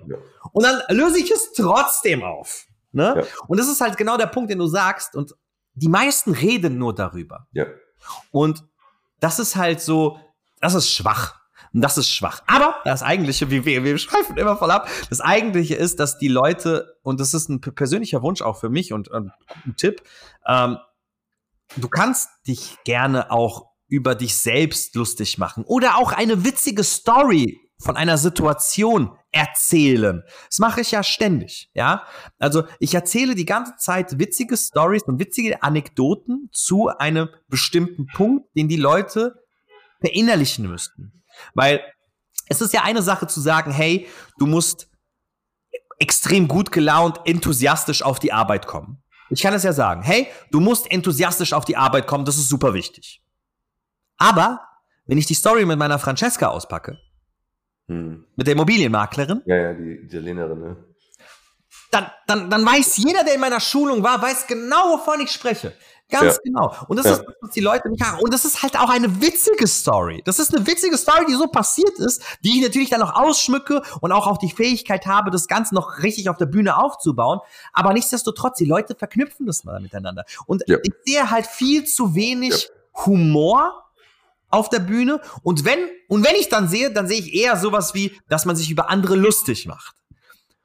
Und 0.53 0.65
dann 0.65 0.81
löse 0.89 1.19
ich 1.19 1.31
es 1.31 1.53
trotzdem 1.53 2.23
auf. 2.23 2.67
Ne? 2.93 3.15
Ja. 3.17 3.25
Und 3.49 3.59
das 3.59 3.69
ist 3.69 3.81
halt 3.81 3.97
genau 3.97 4.17
der 4.17 4.27
Punkt, 4.27 4.51
den 4.51 4.59
du 4.59 4.67
sagst. 4.67 5.17
Und 5.17 5.35
die 5.75 5.89
meisten 5.89 6.33
reden 6.33 6.79
nur 6.79 6.95
darüber. 6.95 7.47
Ja. 7.53 7.67
Und 8.31 8.65
das 9.21 9.39
ist 9.39 9.57
halt 9.57 9.81
so, 9.81 10.19
das 10.61 10.75
ist 10.75 10.91
schwach. 10.91 11.41
Und 11.73 11.83
das 11.83 11.99
ist 11.99 12.09
schwach. 12.09 12.43
Aber 12.47 12.77
das 12.85 13.03
Eigentliche, 13.03 13.51
wie 13.51 13.65
wir, 13.65 13.85
wir 13.85 13.99
schreiben 13.99 14.37
immer 14.39 14.57
voll 14.57 14.71
ab, 14.71 14.89
das 15.11 15.21
Eigentliche 15.21 15.75
ist, 15.75 16.01
dass 16.01 16.17
die 16.17 16.29
Leute, 16.29 16.97
und 17.03 17.21
das 17.21 17.35
ist 17.35 17.49
ein 17.49 17.61
persönlicher 17.61 18.23
Wunsch 18.23 18.41
auch 18.41 18.59
für 18.59 18.71
mich 18.71 18.93
und, 18.93 19.09
und 19.09 19.31
ein 19.67 19.77
Tipp, 19.77 20.03
ähm, 20.47 20.79
du 21.77 21.89
kannst 21.89 22.31
dich 22.47 22.79
gerne 22.85 23.31
auch 23.31 23.67
über 23.89 24.15
dich 24.15 24.37
selbst 24.37 24.95
lustig 24.95 25.39
machen 25.39 25.65
oder 25.65 25.97
auch 25.99 26.13
eine 26.13 26.45
witzige 26.45 26.85
Story 26.85 27.61
von 27.79 27.97
einer 27.97 28.19
Situation 28.19 29.17
erzählen. 29.33 30.23
Das 30.49 30.59
mache 30.59 30.81
ich 30.81 30.93
ja 30.93 31.03
ständig, 31.03 31.71
ja? 31.75 32.05
Also, 32.39 32.65
ich 32.81 32.95
erzähle 32.95 33.35
die 33.35 33.45
ganze 33.45 33.77
Zeit 33.77 34.19
witzige 34.19 34.57
Stories 34.57 35.03
und 35.03 35.19
witzige 35.19 35.63
Anekdoten 35.63 36.49
zu 36.53 36.89
einem 36.89 37.29
bestimmten 37.49 38.07
Punkt, 38.07 38.49
den 38.57 38.69
die 38.69 38.77
Leute 38.77 39.35
verinnerlichen 40.01 40.69
müssten. 40.69 41.23
Weil 41.55 41.83
es 42.49 42.61
ist 42.61 42.73
ja 42.73 42.83
eine 42.83 43.03
Sache 43.03 43.27
zu 43.27 43.41
sagen, 43.41 43.71
hey, 43.71 44.07
du 44.39 44.47
musst 44.47 44.89
extrem 45.99 46.49
gut 46.49 46.73
gelaunt, 46.73 47.21
enthusiastisch 47.25 48.03
auf 48.03 48.19
die 48.19 48.33
Arbeit 48.33 48.67
kommen. 48.67 49.03
Ich 49.29 49.43
kann 49.43 49.55
es 49.55 49.65
ja 49.65 49.73
sagen, 49.73 50.03
hey, 50.03 50.29
du 50.51 50.61
musst 50.61 50.91
enthusiastisch 50.91 51.53
auf 51.53 51.65
die 51.65 51.77
Arbeit 51.77 52.07
kommen, 52.07 52.25
das 52.25 52.37
ist 52.37 52.49
super 52.49 52.75
wichtig. 52.75 53.21
Aber 54.19 54.61
wenn 55.07 55.19
ich 55.19 55.27
die 55.27 55.35
Story 55.35 55.65
mit 55.65 55.79
meiner 55.79 55.99
Francesca 55.99 56.49
auspacke, 56.49 56.99
hm. 57.89 58.25
mit 58.37 58.47
der 58.47 58.55
Immobilienmaklerin, 58.55 59.43
ja, 59.47 59.57
ja, 59.57 59.73
die 59.75 60.05
Italienerin, 60.05 60.61
ne? 60.61 60.77
Dann, 61.93 62.11
dann, 62.27 62.51
dann 62.51 62.67
weiß 62.67 62.97
jeder, 62.97 63.23
der 63.23 63.35
in 63.35 63.41
meiner 63.41 63.61
Schulung 63.61 64.03
war, 64.03 64.21
weiß 64.21 64.49
genau, 64.49 64.91
wovon 64.91 65.21
ich 65.21 65.31
spreche. 65.31 65.73
Ganz 66.09 66.37
ja. 66.37 66.41
genau. 66.45 66.75
Und 66.89 66.99
das 66.99 67.07
ja. 67.07 67.13
ist, 67.13 67.25
was 67.41 67.51
die 67.51 67.61
Leute 67.61 67.89
nicht 67.89 68.03
haben. 68.03 68.21
Und 68.21 68.33
das 68.33 68.45
ist 68.45 68.63
halt 68.63 68.79
auch 68.79 68.91
eine 68.91 69.21
witzige 69.21 69.67
Story. 69.67 70.23
Das 70.25 70.39
ist 70.39 70.55
eine 70.55 70.67
witzige 70.67 70.97
Story, 70.97 71.25
die 71.29 71.35
so 71.35 71.49
passiert 71.49 71.99
ist, 71.99 72.23
die 72.45 72.59
ich 72.59 72.63
natürlich 72.63 72.91
dann 72.91 73.01
noch 73.01 73.15
ausschmücke 73.15 73.83
und 74.01 74.13
auch 74.13 74.27
auf 74.27 74.39
die 74.39 74.51
Fähigkeit 74.51 75.07
habe, 75.07 75.31
das 75.31 75.49
Ganze 75.49 75.75
noch 75.75 76.03
richtig 76.03 76.29
auf 76.29 76.37
der 76.37 76.47
Bühne 76.47 76.77
aufzubauen. 76.77 77.41
Aber 77.73 77.93
nichtsdestotrotz, 77.93 78.59
die 78.59 78.67
Leute 78.67 78.95
verknüpfen 78.95 79.47
das 79.47 79.65
mal 79.65 79.81
miteinander. 79.81 80.25
Und 80.47 80.63
ja. 80.67 80.79
ich 80.83 80.93
sehe 81.05 81.31
halt 81.31 81.47
viel 81.47 81.85
zu 81.85 82.15
wenig 82.15 82.71
Humor 83.05 83.86
auf 84.57 84.69
der 84.69 84.81
Bühne. 84.81 85.21
Und 85.43 85.65
wenn, 85.65 85.79
und 86.09 86.25
wenn 86.25 86.35
ich 86.35 86.49
dann 86.49 86.69
sehe, 86.69 86.93
dann 86.93 87.07
sehe 87.07 87.21
ich 87.21 87.35
eher 87.35 87.57
sowas 87.57 87.95
wie, 87.95 88.19
dass 88.29 88.45
man 88.45 88.57
sich 88.57 88.71
über 88.71 88.91
andere 88.91 89.17
lustig 89.17 89.67
macht. 89.67 89.95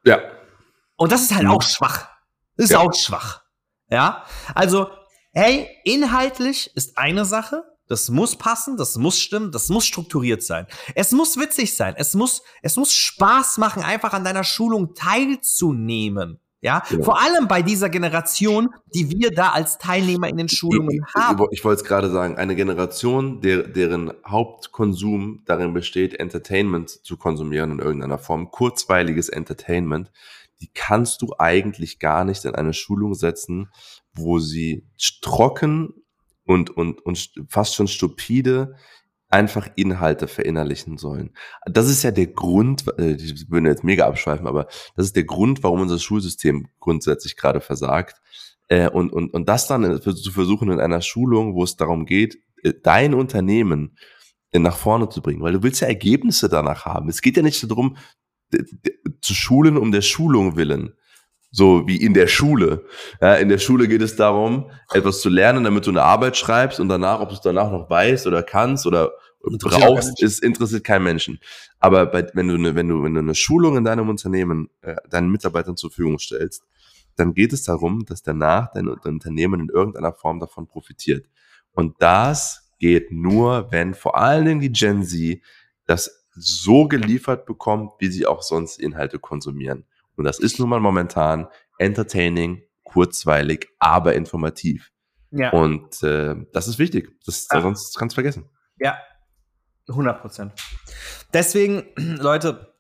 Ja. 0.04 0.20
Und 0.96 1.12
das 1.12 1.22
ist 1.22 1.34
halt 1.34 1.46
mhm. 1.46 1.52
auch 1.52 1.62
schwach. 1.62 2.10
Das 2.58 2.66
ist 2.66 2.72
ja. 2.72 2.80
auch 2.80 2.94
schwach. 2.94 3.44
Ja. 3.90 4.26
Also, 4.56 4.90
hey, 5.34 5.68
inhaltlich 5.84 6.76
ist 6.76 6.98
eine 6.98 7.26
Sache. 7.26 7.64
Das 7.88 8.10
muss 8.10 8.38
passen, 8.38 8.78
das 8.78 8.96
muss 8.96 9.20
stimmen, 9.20 9.52
das 9.52 9.68
muss 9.68 9.86
strukturiert 9.86 10.44
sein. 10.44 10.66
Es 10.96 11.12
muss 11.12 11.36
witzig 11.38 11.76
sein. 11.76 11.94
Es 11.98 12.14
muss, 12.14 12.42
es 12.62 12.78
muss 12.78 12.94
Spaß 12.94 13.58
machen, 13.58 13.84
einfach 13.84 14.14
an 14.14 14.24
deiner 14.24 14.46
Schulung 14.46 14.96
teilzunehmen. 14.96 16.40
Ja, 16.64 16.84
genau. 16.88 17.04
vor 17.04 17.20
allem 17.20 17.48
bei 17.48 17.64
dieser 17.64 17.90
Generation, 17.90 18.70
die 18.94 19.10
wir 19.10 19.32
da 19.32 19.50
als 19.50 19.80
Teilnehmer 19.80 20.30
in 20.30 20.38
den 20.38 20.48
Schulungen 20.48 21.04
ich, 21.04 21.14
haben. 21.16 21.44
Ich, 21.50 21.58
ich 21.60 21.66
wollte 21.66 21.82
es 21.82 21.88
gerade 21.88 22.12
sagen, 22.12 22.38
eine 22.38 22.56
Generation, 22.56 23.42
der, 23.42 23.64
deren 23.64 24.14
Hauptkonsum 24.26 25.42
darin 25.46 25.74
besteht, 25.74 26.20
Entertainment 26.20 26.90
zu 26.90 27.18
konsumieren 27.18 27.72
in 27.72 27.80
irgendeiner 27.80 28.20
Form, 28.20 28.52
kurzweiliges 28.52 29.30
Entertainment, 29.30 30.12
die 30.62 30.70
kannst 30.72 31.24
du 31.24 31.34
eigentlich 31.40 31.98
gar 31.98 32.24
nicht 32.26 32.46
in 32.46 32.54
eine 32.54 32.74
Schulung 32.74 33.16
setzen, 33.16 33.72
wo 34.14 34.38
sie 34.38 34.86
trocken 35.22 36.04
und, 36.46 36.70
und, 36.70 37.04
und 37.04 37.32
fast 37.48 37.74
schon 37.74 37.88
stupide 37.88 38.76
einfach 39.32 39.68
Inhalte 39.76 40.28
verinnerlichen 40.28 40.98
sollen. 40.98 41.32
Das 41.66 41.90
ist 41.90 42.04
ja 42.04 42.12
der 42.12 42.28
Grund, 42.28 42.86
äh, 43.00 43.14
ich 43.14 43.50
würde 43.50 43.70
jetzt 43.70 43.84
mega 43.84 44.06
abschweifen, 44.06 44.46
aber 44.46 44.68
das 44.96 45.08
ist 45.08 45.16
der 45.16 45.24
Grund, 45.24 45.64
warum 45.64 45.82
unser 45.82 46.00
Schulsystem 46.00 46.68
grundsätzlich 46.80 47.38
gerade 47.38 47.62
versagt. 47.62 48.22
Äh, 48.68 48.90
und, 48.90 49.12
und, 49.12 49.34
und 49.34 49.50
das 49.50 49.68
dann 49.68 50.02
zu 50.02 50.32
versuchen 50.32 50.70
in 50.70 50.80
einer 50.80 51.02
Schulung, 51.02 51.56
wo 51.56 51.64
es 51.64 51.78
darum 51.78 52.06
geht, 52.06 52.38
äh, 52.64 52.74
dein 52.84 53.14
Unternehmen 53.14 53.98
nach 54.54 54.76
vorne 54.76 55.08
zu 55.08 55.22
bringen, 55.22 55.42
weil 55.42 55.54
du 55.54 55.64
willst 55.64 55.80
ja 55.80 55.88
Ergebnisse 55.88 56.50
danach 56.50 56.84
haben. 56.84 57.08
Es 57.08 57.22
geht 57.22 57.38
ja 57.38 57.44
nicht 57.44 57.72
darum, 57.72 57.96
zu 59.22 59.34
schulen 59.34 59.78
um 59.78 59.94
der 59.94 60.02
Schulung 60.02 60.58
willen. 60.58 60.94
So 61.54 61.86
wie 61.86 61.98
in 61.98 62.14
der 62.14 62.28
Schule. 62.28 62.86
Ja, 63.22 63.36
in 63.36 63.50
der 63.50 63.58
Schule 63.58 63.88
geht 63.90 64.02
es 64.02 64.16
darum, 64.16 64.72
etwas 64.94 65.20
zu 65.22 65.30
lernen, 65.30 65.66
damit 65.66 65.86
du 65.86 65.92
eine 65.92 66.02
Arbeit 66.02 66.38
schreibst 66.38 66.80
und 66.80 66.88
danach, 66.88 67.20
ob 67.20 67.30
du 67.30 67.36
es 67.36 67.42
danach 67.42 67.72
noch 67.72 67.90
weißt 67.90 68.26
oder 68.28 68.42
kannst 68.42 68.86
oder 68.88 69.12
brauchst, 69.44 70.22
ist 70.22 70.44
interessiert 70.44 70.84
keinen 70.84 71.04
Menschen. 71.04 71.40
Aber 71.80 72.06
bei, 72.06 72.28
wenn 72.34 72.48
du 72.48 72.56
eine, 72.56 72.76
wenn 72.76 72.88
du, 72.88 73.04
wenn 73.04 73.14
du 73.14 73.20
eine 73.20 73.36
Schulung 73.36 73.78
in 73.78 73.84
deinem 73.84 74.10
Unternehmen 74.10 74.70
äh, 74.82 74.96
deinen 75.10 75.32
Mitarbeitern 75.32 75.78
zur 75.78 75.90
Verfügung 75.90 76.20
stellst, 76.20 76.64
dann 77.16 77.34
geht 77.34 77.54
es 77.54 77.64
darum, 77.64 78.06
dass 78.06 78.24
danach 78.24 78.72
dein, 78.74 78.86
dein 79.04 79.14
Unternehmen 79.14 79.62
in 79.62 79.70
irgendeiner 79.70 80.14
Form 80.14 80.40
davon 80.40 80.68
profitiert. 80.68 81.28
Und 81.74 81.96
das 82.02 82.72
geht 82.80 83.12
nur, 83.12 83.72
wenn 83.72 83.94
vor 83.94 84.18
allen 84.18 84.46
Dingen 84.46 84.60
die 84.60 84.72
Gen 84.72 85.04
Z 85.04 85.40
das 85.86 86.26
so 86.34 86.88
geliefert 86.88 87.46
bekommt, 87.46 87.94
wie 88.00 88.08
sie 88.08 88.26
auch 88.26 88.42
sonst 88.42 88.80
Inhalte 88.80 89.20
konsumieren. 89.20 89.86
Und 90.16 90.26
das 90.26 90.40
ist 90.40 90.60
nun 90.60 90.70
mal 90.70 90.80
momentan 90.80 91.48
entertaining, 91.78 92.64
kurzweilig, 92.84 93.68
aber 93.80 94.16
informativ. 94.16 94.92
Ja. 95.32 95.52
Und 95.52 96.04
äh, 96.04 96.36
das 96.54 96.68
ist 96.68 96.80
wichtig. 96.80 97.18
Das. 97.26 97.48
Sonst 97.48 97.98
kannst 97.98 98.14
du 98.14 98.16
vergessen. 98.16 98.50
Ja, 98.80 98.98
100 99.90 100.22
Prozent. 100.22 100.54
Deswegen, 101.34 101.84
Leute, 101.98 102.72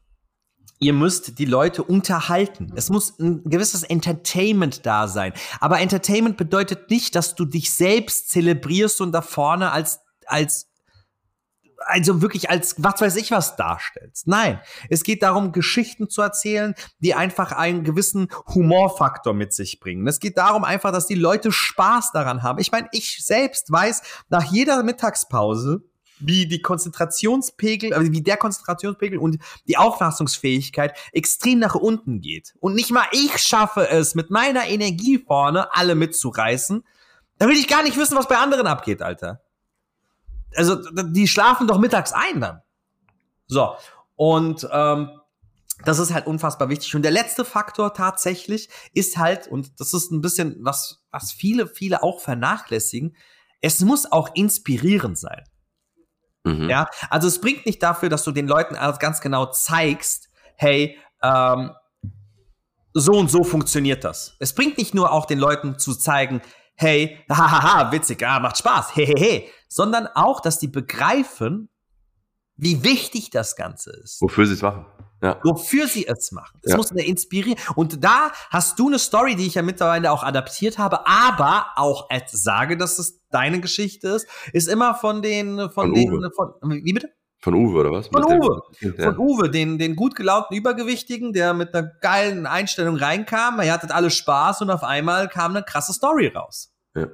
ihr 0.79 0.93
müsst 0.93 1.37
die 1.37 1.45
Leute 1.45 1.83
unterhalten. 1.83 2.73
Es 2.75 2.89
muss 2.89 3.17
ein 3.19 3.43
gewisses 3.43 3.83
Entertainment 3.83 4.85
da 4.85 5.07
sein. 5.07 5.31
Aber 5.59 5.79
Entertainment 5.79 6.37
bedeutet 6.37 6.89
nicht, 6.89 7.15
dass 7.15 7.35
du 7.35 7.45
dich 7.45 7.71
selbst 7.71 8.29
zelebrierst 8.31 8.99
und 8.99 9.11
da 9.11 9.21
vorne 9.21 9.71
als, 9.71 9.99
als 10.25 10.71
also 11.85 12.21
wirklich 12.21 12.49
als 12.49 12.75
was 12.77 13.01
weiß 13.01 13.15
ich 13.15 13.31
was 13.31 13.55
darstellst. 13.55 14.27
Nein, 14.27 14.59
es 14.89 15.03
geht 15.03 15.23
darum, 15.23 15.51
Geschichten 15.51 16.09
zu 16.09 16.21
erzählen, 16.21 16.75
die 16.99 17.13
einfach 17.13 17.51
einen 17.51 17.83
gewissen 17.83 18.27
Humorfaktor 18.53 19.33
mit 19.33 19.53
sich 19.53 19.79
bringen. 19.79 20.07
Es 20.07 20.19
geht 20.19 20.37
darum 20.37 20.63
einfach, 20.63 20.91
dass 20.91 21.07
die 21.07 21.15
Leute 21.15 21.51
Spaß 21.51 22.11
daran 22.11 22.43
haben. 22.43 22.59
Ich 22.59 22.71
meine, 22.71 22.87
ich 22.91 23.23
selbst 23.23 23.71
weiß 23.71 24.01
nach 24.29 24.43
jeder 24.43 24.83
Mittagspause, 24.83 25.83
wie 26.25 26.45
die 26.47 26.61
Konzentrationspegel, 26.61 27.93
also 27.93 28.11
wie 28.11 28.21
der 28.21 28.37
Konzentrationspegel 28.37 29.19
und 29.19 29.39
die 29.67 29.77
Auffassungsfähigkeit 29.77 30.97
extrem 31.11 31.59
nach 31.59 31.75
unten 31.75 32.21
geht. 32.21 32.53
Und 32.59 32.75
nicht 32.75 32.91
mal 32.91 33.05
ich 33.11 33.37
schaffe 33.37 33.89
es, 33.89 34.15
mit 34.15 34.29
meiner 34.29 34.67
Energie 34.67 35.17
vorne 35.17 35.73
alle 35.73 35.95
mitzureißen. 35.95 36.83
Da 37.37 37.47
will 37.47 37.57
ich 37.57 37.67
gar 37.67 37.83
nicht 37.83 37.97
wissen, 37.97 38.17
was 38.17 38.27
bei 38.27 38.37
anderen 38.37 38.67
abgeht, 38.67 39.01
Alter 39.01 39.41
also 40.55 40.75
die 40.75 41.27
schlafen 41.27 41.67
doch 41.67 41.79
mittags 41.79 42.13
ein 42.13 42.41
dann. 42.41 42.61
So, 43.47 43.75
und 44.15 44.67
ähm, 44.71 45.09
das 45.83 45.99
ist 45.99 46.13
halt 46.13 46.27
unfassbar 46.27 46.69
wichtig. 46.69 46.95
Und 46.95 47.03
der 47.03 47.11
letzte 47.11 47.43
Faktor 47.43 47.93
tatsächlich 47.93 48.69
ist 48.93 49.17
halt, 49.17 49.47
und 49.47 49.79
das 49.79 49.93
ist 49.93 50.11
ein 50.11 50.21
bisschen, 50.21 50.57
was, 50.59 51.03
was 51.11 51.31
viele, 51.31 51.67
viele 51.67 52.03
auch 52.03 52.19
vernachlässigen, 52.19 53.15
es 53.61 53.81
muss 53.81 54.11
auch 54.11 54.29
inspirierend 54.35 55.17
sein. 55.17 55.43
Mhm. 56.43 56.69
Ja, 56.69 56.87
also 57.09 57.27
es 57.27 57.39
bringt 57.39 57.65
nicht 57.65 57.81
dafür, 57.83 58.09
dass 58.09 58.23
du 58.23 58.31
den 58.31 58.47
Leuten 58.47 58.75
ganz 58.99 59.21
genau 59.21 59.47
zeigst, 59.47 60.29
hey, 60.55 60.97
ähm, 61.21 61.71
so 62.93 63.13
und 63.13 63.29
so 63.29 63.43
funktioniert 63.43 64.03
das. 64.03 64.35
Es 64.39 64.53
bringt 64.53 64.77
nicht 64.77 64.93
nur 64.93 65.11
auch 65.11 65.25
den 65.25 65.39
Leuten 65.39 65.77
zu 65.79 65.95
zeigen, 65.95 66.41
hey, 66.75 67.19
hahaha, 67.29 67.91
witzig, 67.91 68.25
ah, 68.25 68.39
macht 68.39 68.57
Spaß, 68.57 68.95
hehehe, 68.95 69.43
sondern 69.67 70.07
auch, 70.07 70.41
dass 70.41 70.59
die 70.59 70.67
begreifen, 70.67 71.69
wie 72.57 72.83
wichtig 72.83 73.29
das 73.29 73.55
Ganze 73.55 73.91
ist. 73.91 74.21
Wofür 74.21 74.45
sie 74.45 74.53
es 74.53 74.61
machen. 74.61 74.85
Ja. 75.21 75.39
Wofür 75.43 75.87
sie 75.87 76.07
es 76.07 76.31
machen. 76.31 76.59
Es 76.63 76.71
ja. 76.71 76.77
muss 76.77 76.91
eine 76.91 77.05
inspirieren. 77.05 77.59
Und 77.75 78.03
da 78.03 78.31
hast 78.49 78.79
du 78.79 78.87
eine 78.87 78.97
Story, 78.97 79.35
die 79.35 79.45
ich 79.45 79.53
ja 79.53 79.61
mittlerweile 79.61 80.11
auch 80.11 80.23
adaptiert 80.23 80.77
habe, 80.77 81.07
aber 81.07 81.67
auch 81.75 82.07
sage, 82.27 82.75
dass 82.75 82.97
es 82.97 83.21
deine 83.29 83.61
Geschichte 83.61 84.09
ist, 84.09 84.27
ist 84.51 84.67
immer 84.67 84.95
von 84.95 85.21
den, 85.21 85.57
von, 85.57 85.69
von 85.69 85.93
den, 85.93 86.11
Uwe. 86.11 86.31
von, 86.35 86.53
wie 86.83 86.93
bitte? 86.93 87.09
Von 87.39 87.55
Uwe, 87.55 87.79
oder 87.79 87.91
was? 87.91 88.07
Von 88.07 88.23
Uwe. 88.23 88.61
Ja. 88.81 89.05
Von 89.05 89.17
Uwe, 89.17 89.49
den, 89.49 89.79
den 89.79 89.95
gut 89.95 90.15
gelaunten 90.15 90.55
Übergewichtigen, 90.55 91.33
der 91.33 91.53
mit 91.53 91.73
einer 91.73 91.91
geilen 92.01 92.45
Einstellung 92.45 92.95
reinkam. 92.95 93.59
Er 93.59 93.73
hatte 93.73 93.93
alle 93.93 94.11
Spaß 94.11 94.61
und 94.61 94.69
auf 94.69 94.83
einmal 94.83 95.27
kam 95.27 95.51
eine 95.51 95.63
krasse 95.63 95.93
Story 95.93 96.27
raus. 96.27 96.73
Ja. 96.95 97.07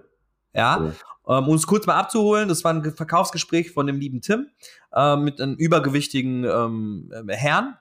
Ja. 0.53 0.93
Ähm, 1.27 1.47
um 1.47 1.55
es 1.55 1.67
kurz 1.67 1.85
mal 1.85 1.95
abzuholen, 1.95 2.47
das 2.47 2.63
war 2.63 2.73
ein 2.73 2.83
Verkaufsgespräch 2.93 3.71
von 3.71 3.87
dem 3.87 3.99
lieben 3.99 4.21
Tim 4.21 4.47
äh, 4.93 5.15
mit 5.15 5.39
einem 5.39 5.55
übergewichtigen 5.55 6.45
ähm, 6.45 7.11
Herrn, 7.27 7.77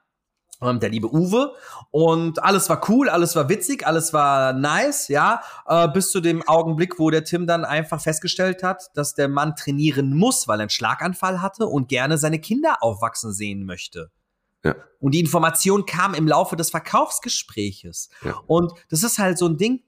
ähm, 0.63 0.81
der 0.81 0.91
liebe 0.91 1.13
Uwe. 1.13 1.55
Und 1.91 2.43
alles 2.43 2.69
war 2.69 2.89
cool, 2.89 3.09
alles 3.09 3.37
war 3.37 3.49
witzig, 3.49 3.87
alles 3.87 4.13
war 4.13 4.53
nice, 4.53 5.09
ja, 5.09 5.41
äh, 5.67 5.89
bis 5.89 6.11
zu 6.11 6.21
dem 6.21 6.47
Augenblick, 6.47 6.99
wo 6.99 7.11
der 7.11 7.25
Tim 7.25 7.47
dann 7.47 7.65
einfach 7.65 8.01
festgestellt 8.01 8.63
hat, 8.63 8.91
dass 8.95 9.15
der 9.15 9.29
Mann 9.29 9.55
trainieren 9.57 10.15
muss, 10.15 10.49
weil 10.49 10.61
er 10.61 10.63
einen 10.63 10.71
Schlaganfall 10.71 11.43
hatte 11.43 11.67
und 11.67 11.89
gerne 11.89 12.19
seine 12.19 12.41
Kinder 12.41 12.79
aufwachsen 12.81 13.33
sehen 13.33 13.65
möchte. 13.65 14.11
Ja. 14.65 14.75
Und 14.99 15.13
die 15.13 15.21
Information 15.21 15.87
kam 15.87 16.15
im 16.15 16.27
Laufe 16.27 16.57
des 16.57 16.71
Verkaufsgespräches. 16.71 18.09
Ja. 18.23 18.35
Und 18.47 18.73
das 18.91 19.03
ist 19.03 19.19
halt 19.19 19.39
so 19.39 19.47
ein 19.47 19.59
Ding, 19.59 19.83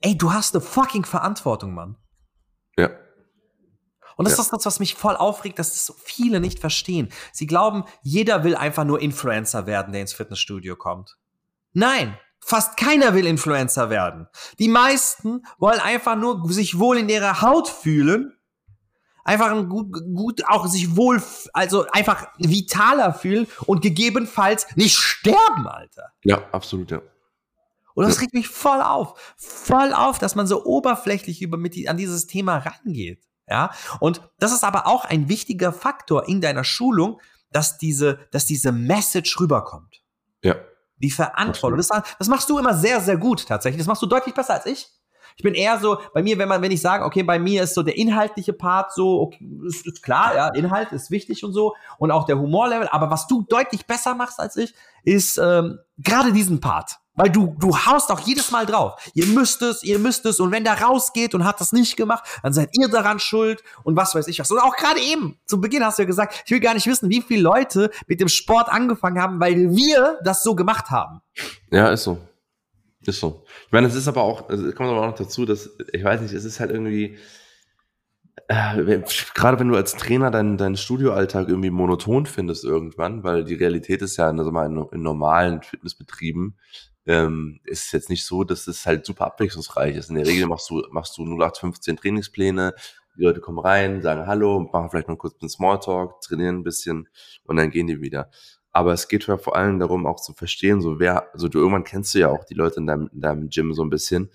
ey, 0.00 0.16
du 0.16 0.32
hast 0.32 0.54
eine 0.54 0.62
fucking 0.62 1.04
Verantwortung, 1.04 1.74
Mann. 1.74 1.96
Und 4.16 4.26
das 4.26 4.36
ja. 4.36 4.42
ist 4.42 4.52
das, 4.52 4.66
was 4.66 4.80
mich 4.80 4.94
voll 4.94 5.16
aufregt, 5.16 5.58
dass 5.58 5.72
das 5.72 5.96
viele 6.02 6.40
nicht 6.40 6.58
verstehen. 6.58 7.08
Sie 7.32 7.46
glauben, 7.46 7.84
jeder 8.02 8.44
will 8.44 8.56
einfach 8.56 8.84
nur 8.84 9.00
Influencer 9.00 9.66
werden, 9.66 9.92
der 9.92 10.02
ins 10.02 10.12
Fitnessstudio 10.12 10.76
kommt. 10.76 11.16
Nein, 11.72 12.16
fast 12.40 12.76
keiner 12.76 13.14
will 13.14 13.26
Influencer 13.26 13.90
werden. 13.90 14.28
Die 14.58 14.68
meisten 14.68 15.42
wollen 15.58 15.80
einfach 15.80 16.16
nur 16.16 16.50
sich 16.52 16.78
wohl 16.78 16.98
in 16.98 17.08
ihrer 17.08 17.42
Haut 17.42 17.68
fühlen, 17.68 18.36
einfach 19.24 19.50
ein 19.50 19.68
gut, 19.68 19.92
gut 20.14 20.44
auch 20.46 20.66
sich 20.66 20.96
wohl, 20.96 21.22
also 21.52 21.86
einfach 21.90 22.28
vitaler 22.38 23.14
fühlen 23.14 23.46
und 23.66 23.82
gegebenenfalls 23.82 24.66
nicht 24.76 24.96
sterben, 24.96 25.66
Alter. 25.66 26.12
Ja, 26.22 26.44
absolut, 26.52 26.90
ja. 26.90 27.00
Und 27.94 28.06
das 28.06 28.20
regt 28.20 28.34
mich 28.34 28.48
voll 28.48 28.82
auf. 28.82 29.34
Voll 29.36 29.92
auf, 29.92 30.18
dass 30.18 30.34
man 30.34 30.46
so 30.46 30.64
oberflächlich 30.64 31.42
über 31.42 31.56
mit 31.56 31.76
die, 31.76 31.88
an 31.88 31.96
dieses 31.96 32.26
Thema 32.26 32.58
rangeht. 32.58 33.22
Ja, 33.48 33.70
und 34.00 34.22
das 34.38 34.52
ist 34.52 34.64
aber 34.64 34.86
auch 34.86 35.04
ein 35.04 35.28
wichtiger 35.28 35.72
Faktor 35.72 36.28
in 36.28 36.40
deiner 36.40 36.64
Schulung, 36.64 37.20
dass 37.52 37.78
diese, 37.78 38.18
dass 38.30 38.46
diese 38.46 38.72
Message 38.72 39.38
rüberkommt. 39.38 40.02
Ja. 40.42 40.56
Die 40.96 41.10
Verantwortung. 41.10 41.76
Das, 41.76 41.88
das, 42.18 42.28
machst 42.28 42.48
du 42.48 42.58
immer 42.58 42.74
sehr, 42.74 43.00
sehr 43.00 43.16
gut 43.16 43.46
tatsächlich. 43.46 43.80
Das 43.80 43.86
machst 43.86 44.02
du 44.02 44.06
deutlich 44.06 44.34
besser 44.34 44.54
als 44.54 44.66
ich. 44.66 44.88
Ich 45.36 45.42
bin 45.42 45.54
eher 45.54 45.78
so, 45.80 45.98
bei 46.12 46.22
mir, 46.22 46.38
wenn 46.38 46.48
man, 46.48 46.62
wenn 46.62 46.70
ich 46.70 46.80
sage, 46.80 47.04
okay, 47.04 47.22
bei 47.22 47.38
mir 47.38 47.64
ist 47.64 47.74
so 47.74 47.82
der 47.82 47.96
inhaltliche 47.96 48.52
Part 48.52 48.92
so, 48.92 49.20
okay, 49.20 49.44
ist, 49.66 49.86
ist 49.86 50.02
klar, 50.02 50.34
ja, 50.34 50.48
Inhalt 50.54 50.92
ist 50.92 51.10
wichtig 51.10 51.44
und 51.44 51.52
so 51.52 51.74
und 51.98 52.12
auch 52.12 52.24
der 52.24 52.38
Humorlevel, 52.38 52.88
aber 52.88 53.10
was 53.10 53.26
du 53.26 53.42
deutlich 53.42 53.86
besser 53.86 54.14
machst 54.14 54.38
als 54.38 54.56
ich, 54.56 54.74
ist 55.02 55.38
ähm, 55.38 55.80
gerade 55.98 56.32
diesen 56.32 56.60
Part. 56.60 57.00
Weil 57.16 57.30
du, 57.30 57.54
du 57.58 57.76
haust 57.76 58.10
auch 58.10 58.20
jedes 58.20 58.50
Mal 58.50 58.66
drauf. 58.66 58.94
Ihr 59.14 59.26
müsst 59.26 59.62
es, 59.62 59.84
ihr 59.84 59.98
müsst 59.98 60.26
es. 60.26 60.40
Und 60.40 60.50
wenn 60.50 60.64
der 60.64 60.80
rausgeht 60.80 61.34
und 61.34 61.44
hat 61.44 61.60
das 61.60 61.72
nicht 61.72 61.96
gemacht, 61.96 62.24
dann 62.42 62.52
seid 62.52 62.70
ihr 62.72 62.88
daran 62.88 63.20
schuld 63.20 63.62
und 63.84 63.96
was 63.96 64.14
weiß 64.14 64.26
ich 64.26 64.40
was. 64.40 64.50
Und 64.50 64.58
auch 64.58 64.76
gerade 64.76 65.00
eben, 65.00 65.38
zu 65.46 65.60
Beginn 65.60 65.84
hast 65.84 65.98
du 65.98 66.02
ja 66.02 66.06
gesagt, 66.06 66.42
ich 66.44 66.50
will 66.50 66.60
gar 66.60 66.74
nicht 66.74 66.86
wissen, 66.86 67.10
wie 67.10 67.22
viele 67.22 67.42
Leute 67.42 67.90
mit 68.08 68.20
dem 68.20 68.28
Sport 68.28 68.68
angefangen 68.68 69.20
haben, 69.20 69.38
weil 69.38 69.76
wir 69.76 70.18
das 70.24 70.42
so 70.42 70.56
gemacht 70.56 70.90
haben. 70.90 71.20
Ja, 71.70 71.90
ist 71.90 72.04
so. 72.04 72.18
Ist 73.06 73.20
so. 73.20 73.44
Ich 73.66 73.72
meine, 73.72 73.86
es 73.86 73.94
ist 73.94 74.08
aber 74.08 74.22
auch, 74.22 74.48
es 74.50 74.74
kommt 74.74 74.88
aber 74.88 75.02
auch 75.02 75.06
noch 75.06 75.14
dazu, 75.14 75.44
dass, 75.44 75.70
ich 75.92 76.02
weiß 76.02 76.20
nicht, 76.20 76.32
es 76.32 76.44
ist 76.44 76.58
halt 76.58 76.70
irgendwie, 76.70 77.18
äh, 78.48 79.02
gerade 79.34 79.58
wenn 79.58 79.68
du 79.68 79.76
als 79.76 79.94
Trainer 79.94 80.30
deinen, 80.30 80.56
deinen 80.56 80.76
Studioalltag 80.76 81.48
irgendwie 81.48 81.70
monoton 81.70 82.26
findest 82.26 82.64
irgendwann, 82.64 83.22
weil 83.22 83.44
die 83.44 83.54
Realität 83.54 84.02
ist 84.02 84.16
ja 84.16 84.28
in, 84.30 84.38
also 84.38 84.50
in, 84.50 84.86
in 84.92 85.02
normalen 85.02 85.62
Fitnessbetrieben, 85.62 86.58
ähm, 87.06 87.60
ist 87.64 87.92
jetzt 87.92 88.10
nicht 88.10 88.24
so, 88.24 88.44
dass 88.44 88.66
es 88.66 88.86
halt 88.86 89.04
super 89.04 89.26
abwechslungsreich 89.26 89.96
ist. 89.96 90.10
In 90.10 90.16
der 90.16 90.26
Regel 90.26 90.46
machst 90.46 90.70
du, 90.70 90.82
machst 90.90 91.16
du 91.18 91.22
0815 91.22 91.96
Trainingspläne, 91.96 92.74
die 93.16 93.22
Leute 93.22 93.40
kommen 93.40 93.58
rein, 93.58 94.02
sagen 94.02 94.26
Hallo, 94.26 94.68
machen 94.72 94.90
vielleicht 94.90 95.08
noch 95.08 95.18
kurz 95.18 95.36
einen 95.40 95.48
Smalltalk, 95.48 96.20
trainieren 96.20 96.56
ein 96.56 96.64
bisschen 96.64 97.08
und 97.44 97.56
dann 97.56 97.70
gehen 97.70 97.86
die 97.86 98.00
wieder. 98.00 98.30
Aber 98.72 98.92
es 98.92 99.06
geht 99.06 99.26
ja 99.26 99.38
vor 99.38 99.54
allem 99.54 99.78
darum, 99.78 100.06
auch 100.06 100.20
zu 100.20 100.32
verstehen, 100.32 100.80
so 100.80 100.98
wer, 100.98 101.32
also 101.32 101.48
du 101.48 101.58
irgendwann 101.58 101.84
kennst 101.84 102.14
du 102.14 102.18
ja 102.18 102.28
auch 102.28 102.44
die 102.44 102.54
Leute 102.54 102.80
in 102.80 102.86
deinem, 102.86 103.08
in 103.12 103.20
deinem 103.20 103.48
Gym 103.48 103.72
so 103.72 103.84
ein 103.84 103.90
bisschen. 103.90 104.30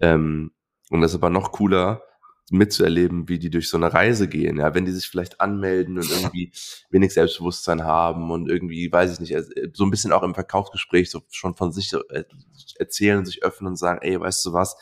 Ähm, 0.00 0.50
und 0.90 1.00
das 1.00 1.12
ist 1.12 1.16
aber 1.16 1.30
noch 1.30 1.52
cooler, 1.52 2.02
mitzuerleben, 2.50 3.28
wie 3.28 3.38
die 3.38 3.50
durch 3.50 3.68
so 3.68 3.76
eine 3.76 3.92
Reise 3.92 4.28
gehen, 4.28 4.58
ja, 4.58 4.74
wenn 4.74 4.84
die 4.84 4.92
sich 4.92 5.08
vielleicht 5.08 5.40
anmelden 5.40 5.96
und 5.98 6.10
irgendwie 6.10 6.52
wenig 6.90 7.14
Selbstbewusstsein 7.14 7.84
haben 7.84 8.30
und 8.30 8.50
irgendwie, 8.50 8.92
weiß 8.92 9.14
ich 9.14 9.20
nicht, 9.20 9.32
äh, 9.32 9.70
so 9.72 9.84
ein 9.84 9.90
bisschen 9.90 10.12
auch 10.12 10.22
im 10.22 10.34
Verkaufsgespräch 10.34 11.10
so 11.10 11.22
schon 11.30 11.54
von 11.54 11.72
sich 11.72 11.92
äh, 12.10 12.24
erzählen, 12.78 13.24
sich 13.24 13.42
öffnen 13.42 13.68
und 13.68 13.76
sagen, 13.76 14.00
ey, 14.02 14.20
weißt 14.20 14.44
du 14.44 14.52
was, 14.52 14.76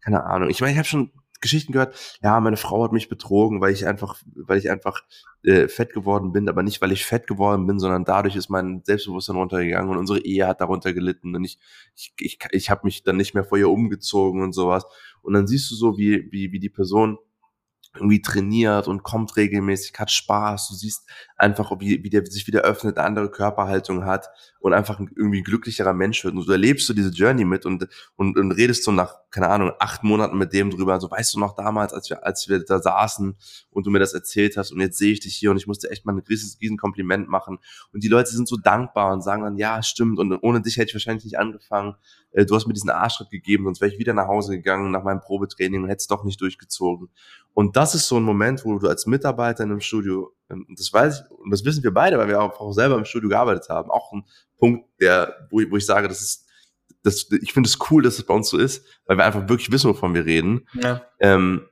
keine 0.00 0.24
Ahnung. 0.24 0.48
Ich 0.48 0.60
meine, 0.60 0.72
ich 0.72 0.78
habe 0.78 0.88
schon 0.88 1.10
Geschichten 1.40 1.72
gehört, 1.72 2.18
ja, 2.22 2.40
meine 2.40 2.56
Frau 2.56 2.82
hat 2.84 2.92
mich 2.92 3.08
betrogen, 3.08 3.60
weil 3.60 3.72
ich 3.72 3.86
einfach, 3.86 4.20
weil 4.34 4.58
ich 4.58 4.70
einfach 4.70 5.02
äh, 5.44 5.68
fett 5.68 5.92
geworden 5.92 6.32
bin, 6.32 6.48
aber 6.48 6.62
nicht, 6.62 6.80
weil 6.80 6.92
ich 6.92 7.04
fett 7.04 7.26
geworden 7.26 7.66
bin, 7.66 7.78
sondern 7.78 8.04
dadurch 8.04 8.36
ist 8.36 8.48
mein 8.48 8.82
Selbstbewusstsein 8.84 9.36
runtergegangen 9.36 9.90
und 9.90 9.98
unsere 9.98 10.20
Ehe 10.20 10.46
hat 10.46 10.60
darunter 10.60 10.92
gelitten 10.92 11.34
und 11.36 11.44
ich, 11.44 11.58
ich, 11.94 12.14
ich, 12.18 12.38
ich 12.50 12.70
habe 12.70 12.82
mich 12.84 13.02
dann 13.02 13.16
nicht 13.16 13.34
mehr 13.34 13.44
vor 13.44 13.58
ihr 13.58 13.70
umgezogen 13.70 14.42
und 14.42 14.52
sowas. 14.52 14.84
Und 15.22 15.34
dann 15.34 15.46
siehst 15.46 15.70
du 15.70 15.74
so, 15.74 15.98
wie, 15.98 16.28
wie, 16.30 16.52
wie 16.52 16.60
die 16.60 16.70
Person 16.70 17.18
irgendwie 17.94 18.22
trainiert 18.22 18.86
und 18.86 19.02
kommt 19.02 19.36
regelmäßig, 19.36 19.98
hat 19.98 20.10
Spaß. 20.10 20.68
Du 20.68 20.74
siehst 20.74 21.08
einfach, 21.36 21.72
wie, 21.80 22.02
wie 22.04 22.10
der 22.10 22.24
sich 22.26 22.46
wieder 22.46 22.62
öffnet, 22.62 22.96
eine 22.96 23.06
andere 23.06 23.30
Körperhaltung 23.30 24.04
hat 24.04 24.28
und 24.60 24.72
einfach 24.72 24.98
ein, 24.98 25.10
irgendwie 25.16 25.38
ein 25.40 25.44
glücklicherer 25.44 25.92
Mensch 25.92 26.24
wird. 26.24 26.34
Und 26.34 26.46
du 26.46 26.52
erlebst 26.52 26.86
so 26.86 26.94
diese 26.94 27.10
Journey 27.10 27.44
mit 27.44 27.64
und, 27.64 27.88
und, 28.16 28.36
und 28.36 28.52
redest 28.52 28.84
so 28.84 28.92
nach, 28.92 29.14
keine 29.30 29.48
Ahnung, 29.48 29.72
acht 29.78 30.02
Monaten 30.02 30.36
mit 30.36 30.52
dem 30.52 30.70
drüber. 30.70 30.94
Also 30.94 31.10
weißt 31.10 31.34
du 31.34 31.38
noch 31.38 31.54
damals, 31.54 31.92
als 31.92 32.10
wir, 32.10 32.24
als 32.24 32.48
wir 32.48 32.64
da 32.64 32.80
saßen 32.80 33.36
und 33.70 33.86
du 33.86 33.90
mir 33.90 34.00
das 34.00 34.14
erzählt 34.14 34.56
hast 34.56 34.72
und 34.72 34.80
jetzt 34.80 34.98
sehe 34.98 35.12
ich 35.12 35.20
dich 35.20 35.34
hier 35.36 35.50
und 35.50 35.56
ich 35.56 35.66
musste 35.66 35.90
echt 35.90 36.04
mal 36.04 36.12
ein 36.12 36.18
riesiges, 36.18 36.58
riesen 36.60 36.76
Kompliment 36.76 37.28
machen. 37.28 37.58
Und 37.92 38.02
die 38.02 38.08
Leute 38.08 38.30
sind 38.30 38.48
so 38.48 38.56
dankbar 38.56 39.12
und 39.12 39.22
sagen 39.22 39.42
dann, 39.42 39.56
ja, 39.56 39.82
stimmt. 39.82 40.18
Und 40.18 40.36
ohne 40.42 40.60
dich 40.60 40.76
hätte 40.76 40.88
ich 40.88 40.94
wahrscheinlich 40.94 41.24
nicht 41.24 41.38
angefangen. 41.38 41.94
Äh, 42.32 42.44
du 42.44 42.54
hast 42.54 42.66
mir 42.66 42.74
diesen 42.74 42.90
Arschschritt 42.90 43.30
gegeben, 43.30 43.64
sonst 43.64 43.80
wäre 43.80 43.92
ich 43.92 43.98
wieder 43.98 44.14
nach 44.14 44.26
Hause 44.26 44.56
gegangen 44.56 44.90
nach 44.90 45.04
meinem 45.04 45.20
Probetraining 45.20 45.82
und 45.82 45.88
hätte 45.88 46.00
es 46.00 46.06
doch 46.06 46.24
nicht 46.24 46.40
durchgezogen. 46.40 47.08
Und 47.54 47.76
das 47.76 47.94
ist 47.94 48.08
so 48.08 48.16
ein 48.16 48.22
Moment, 48.22 48.64
wo 48.64 48.78
du 48.78 48.88
als 48.88 49.06
Mitarbeiter 49.06 49.64
in 49.64 49.70
einem 49.70 49.80
Studio, 49.80 50.32
ähm, 50.50 50.66
das 50.76 50.92
weiß 50.92 51.20
ich, 51.20 51.30
und 51.30 51.50
das 51.50 51.64
wissen 51.64 51.82
wir 51.82 51.92
beide, 51.92 52.18
weil 52.18 52.28
wir 52.28 52.40
auch 52.40 52.72
selber 52.72 52.96
im 52.96 53.04
Studio 53.04 53.28
gearbeitet 53.28 53.68
haben, 53.68 53.90
auch 53.90 54.12
ein 54.12 54.24
Punkt, 54.58 54.88
der, 55.00 55.48
wo 55.50 55.60
ich, 55.60 55.70
wo 55.70 55.76
ich 55.76 55.86
sage, 55.86 56.08
das 56.08 56.20
ist, 56.20 56.46
das, 57.02 57.30
ich 57.30 57.52
finde 57.52 57.68
es 57.68 57.78
cool, 57.90 58.02
dass 58.02 58.18
es 58.18 58.24
bei 58.24 58.34
uns 58.34 58.48
so 58.48 58.58
ist, 58.58 58.84
weil 59.06 59.16
wir 59.16 59.24
einfach 59.24 59.48
wirklich 59.48 59.70
wissen, 59.70 59.90
wovon 59.90 60.14
wir 60.14 60.24
reden. 60.24 60.66
Ja. 60.74 61.02
Ähm, 61.20 61.66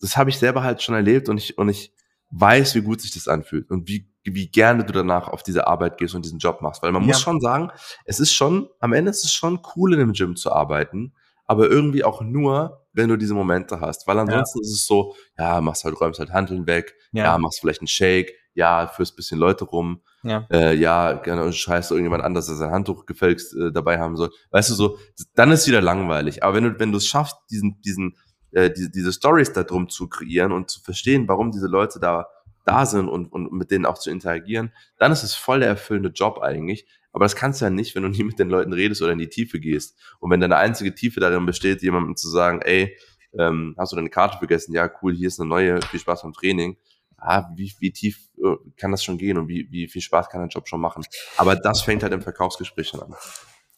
das 0.00 0.16
habe 0.16 0.30
ich 0.30 0.38
selber 0.38 0.62
halt 0.62 0.82
schon 0.82 0.94
erlebt 0.94 1.28
und 1.28 1.38
ich, 1.38 1.56
und 1.56 1.68
ich 1.68 1.92
weiß, 2.30 2.74
wie 2.74 2.82
gut 2.82 3.00
sich 3.00 3.12
das 3.12 3.28
anfühlt 3.28 3.70
und 3.70 3.88
wie, 3.88 4.10
wie 4.24 4.48
gerne 4.48 4.84
du 4.84 4.92
danach 4.92 5.28
auf 5.28 5.42
diese 5.42 5.66
Arbeit 5.66 5.98
gehst 5.98 6.14
und 6.14 6.24
diesen 6.24 6.38
Job 6.38 6.60
machst. 6.62 6.82
Weil 6.82 6.92
man 6.92 7.02
ja. 7.02 7.08
muss 7.08 7.20
schon 7.20 7.40
sagen, 7.40 7.70
es 8.04 8.18
ist 8.18 8.32
schon, 8.32 8.68
am 8.80 8.92
Ende 8.92 9.10
ist 9.10 9.24
es 9.24 9.32
schon 9.32 9.60
cool, 9.76 9.94
in 9.94 10.00
einem 10.00 10.12
Gym 10.12 10.34
zu 10.34 10.52
arbeiten, 10.52 11.12
aber 11.52 11.68
irgendwie 11.68 12.02
auch 12.02 12.22
nur, 12.22 12.86
wenn 12.94 13.10
du 13.10 13.16
diese 13.16 13.34
Momente 13.34 13.78
hast. 13.78 14.06
Weil 14.06 14.18
ansonsten 14.18 14.58
ja. 14.58 14.62
ist 14.62 14.72
es 14.72 14.86
so, 14.86 15.14
ja, 15.38 15.60
machst 15.60 15.84
halt, 15.84 16.00
räumst 16.00 16.18
halt 16.18 16.32
Handeln 16.32 16.66
weg, 16.66 16.94
ja, 17.12 17.24
ja 17.24 17.38
machst 17.38 17.60
vielleicht 17.60 17.82
einen 17.82 17.88
Shake, 17.88 18.32
ja, 18.54 18.86
führst 18.86 19.16
bisschen 19.16 19.38
Leute 19.38 19.66
rum, 19.66 20.00
ja, 20.22 20.46
äh, 20.50 20.74
ja 20.74 21.12
genau, 21.12 21.52
scheißt 21.52 21.90
irgendjemand 21.90 22.24
anders, 22.24 22.46
der 22.46 22.56
sein 22.56 22.70
Handtuch 22.70 23.04
gefälligst 23.04 23.54
äh, 23.54 23.70
dabei 23.70 23.98
haben 23.98 24.16
soll. 24.16 24.30
Weißt 24.50 24.70
du 24.70 24.74
so, 24.74 24.98
dann 25.34 25.50
ist 25.50 25.68
wieder 25.68 25.82
langweilig. 25.82 26.42
Aber 26.42 26.54
wenn 26.54 26.64
du, 26.64 26.80
wenn 26.80 26.90
du 26.90 26.96
es 26.96 27.06
schaffst, 27.06 27.36
diesen, 27.50 27.82
diesen, 27.82 28.16
äh, 28.52 28.70
diese, 28.70 28.90
diese 28.90 29.12
Stories 29.12 29.52
da 29.52 29.64
drum 29.64 29.90
zu 29.90 30.08
kreieren 30.08 30.52
und 30.52 30.70
zu 30.70 30.80
verstehen, 30.80 31.28
warum 31.28 31.50
diese 31.50 31.66
Leute 31.66 32.00
da 32.00 32.28
da 32.64 32.86
sind 32.86 33.08
und, 33.08 33.26
und 33.26 33.52
mit 33.52 33.70
denen 33.70 33.86
auch 33.86 33.98
zu 33.98 34.10
interagieren, 34.10 34.72
dann 34.98 35.12
ist 35.12 35.22
es 35.22 35.34
voll 35.34 35.60
der 35.60 35.68
erfüllende 35.68 36.10
Job 36.10 36.40
eigentlich. 36.40 36.86
Aber 37.12 37.24
das 37.24 37.36
kannst 37.36 37.60
du 37.60 37.66
ja 37.66 37.70
nicht, 37.70 37.94
wenn 37.94 38.04
du 38.04 38.08
nie 38.08 38.24
mit 38.24 38.38
den 38.38 38.48
Leuten 38.48 38.72
redest 38.72 39.02
oder 39.02 39.12
in 39.12 39.18
die 39.18 39.28
Tiefe 39.28 39.60
gehst. 39.60 39.98
Und 40.20 40.30
wenn 40.30 40.40
deine 40.40 40.56
einzige 40.56 40.94
Tiefe 40.94 41.20
darin 41.20 41.44
besteht, 41.44 41.82
jemandem 41.82 42.16
zu 42.16 42.28
sagen, 42.28 42.62
ey, 42.62 42.96
ähm, 43.38 43.74
hast 43.78 43.92
du 43.92 43.96
deine 43.96 44.10
Karte 44.10 44.38
vergessen? 44.38 44.74
Ja, 44.74 44.90
cool, 45.02 45.14
hier 45.14 45.28
ist 45.28 45.40
eine 45.40 45.48
neue, 45.48 45.80
viel 45.82 46.00
Spaß 46.00 46.22
beim 46.22 46.32
Training 46.32 46.76
ah, 47.22 47.48
wie, 47.54 47.72
wie 47.78 47.92
tief 47.92 48.28
äh, 48.38 48.56
kann 48.76 48.90
das 48.90 49.04
schon 49.04 49.18
gehen 49.18 49.38
und 49.38 49.48
wie, 49.48 49.68
wie 49.70 49.88
viel 49.88 50.02
Spaß 50.02 50.28
kann 50.28 50.42
ein 50.42 50.48
Job 50.48 50.68
schon 50.68 50.80
machen. 50.80 51.04
Aber 51.36 51.56
das 51.56 51.82
fängt 51.82 52.02
halt 52.02 52.12
im 52.12 52.22
Verkaufsgespräch 52.22 52.88
schon 52.88 53.02
an. 53.02 53.14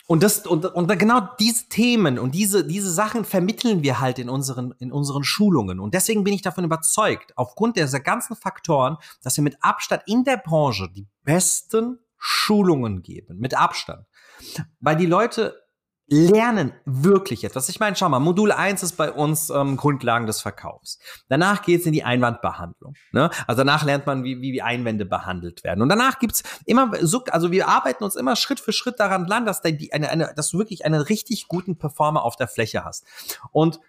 Und 0.07 0.23
das, 0.23 0.47
und, 0.47 0.67
und 0.67 0.99
genau 0.99 1.29
diese 1.41 1.69
Themen 1.69 2.19
und 2.19 2.35
diese, 2.35 2.67
diese 2.67 2.93
Sachen 2.93 3.25
vermitteln 3.25 3.83
wir 3.83 4.01
halt 4.01 4.19
in 4.19 4.29
unseren, 4.29 4.75
in 4.79 4.93
unseren 4.93 5.25
Schulungen. 5.25 5.81
Und 5.81 5.95
deswegen 5.95 6.25
bin 6.25 6.35
ich 6.35 6.43
davon 6.43 6.65
überzeugt, 6.65 7.33
aufgrund 7.37 7.77
dieser 7.77 8.01
ganzen 8.01 8.37
Faktoren, 8.37 8.99
dass 9.23 9.37
wir 9.37 9.45
mit 9.45 9.57
Abstand 9.63 10.03
in 10.07 10.25
der 10.25 10.37
Branche 10.37 10.91
die 10.95 11.07
besten 11.23 12.01
Schulungen 12.19 13.03
geben. 13.03 13.39
Mit 13.39 13.57
Abstand. 13.57 14.07
Weil 14.81 14.97
die 14.97 15.07
Leute 15.07 15.64
lernen 16.07 16.73
wirklich 16.85 17.45
etwas. 17.45 17.69
Ich 17.69 17.81
meine, 17.81 17.97
schau 17.97 18.09
mal, 18.09 18.19
Modul 18.19 18.53
1 18.53 18.83
ist 18.83 18.97
bei 18.97 19.11
uns 19.11 19.51
ähm, 19.51 19.77
Grundlagen 19.77 20.27
des 20.27 20.41
Verkaufs. 20.41 20.99
Danach 21.29 21.63
geht's 21.63 21.87
in 21.87 21.93
die 21.93 22.05
Einwandbehandlung. 22.05 22.95
Ne? 23.13 23.31
Also 23.47 23.61
danach 23.61 23.85
lernt 23.85 24.07
man, 24.07 24.23
wie, 24.23 24.41
wie 24.41 24.63
Einwände 24.63 25.07
behandelt 25.07 25.65
werden. 25.65 25.81
Und 25.81 25.89
danach 25.89 26.19
gibt's 26.19 26.43
immer 26.67 26.93
so, 27.01 27.25
also 27.25 27.51
wir 27.51 27.69
arbeiten 27.69 28.05
uns 28.05 28.17
immer 28.17 28.37
Schritt 28.37 28.61
für 28.61 28.73
Schritt 28.73 29.01
daran 29.01 29.27
lang, 29.27 29.47
dass, 29.47 29.63
die, 29.63 29.93
eine, 29.93 30.11
eine, 30.11 30.33
dass 30.37 30.51
du 30.51 30.59
wirklich 30.59 30.85
einen 30.85 31.01
richtig 31.01 31.49
guten 31.49 31.79
Performer 31.79 32.25
auf 32.25 32.37
der 32.37 32.49
Fläche 32.49 32.85
hast. 32.85 33.05
Und 33.51 33.81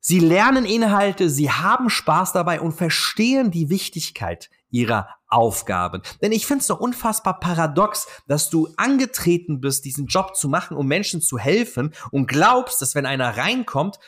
Sie 0.00 0.20
lernen 0.20 0.64
Inhalte, 0.64 1.28
sie 1.28 1.50
haben 1.50 1.90
Spaß 1.90 2.32
dabei 2.32 2.60
und 2.60 2.72
verstehen 2.72 3.50
die 3.50 3.68
Wichtigkeit 3.68 4.48
ihrer 4.70 5.08
Aufgaben. 5.28 6.02
Denn 6.22 6.32
ich 6.32 6.46
finde 6.46 6.62
es 6.62 6.68
doch 6.68 6.80
unfassbar 6.80 7.38
paradox, 7.38 8.06
dass 8.26 8.48
du 8.50 8.68
angetreten 8.76 9.60
bist, 9.60 9.84
diesen 9.84 10.06
Job 10.06 10.36
zu 10.36 10.48
machen, 10.48 10.76
um 10.76 10.86
Menschen 10.86 11.20
zu 11.20 11.38
helfen 11.38 11.92
und 12.10 12.26
glaubst, 12.28 12.80
dass 12.80 12.94
wenn 12.94 13.06
einer 13.06 13.36
reinkommt, 13.36 13.98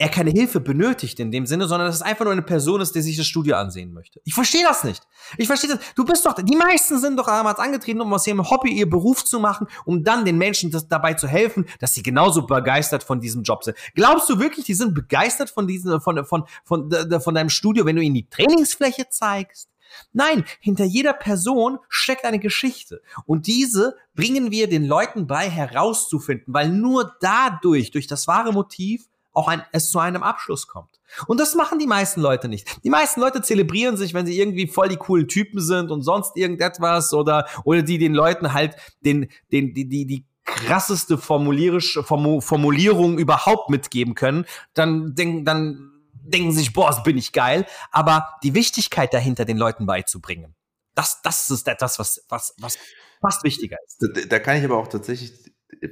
er 0.00 0.08
keine 0.08 0.30
Hilfe 0.30 0.60
benötigt 0.60 1.20
in 1.20 1.30
dem 1.30 1.44
Sinne, 1.44 1.68
sondern 1.68 1.86
dass 1.86 1.96
es 1.96 2.02
einfach 2.02 2.24
nur 2.24 2.32
eine 2.32 2.40
Person 2.40 2.80
ist, 2.80 2.94
die 2.94 3.02
sich 3.02 3.18
das 3.18 3.26
Studio 3.26 3.56
ansehen 3.56 3.92
möchte. 3.92 4.18
Ich 4.24 4.32
verstehe 4.32 4.62
das 4.62 4.82
nicht. 4.82 5.02
Ich 5.36 5.46
verstehe 5.46 5.68
das. 5.68 5.78
Du 5.94 6.06
bist 6.06 6.24
doch, 6.24 6.32
die 6.32 6.56
meisten 6.56 6.98
sind 6.98 7.18
doch 7.18 7.26
damals 7.26 7.58
angetreten, 7.58 8.00
um 8.00 8.10
aus 8.14 8.26
ihrem 8.26 8.48
Hobby 8.48 8.70
ihr 8.70 8.88
Beruf 8.88 9.26
zu 9.26 9.38
machen, 9.38 9.66
um 9.84 10.02
dann 10.02 10.24
den 10.24 10.38
Menschen 10.38 10.70
das, 10.70 10.88
dabei 10.88 11.12
zu 11.12 11.28
helfen, 11.28 11.66
dass 11.80 11.92
sie 11.92 12.02
genauso 12.02 12.46
begeistert 12.46 13.02
von 13.02 13.20
diesem 13.20 13.42
Job 13.42 13.62
sind. 13.62 13.76
Glaubst 13.94 14.30
du 14.30 14.38
wirklich, 14.38 14.64
die 14.64 14.72
sind 14.72 14.94
begeistert 14.94 15.50
von 15.50 15.66
diesem, 15.66 16.00
von, 16.00 16.24
von, 16.24 16.46
von, 16.64 16.90
von, 16.90 17.20
von 17.20 17.34
deinem 17.34 17.50
Studio, 17.50 17.84
wenn 17.84 17.96
du 17.96 18.02
ihnen 18.02 18.14
die 18.14 18.30
Trainingsfläche 18.30 19.10
zeigst? 19.10 19.68
Nein, 20.14 20.44
hinter 20.60 20.84
jeder 20.84 21.12
Person 21.12 21.78
steckt 21.90 22.24
eine 22.24 22.38
Geschichte. 22.38 23.02
Und 23.26 23.46
diese 23.46 23.96
bringen 24.14 24.50
wir 24.50 24.66
den 24.66 24.86
Leuten 24.86 25.26
bei 25.26 25.50
herauszufinden, 25.50 26.54
weil 26.54 26.70
nur 26.70 27.16
dadurch, 27.20 27.90
durch 27.90 28.06
das 28.06 28.26
wahre 28.26 28.54
Motiv, 28.54 29.10
auch 29.32 29.48
ein, 29.48 29.62
es 29.72 29.90
zu 29.90 29.98
einem 29.98 30.22
Abschluss 30.22 30.66
kommt. 30.66 31.00
Und 31.26 31.40
das 31.40 31.54
machen 31.54 31.78
die 31.78 31.86
meisten 31.86 32.20
Leute 32.20 32.48
nicht. 32.48 32.84
Die 32.84 32.90
meisten 32.90 33.20
Leute 33.20 33.42
zelebrieren 33.42 33.96
sich, 33.96 34.14
wenn 34.14 34.26
sie 34.26 34.38
irgendwie 34.38 34.66
voll 34.66 34.88
die 34.88 34.96
coolen 34.96 35.28
Typen 35.28 35.60
sind 35.60 35.90
und 35.90 36.02
sonst 36.02 36.36
irgendetwas 36.36 37.12
oder, 37.12 37.46
oder 37.64 37.82
die 37.82 37.98
den 37.98 38.14
Leuten 38.14 38.52
halt 38.52 38.76
den, 39.04 39.28
den, 39.52 39.74
die, 39.74 39.88
die, 39.88 40.06
die 40.06 40.26
krasseste 40.44 41.16
Formulierung 41.16 43.18
überhaupt 43.18 43.70
mitgeben 43.70 44.14
können, 44.14 44.46
dann 44.74 45.14
denken, 45.14 45.44
dann 45.44 45.92
denken 46.12 46.52
sich, 46.52 46.72
boah, 46.72 47.02
bin 47.02 47.18
ich 47.18 47.32
geil. 47.32 47.66
Aber 47.92 48.28
die 48.42 48.54
Wichtigkeit 48.54 49.14
dahinter 49.14 49.44
den 49.44 49.58
Leuten 49.58 49.86
beizubringen, 49.86 50.54
das, 50.94 51.22
das 51.22 51.50
ist 51.50 51.68
etwas, 51.68 51.98
was, 51.98 52.24
was, 52.28 52.54
was 52.58 52.78
fast 53.20 53.44
wichtiger 53.44 53.76
ist. 53.86 53.98
Da, 54.00 54.20
da 54.28 54.38
kann 54.38 54.58
ich 54.58 54.64
aber 54.64 54.76
auch 54.76 54.88
tatsächlich 54.88 55.32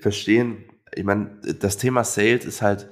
verstehen, 0.01 0.65
ich 0.95 1.05
meine, 1.05 1.41
das 1.59 1.77
Thema 1.77 2.05
Sales 2.05 2.45
ist 2.45 2.63
halt, 2.63 2.89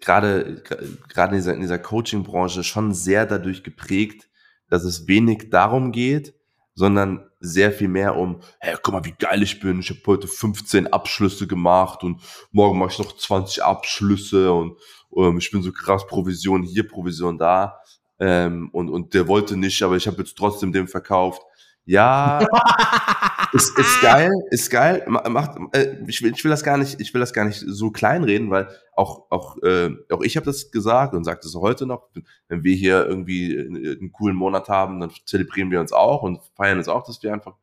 gerade 0.00 0.62
gerade 1.08 1.34
in 1.34 1.40
dieser, 1.40 1.56
dieser 1.56 1.78
Coaching-Branche 1.78 2.64
schon 2.64 2.94
sehr 2.94 3.26
dadurch 3.26 3.62
geprägt, 3.62 4.28
dass 4.68 4.84
es 4.84 5.06
wenig 5.06 5.50
darum 5.50 5.92
geht, 5.92 6.34
sondern 6.74 7.28
sehr 7.40 7.72
viel 7.72 7.88
mehr 7.88 8.16
um, 8.16 8.40
hey, 8.58 8.76
guck 8.82 8.94
mal, 8.94 9.04
wie 9.04 9.14
geil 9.18 9.42
ich 9.42 9.60
bin, 9.60 9.80
ich 9.80 9.90
habe 9.90 10.00
heute 10.06 10.28
15 10.28 10.92
Abschlüsse 10.92 11.46
gemacht 11.46 12.02
und 12.04 12.20
morgen 12.52 12.78
mache 12.78 12.92
ich 12.92 12.98
noch 12.98 13.16
20 13.16 13.64
Abschlüsse 13.64 14.52
und 14.52 14.78
ähm, 15.16 15.38
ich 15.38 15.50
bin 15.50 15.62
so 15.62 15.72
krass 15.72 16.06
Provision 16.06 16.62
hier, 16.62 16.86
Provision 16.86 17.38
da. 17.38 17.80
Ähm, 18.18 18.68
und, 18.72 18.90
und 18.90 19.14
der 19.14 19.26
wollte 19.28 19.56
nicht, 19.56 19.82
aber 19.82 19.96
ich 19.96 20.06
habe 20.06 20.18
jetzt 20.18 20.36
trotzdem 20.36 20.72
dem 20.72 20.88
verkauft. 20.88 21.42
Ja, 21.86 22.46
ist, 23.52 23.78
ist 23.78 24.00
geil, 24.00 24.30
ist 24.50 24.70
geil. 24.70 25.04
Macht, 25.06 25.58
äh, 25.72 25.96
ich, 26.06 26.22
will, 26.22 26.32
ich 26.32 26.44
will 26.44 26.50
das 26.50 26.62
gar 26.62 26.76
nicht, 26.76 27.00
ich 27.00 27.12
will 27.14 27.20
das 27.20 27.32
gar 27.32 27.44
nicht 27.44 27.62
so 27.66 27.90
kleinreden, 27.90 28.50
weil 28.50 28.68
auch 28.94 29.30
auch 29.30 29.56
äh, 29.62 29.90
auch 30.10 30.22
ich 30.22 30.36
habe 30.36 30.46
das 30.46 30.70
gesagt 30.70 31.14
und 31.14 31.24
sage 31.24 31.40
das 31.42 31.54
heute 31.54 31.86
noch. 31.86 32.08
Wenn 32.48 32.64
wir 32.64 32.74
hier 32.74 33.06
irgendwie 33.06 33.58
einen 33.58 34.12
coolen 34.12 34.36
Monat 34.36 34.68
haben, 34.68 35.00
dann 35.00 35.10
zelebrieren 35.24 35.70
wir 35.70 35.80
uns 35.80 35.92
auch 35.92 36.22
und 36.22 36.40
feiern 36.56 36.78
uns 36.78 36.88
auch, 36.88 37.04
dass 37.04 37.22
wir 37.22 37.32
einfach 37.32 37.56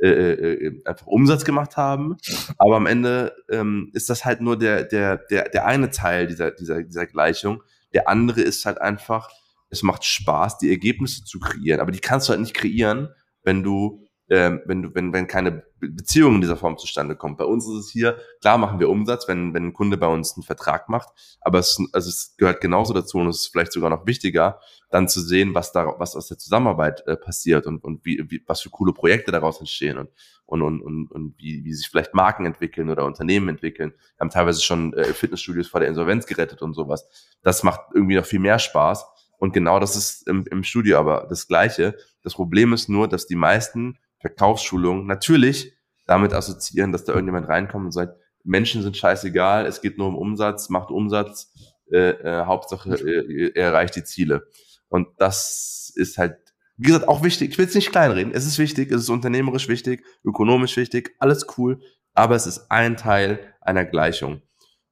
äh, 0.00 0.08
äh, 0.08 0.82
einfach 0.84 1.06
Umsatz 1.06 1.44
gemacht 1.44 1.76
haben. 1.76 2.16
Aber 2.58 2.76
am 2.76 2.86
Ende 2.86 3.34
ähm, 3.50 3.90
ist 3.92 4.10
das 4.10 4.24
halt 4.24 4.40
nur 4.40 4.58
der 4.58 4.84
der 4.84 5.18
der 5.30 5.48
der 5.48 5.66
eine 5.66 5.90
Teil 5.90 6.26
dieser 6.26 6.50
dieser 6.50 6.82
dieser 6.82 7.06
Gleichung. 7.06 7.62
Der 7.92 8.08
andere 8.08 8.40
ist 8.40 8.66
halt 8.66 8.80
einfach, 8.80 9.30
es 9.70 9.82
macht 9.82 10.04
Spaß, 10.04 10.58
die 10.58 10.70
Ergebnisse 10.70 11.24
zu 11.24 11.38
kreieren. 11.38 11.80
Aber 11.80 11.92
die 11.92 12.00
kannst 12.00 12.28
du 12.28 12.30
halt 12.30 12.40
nicht 12.40 12.54
kreieren, 12.54 13.08
wenn 13.44 13.62
du 13.62 14.03
ähm, 14.30 14.62
wenn 14.64 14.82
du, 14.82 14.94
wenn, 14.94 15.12
wenn 15.12 15.26
keine 15.26 15.64
Beziehung 15.80 16.36
in 16.36 16.40
dieser 16.40 16.56
Form 16.56 16.78
zustande 16.78 17.14
kommt. 17.14 17.36
Bei 17.36 17.44
uns 17.44 17.66
ist 17.66 17.74
es 17.74 17.90
hier, 17.90 18.18
klar 18.40 18.56
machen 18.56 18.80
wir 18.80 18.88
Umsatz, 18.88 19.28
wenn, 19.28 19.52
wenn 19.52 19.66
ein 19.66 19.72
Kunde 19.74 19.96
bei 19.96 20.06
uns 20.06 20.34
einen 20.34 20.44
Vertrag 20.44 20.88
macht, 20.88 21.10
aber 21.40 21.58
es, 21.58 21.78
also 21.92 22.08
es 22.08 22.34
gehört 22.38 22.60
genauso 22.60 22.94
dazu 22.94 23.18
und 23.18 23.28
es 23.28 23.42
ist 23.42 23.48
vielleicht 23.48 23.72
sogar 23.72 23.90
noch 23.90 24.06
wichtiger, 24.06 24.60
dann 24.90 25.08
zu 25.08 25.20
sehen, 25.20 25.54
was 25.54 25.72
da, 25.72 25.94
was 25.98 26.16
aus 26.16 26.28
der 26.28 26.38
Zusammenarbeit 26.38 27.06
äh, 27.06 27.16
passiert 27.16 27.66
und, 27.66 27.84
und 27.84 28.04
wie, 28.04 28.24
wie, 28.28 28.42
was 28.46 28.62
für 28.62 28.70
coole 28.70 28.92
Projekte 28.92 29.30
daraus 29.30 29.60
entstehen 29.60 29.98
und, 29.98 30.08
und, 30.46 30.62
und, 30.62 30.80
und, 30.80 31.10
und 31.10 31.34
wie, 31.38 31.64
wie 31.64 31.74
sich 31.74 31.88
vielleicht 31.88 32.14
Marken 32.14 32.46
entwickeln 32.46 32.88
oder 32.88 33.04
Unternehmen 33.04 33.48
entwickeln. 33.48 33.90
Wir 33.90 34.20
haben 34.20 34.30
teilweise 34.30 34.62
schon 34.62 34.94
äh, 34.94 35.04
Fitnessstudios 35.04 35.68
vor 35.68 35.80
der 35.80 35.88
Insolvenz 35.88 36.26
gerettet 36.26 36.62
und 36.62 36.74
sowas. 36.74 37.06
Das 37.42 37.62
macht 37.62 37.80
irgendwie 37.94 38.16
noch 38.16 38.24
viel 38.24 38.40
mehr 38.40 38.58
Spaß. 38.58 39.04
Und 39.36 39.52
genau 39.52 39.80
das 39.80 39.96
ist 39.96 40.26
im, 40.28 40.46
im 40.50 40.62
Studio 40.62 40.98
aber 40.98 41.26
das 41.28 41.48
Gleiche. 41.48 41.96
Das 42.22 42.34
Problem 42.34 42.72
ist 42.72 42.88
nur, 42.88 43.08
dass 43.08 43.26
die 43.26 43.34
meisten 43.34 43.98
Verkaufsschulungen 44.24 45.06
natürlich 45.06 45.74
damit 46.06 46.32
assoziieren, 46.32 46.92
dass 46.92 47.04
da 47.04 47.12
irgendjemand 47.12 47.46
reinkommt 47.46 47.84
und 47.84 47.92
sagt, 47.92 48.16
Menschen 48.42 48.82
sind 48.82 48.96
scheißegal, 48.96 49.66
es 49.66 49.82
geht 49.82 49.98
nur 49.98 50.08
um 50.08 50.16
Umsatz, 50.16 50.70
macht 50.70 50.90
Umsatz, 50.90 51.52
äh, 51.92 52.10
äh, 52.10 52.46
Hauptsache 52.46 52.94
äh, 52.94 53.52
er 53.54 53.66
erreicht 53.66 53.96
die 53.96 54.04
Ziele. 54.04 54.46
Und 54.88 55.08
das 55.18 55.92
ist 55.94 56.16
halt, 56.16 56.38
wie 56.78 56.86
gesagt, 56.86 57.06
auch 57.06 57.22
wichtig. 57.22 57.50
Ich 57.50 57.58
will 57.58 57.66
es 57.66 57.74
nicht 57.74 57.90
kleinreden. 57.90 58.32
Es 58.32 58.46
ist 58.46 58.58
wichtig, 58.58 58.90
es 58.90 59.02
ist 59.02 59.10
unternehmerisch 59.10 59.68
wichtig, 59.68 60.04
ökonomisch 60.24 60.76
wichtig, 60.78 61.14
alles 61.18 61.46
cool, 61.58 61.80
aber 62.14 62.34
es 62.34 62.46
ist 62.46 62.70
ein 62.70 62.96
Teil 62.96 63.40
einer 63.60 63.84
Gleichung. 63.84 64.40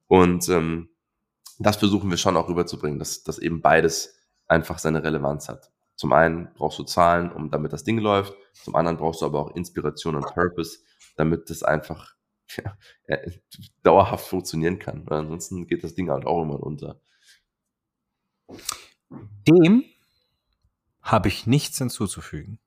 Und 0.05 0.47
ähm, 0.49 0.89
das 1.57 1.77
versuchen 1.77 2.11
wir 2.11 2.17
schon 2.17 2.37
auch 2.37 2.49
rüberzubringen, 2.49 2.99
dass, 2.99 3.23
dass 3.23 3.39
eben 3.39 3.61
beides 3.61 4.15
einfach 4.47 4.77
seine 4.77 5.03
Relevanz 5.03 5.49
hat. 5.49 5.72
Zum 6.03 6.11
einen 6.11 6.49
brauchst 6.55 6.77
du 6.79 6.83
Zahlen, 6.83 7.31
um 7.31 7.49
damit 7.49 7.71
das 7.71 7.85
Ding 7.85 7.97
läuft. 7.97 8.35
Zum 8.51 8.75
anderen 8.75 8.97
brauchst 8.97 9.21
du 9.21 9.25
aber 9.25 9.39
auch 9.39 9.55
Inspiration 9.55 10.17
und 10.17 10.25
Purpose, 10.25 10.79
damit 11.15 11.49
das 11.49 11.63
einfach 11.63 12.13
ja, 12.57 12.75
dauerhaft 13.83 14.27
funktionieren 14.27 14.79
kann. 14.79 15.09
Weil 15.09 15.19
ansonsten 15.19 15.65
geht 15.65 15.81
das 15.81 15.95
Ding 15.95 16.09
halt 16.09 16.25
auch 16.25 16.41
immer 16.41 16.61
unter. 16.61 16.99
Dem 19.47 19.85
habe 21.01 21.29
ich 21.29 21.47
nichts 21.47 21.77
hinzuzufügen. 21.77 22.59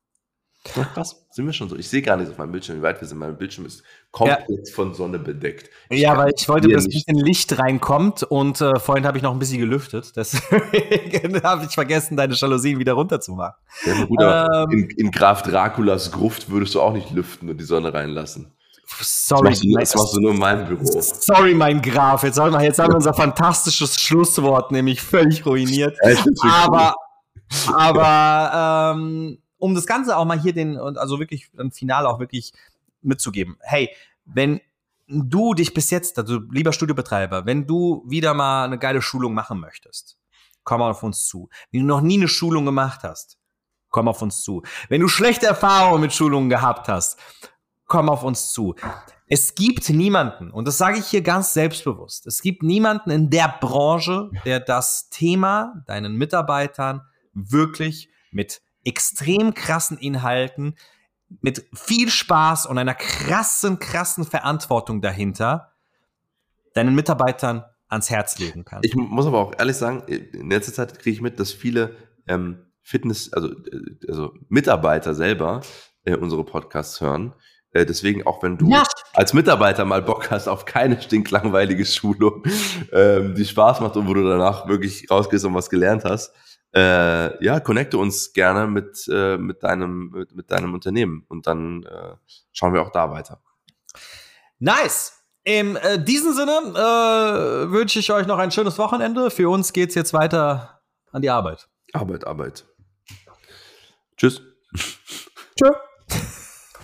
Krass, 0.72 1.26
sind 1.30 1.46
wir 1.46 1.52
schon 1.52 1.68
so. 1.68 1.76
Ich 1.76 1.88
sehe 1.88 2.02
gar 2.02 2.16
nicht 2.16 2.30
auf 2.30 2.38
meinem 2.38 2.52
Bildschirm, 2.52 2.78
wie 2.78 2.82
weit 2.82 3.00
wir 3.00 3.08
sind. 3.08 3.18
Mein 3.18 3.36
Bildschirm 3.36 3.66
ist 3.66 3.82
komplett 4.10 4.46
ja. 4.48 4.72
von 4.74 4.94
Sonne 4.94 5.18
bedeckt. 5.18 5.70
Ich 5.88 6.00
ja, 6.00 6.16
weil 6.16 6.32
ich 6.36 6.48
wollte, 6.48 6.68
dass 6.68 6.84
ein 6.84 6.90
bisschen 6.90 7.18
Licht 7.18 7.58
reinkommt 7.58 8.22
und 8.22 8.60
äh, 8.60 8.78
vorhin 8.78 9.06
habe 9.06 9.16
ich 9.18 9.22
noch 9.22 9.32
ein 9.32 9.38
bisschen 9.38 9.60
gelüftet. 9.60 10.12
Deswegen 10.16 11.42
habe 11.42 11.64
ich 11.64 11.74
vergessen, 11.74 12.16
deine 12.16 12.34
Jalousien 12.34 12.78
wieder 12.78 12.94
runterzumachen. 12.94 13.54
Ja, 13.84 14.04
gut, 14.04 14.18
ähm, 14.20 14.70
in, 14.70 14.90
in 15.06 15.10
Graf 15.10 15.42
Draculas 15.42 16.12
Gruft 16.12 16.50
würdest 16.50 16.74
du 16.74 16.80
auch 16.80 16.92
nicht 16.92 17.10
lüften 17.10 17.50
und 17.50 17.58
die 17.58 17.64
Sonne 17.64 17.92
reinlassen. 17.92 18.52
Sorry, 19.00 19.50
das 19.50 19.62
machst, 19.62 19.64
du, 19.64 19.78
das 19.78 19.94
machst 19.94 20.16
du 20.16 20.20
nur 20.20 20.30
in 20.30 20.38
meinem 20.38 20.66
Büro. 20.66 21.00
Sorry, 21.00 21.54
mein 21.54 21.82
Graf. 21.82 22.22
Jetzt 22.22 22.38
haben 22.38 22.52
wir, 22.52 22.62
jetzt 22.62 22.78
haben 22.78 22.92
wir 22.92 22.96
unser 22.96 23.14
fantastisches 23.14 24.00
Schlusswort 24.00 24.70
nämlich 24.70 25.02
völlig 25.02 25.44
ruiniert. 25.44 25.98
aber, 26.42 26.94
aber 27.72 28.94
ähm, 28.96 29.38
um 29.66 29.74
das 29.74 29.86
Ganze 29.86 30.16
auch 30.16 30.24
mal 30.24 30.40
hier 30.40 30.52
den, 30.52 30.78
also 30.78 31.18
wirklich 31.18 31.50
ein 31.58 31.72
Finale 31.72 32.08
auch 32.08 32.20
wirklich 32.20 32.52
mitzugeben. 33.02 33.56
Hey, 33.60 33.90
wenn 34.24 34.60
du 35.08 35.54
dich 35.54 35.74
bis 35.74 35.90
jetzt, 35.90 36.18
also 36.18 36.40
lieber 36.50 36.72
Studiobetreiber, 36.72 37.46
wenn 37.46 37.66
du 37.66 38.04
wieder 38.06 38.32
mal 38.32 38.64
eine 38.64 38.78
geile 38.78 39.02
Schulung 39.02 39.34
machen 39.34 39.60
möchtest, 39.60 40.18
komm 40.64 40.82
auf 40.82 41.02
uns 41.02 41.26
zu. 41.26 41.48
Wenn 41.70 41.80
du 41.80 41.86
noch 41.86 42.00
nie 42.00 42.16
eine 42.16 42.28
Schulung 42.28 42.64
gemacht 42.64 43.02
hast, 43.02 43.38
komm 43.88 44.08
auf 44.08 44.22
uns 44.22 44.42
zu. 44.42 44.62
Wenn 44.88 45.00
du 45.00 45.08
schlechte 45.08 45.46
Erfahrungen 45.46 46.00
mit 46.00 46.12
Schulungen 46.12 46.48
gehabt 46.48 46.88
hast, 46.88 47.18
komm 47.86 48.08
auf 48.08 48.22
uns 48.22 48.52
zu. 48.52 48.74
Es 49.26 49.56
gibt 49.56 49.90
niemanden, 49.90 50.52
und 50.52 50.68
das 50.68 50.78
sage 50.78 50.98
ich 50.98 51.06
hier 51.06 51.22
ganz 51.22 51.52
selbstbewusst, 51.52 52.26
es 52.26 52.40
gibt 52.40 52.62
niemanden 52.62 53.10
in 53.10 53.30
der 53.30 53.56
Branche, 53.60 54.30
der 54.44 54.60
das 54.60 55.08
Thema 55.10 55.82
deinen 55.86 56.14
Mitarbeitern 56.14 57.02
wirklich 57.32 58.08
mit 58.30 58.62
extrem 58.86 59.54
krassen 59.54 59.98
Inhalten, 59.98 60.76
mit 61.40 61.66
viel 61.74 62.08
Spaß 62.08 62.66
und 62.66 62.78
einer 62.78 62.94
krassen, 62.94 63.78
krassen 63.78 64.24
Verantwortung 64.24 65.02
dahinter 65.02 65.72
deinen 66.74 66.94
Mitarbeitern 66.94 67.64
ans 67.88 68.10
Herz 68.10 68.38
legen 68.38 68.64
kann. 68.64 68.80
Ich 68.82 68.94
muss 68.94 69.26
aber 69.26 69.38
auch 69.38 69.52
ehrlich 69.58 69.76
sagen, 69.76 70.02
in 70.06 70.50
letzter 70.50 70.72
Zeit 70.72 70.98
kriege 70.98 71.14
ich 71.14 71.20
mit, 71.20 71.40
dass 71.40 71.52
viele 71.52 71.96
ähm, 72.26 72.66
Fitness, 72.82 73.32
also, 73.32 73.48
äh, 73.48 74.08
also 74.08 74.34
Mitarbeiter 74.48 75.14
selber 75.14 75.62
äh, 76.04 76.14
unsere 76.14 76.44
Podcasts 76.44 77.00
hören. 77.00 77.34
Äh, 77.72 77.86
deswegen, 77.86 78.26
auch 78.26 78.42
wenn 78.42 78.58
du 78.58 78.70
ja. 78.70 78.84
als 79.12 79.32
Mitarbeiter 79.32 79.84
mal 79.84 80.02
Bock 80.02 80.30
hast 80.30 80.48
auf 80.48 80.64
keine 80.64 81.00
stinklangweilige 81.00 81.84
Schulung, 81.84 82.44
ähm, 82.92 83.34
die 83.34 83.44
Spaß 83.44 83.80
macht 83.80 83.96
und 83.96 84.06
wo 84.08 84.14
du 84.14 84.28
danach 84.28 84.68
wirklich 84.68 85.10
rausgehst 85.10 85.44
und 85.44 85.54
was 85.54 85.70
gelernt 85.70 86.04
hast, 86.04 86.32
äh, 86.74 87.44
ja, 87.44 87.60
connecte 87.60 87.98
uns 87.98 88.32
gerne 88.32 88.66
mit, 88.66 89.06
äh, 89.08 89.38
mit, 89.38 89.62
deinem, 89.62 90.10
mit, 90.10 90.34
mit, 90.34 90.50
deinem 90.50 90.74
Unternehmen 90.74 91.24
und 91.28 91.46
dann 91.46 91.84
äh, 91.84 92.14
schauen 92.52 92.74
wir 92.74 92.82
auch 92.82 92.90
da 92.90 93.10
weiter. 93.10 93.40
Nice! 94.58 95.12
In 95.44 95.76
äh, 95.76 96.02
diesem 96.02 96.32
Sinne 96.32 96.58
äh, 96.74 97.70
wünsche 97.70 98.00
ich 98.00 98.10
euch 98.10 98.26
noch 98.26 98.38
ein 98.38 98.50
schönes 98.50 98.78
Wochenende. 98.78 99.30
Für 99.30 99.48
uns 99.48 99.72
geht 99.72 99.90
es 99.90 99.94
jetzt 99.94 100.12
weiter 100.12 100.80
an 101.12 101.22
die 101.22 101.30
Arbeit. 101.30 101.68
Arbeit, 101.92 102.26
Arbeit. 102.26 102.64
Tschüss. 104.16 104.42
Tschüss. 105.56 105.76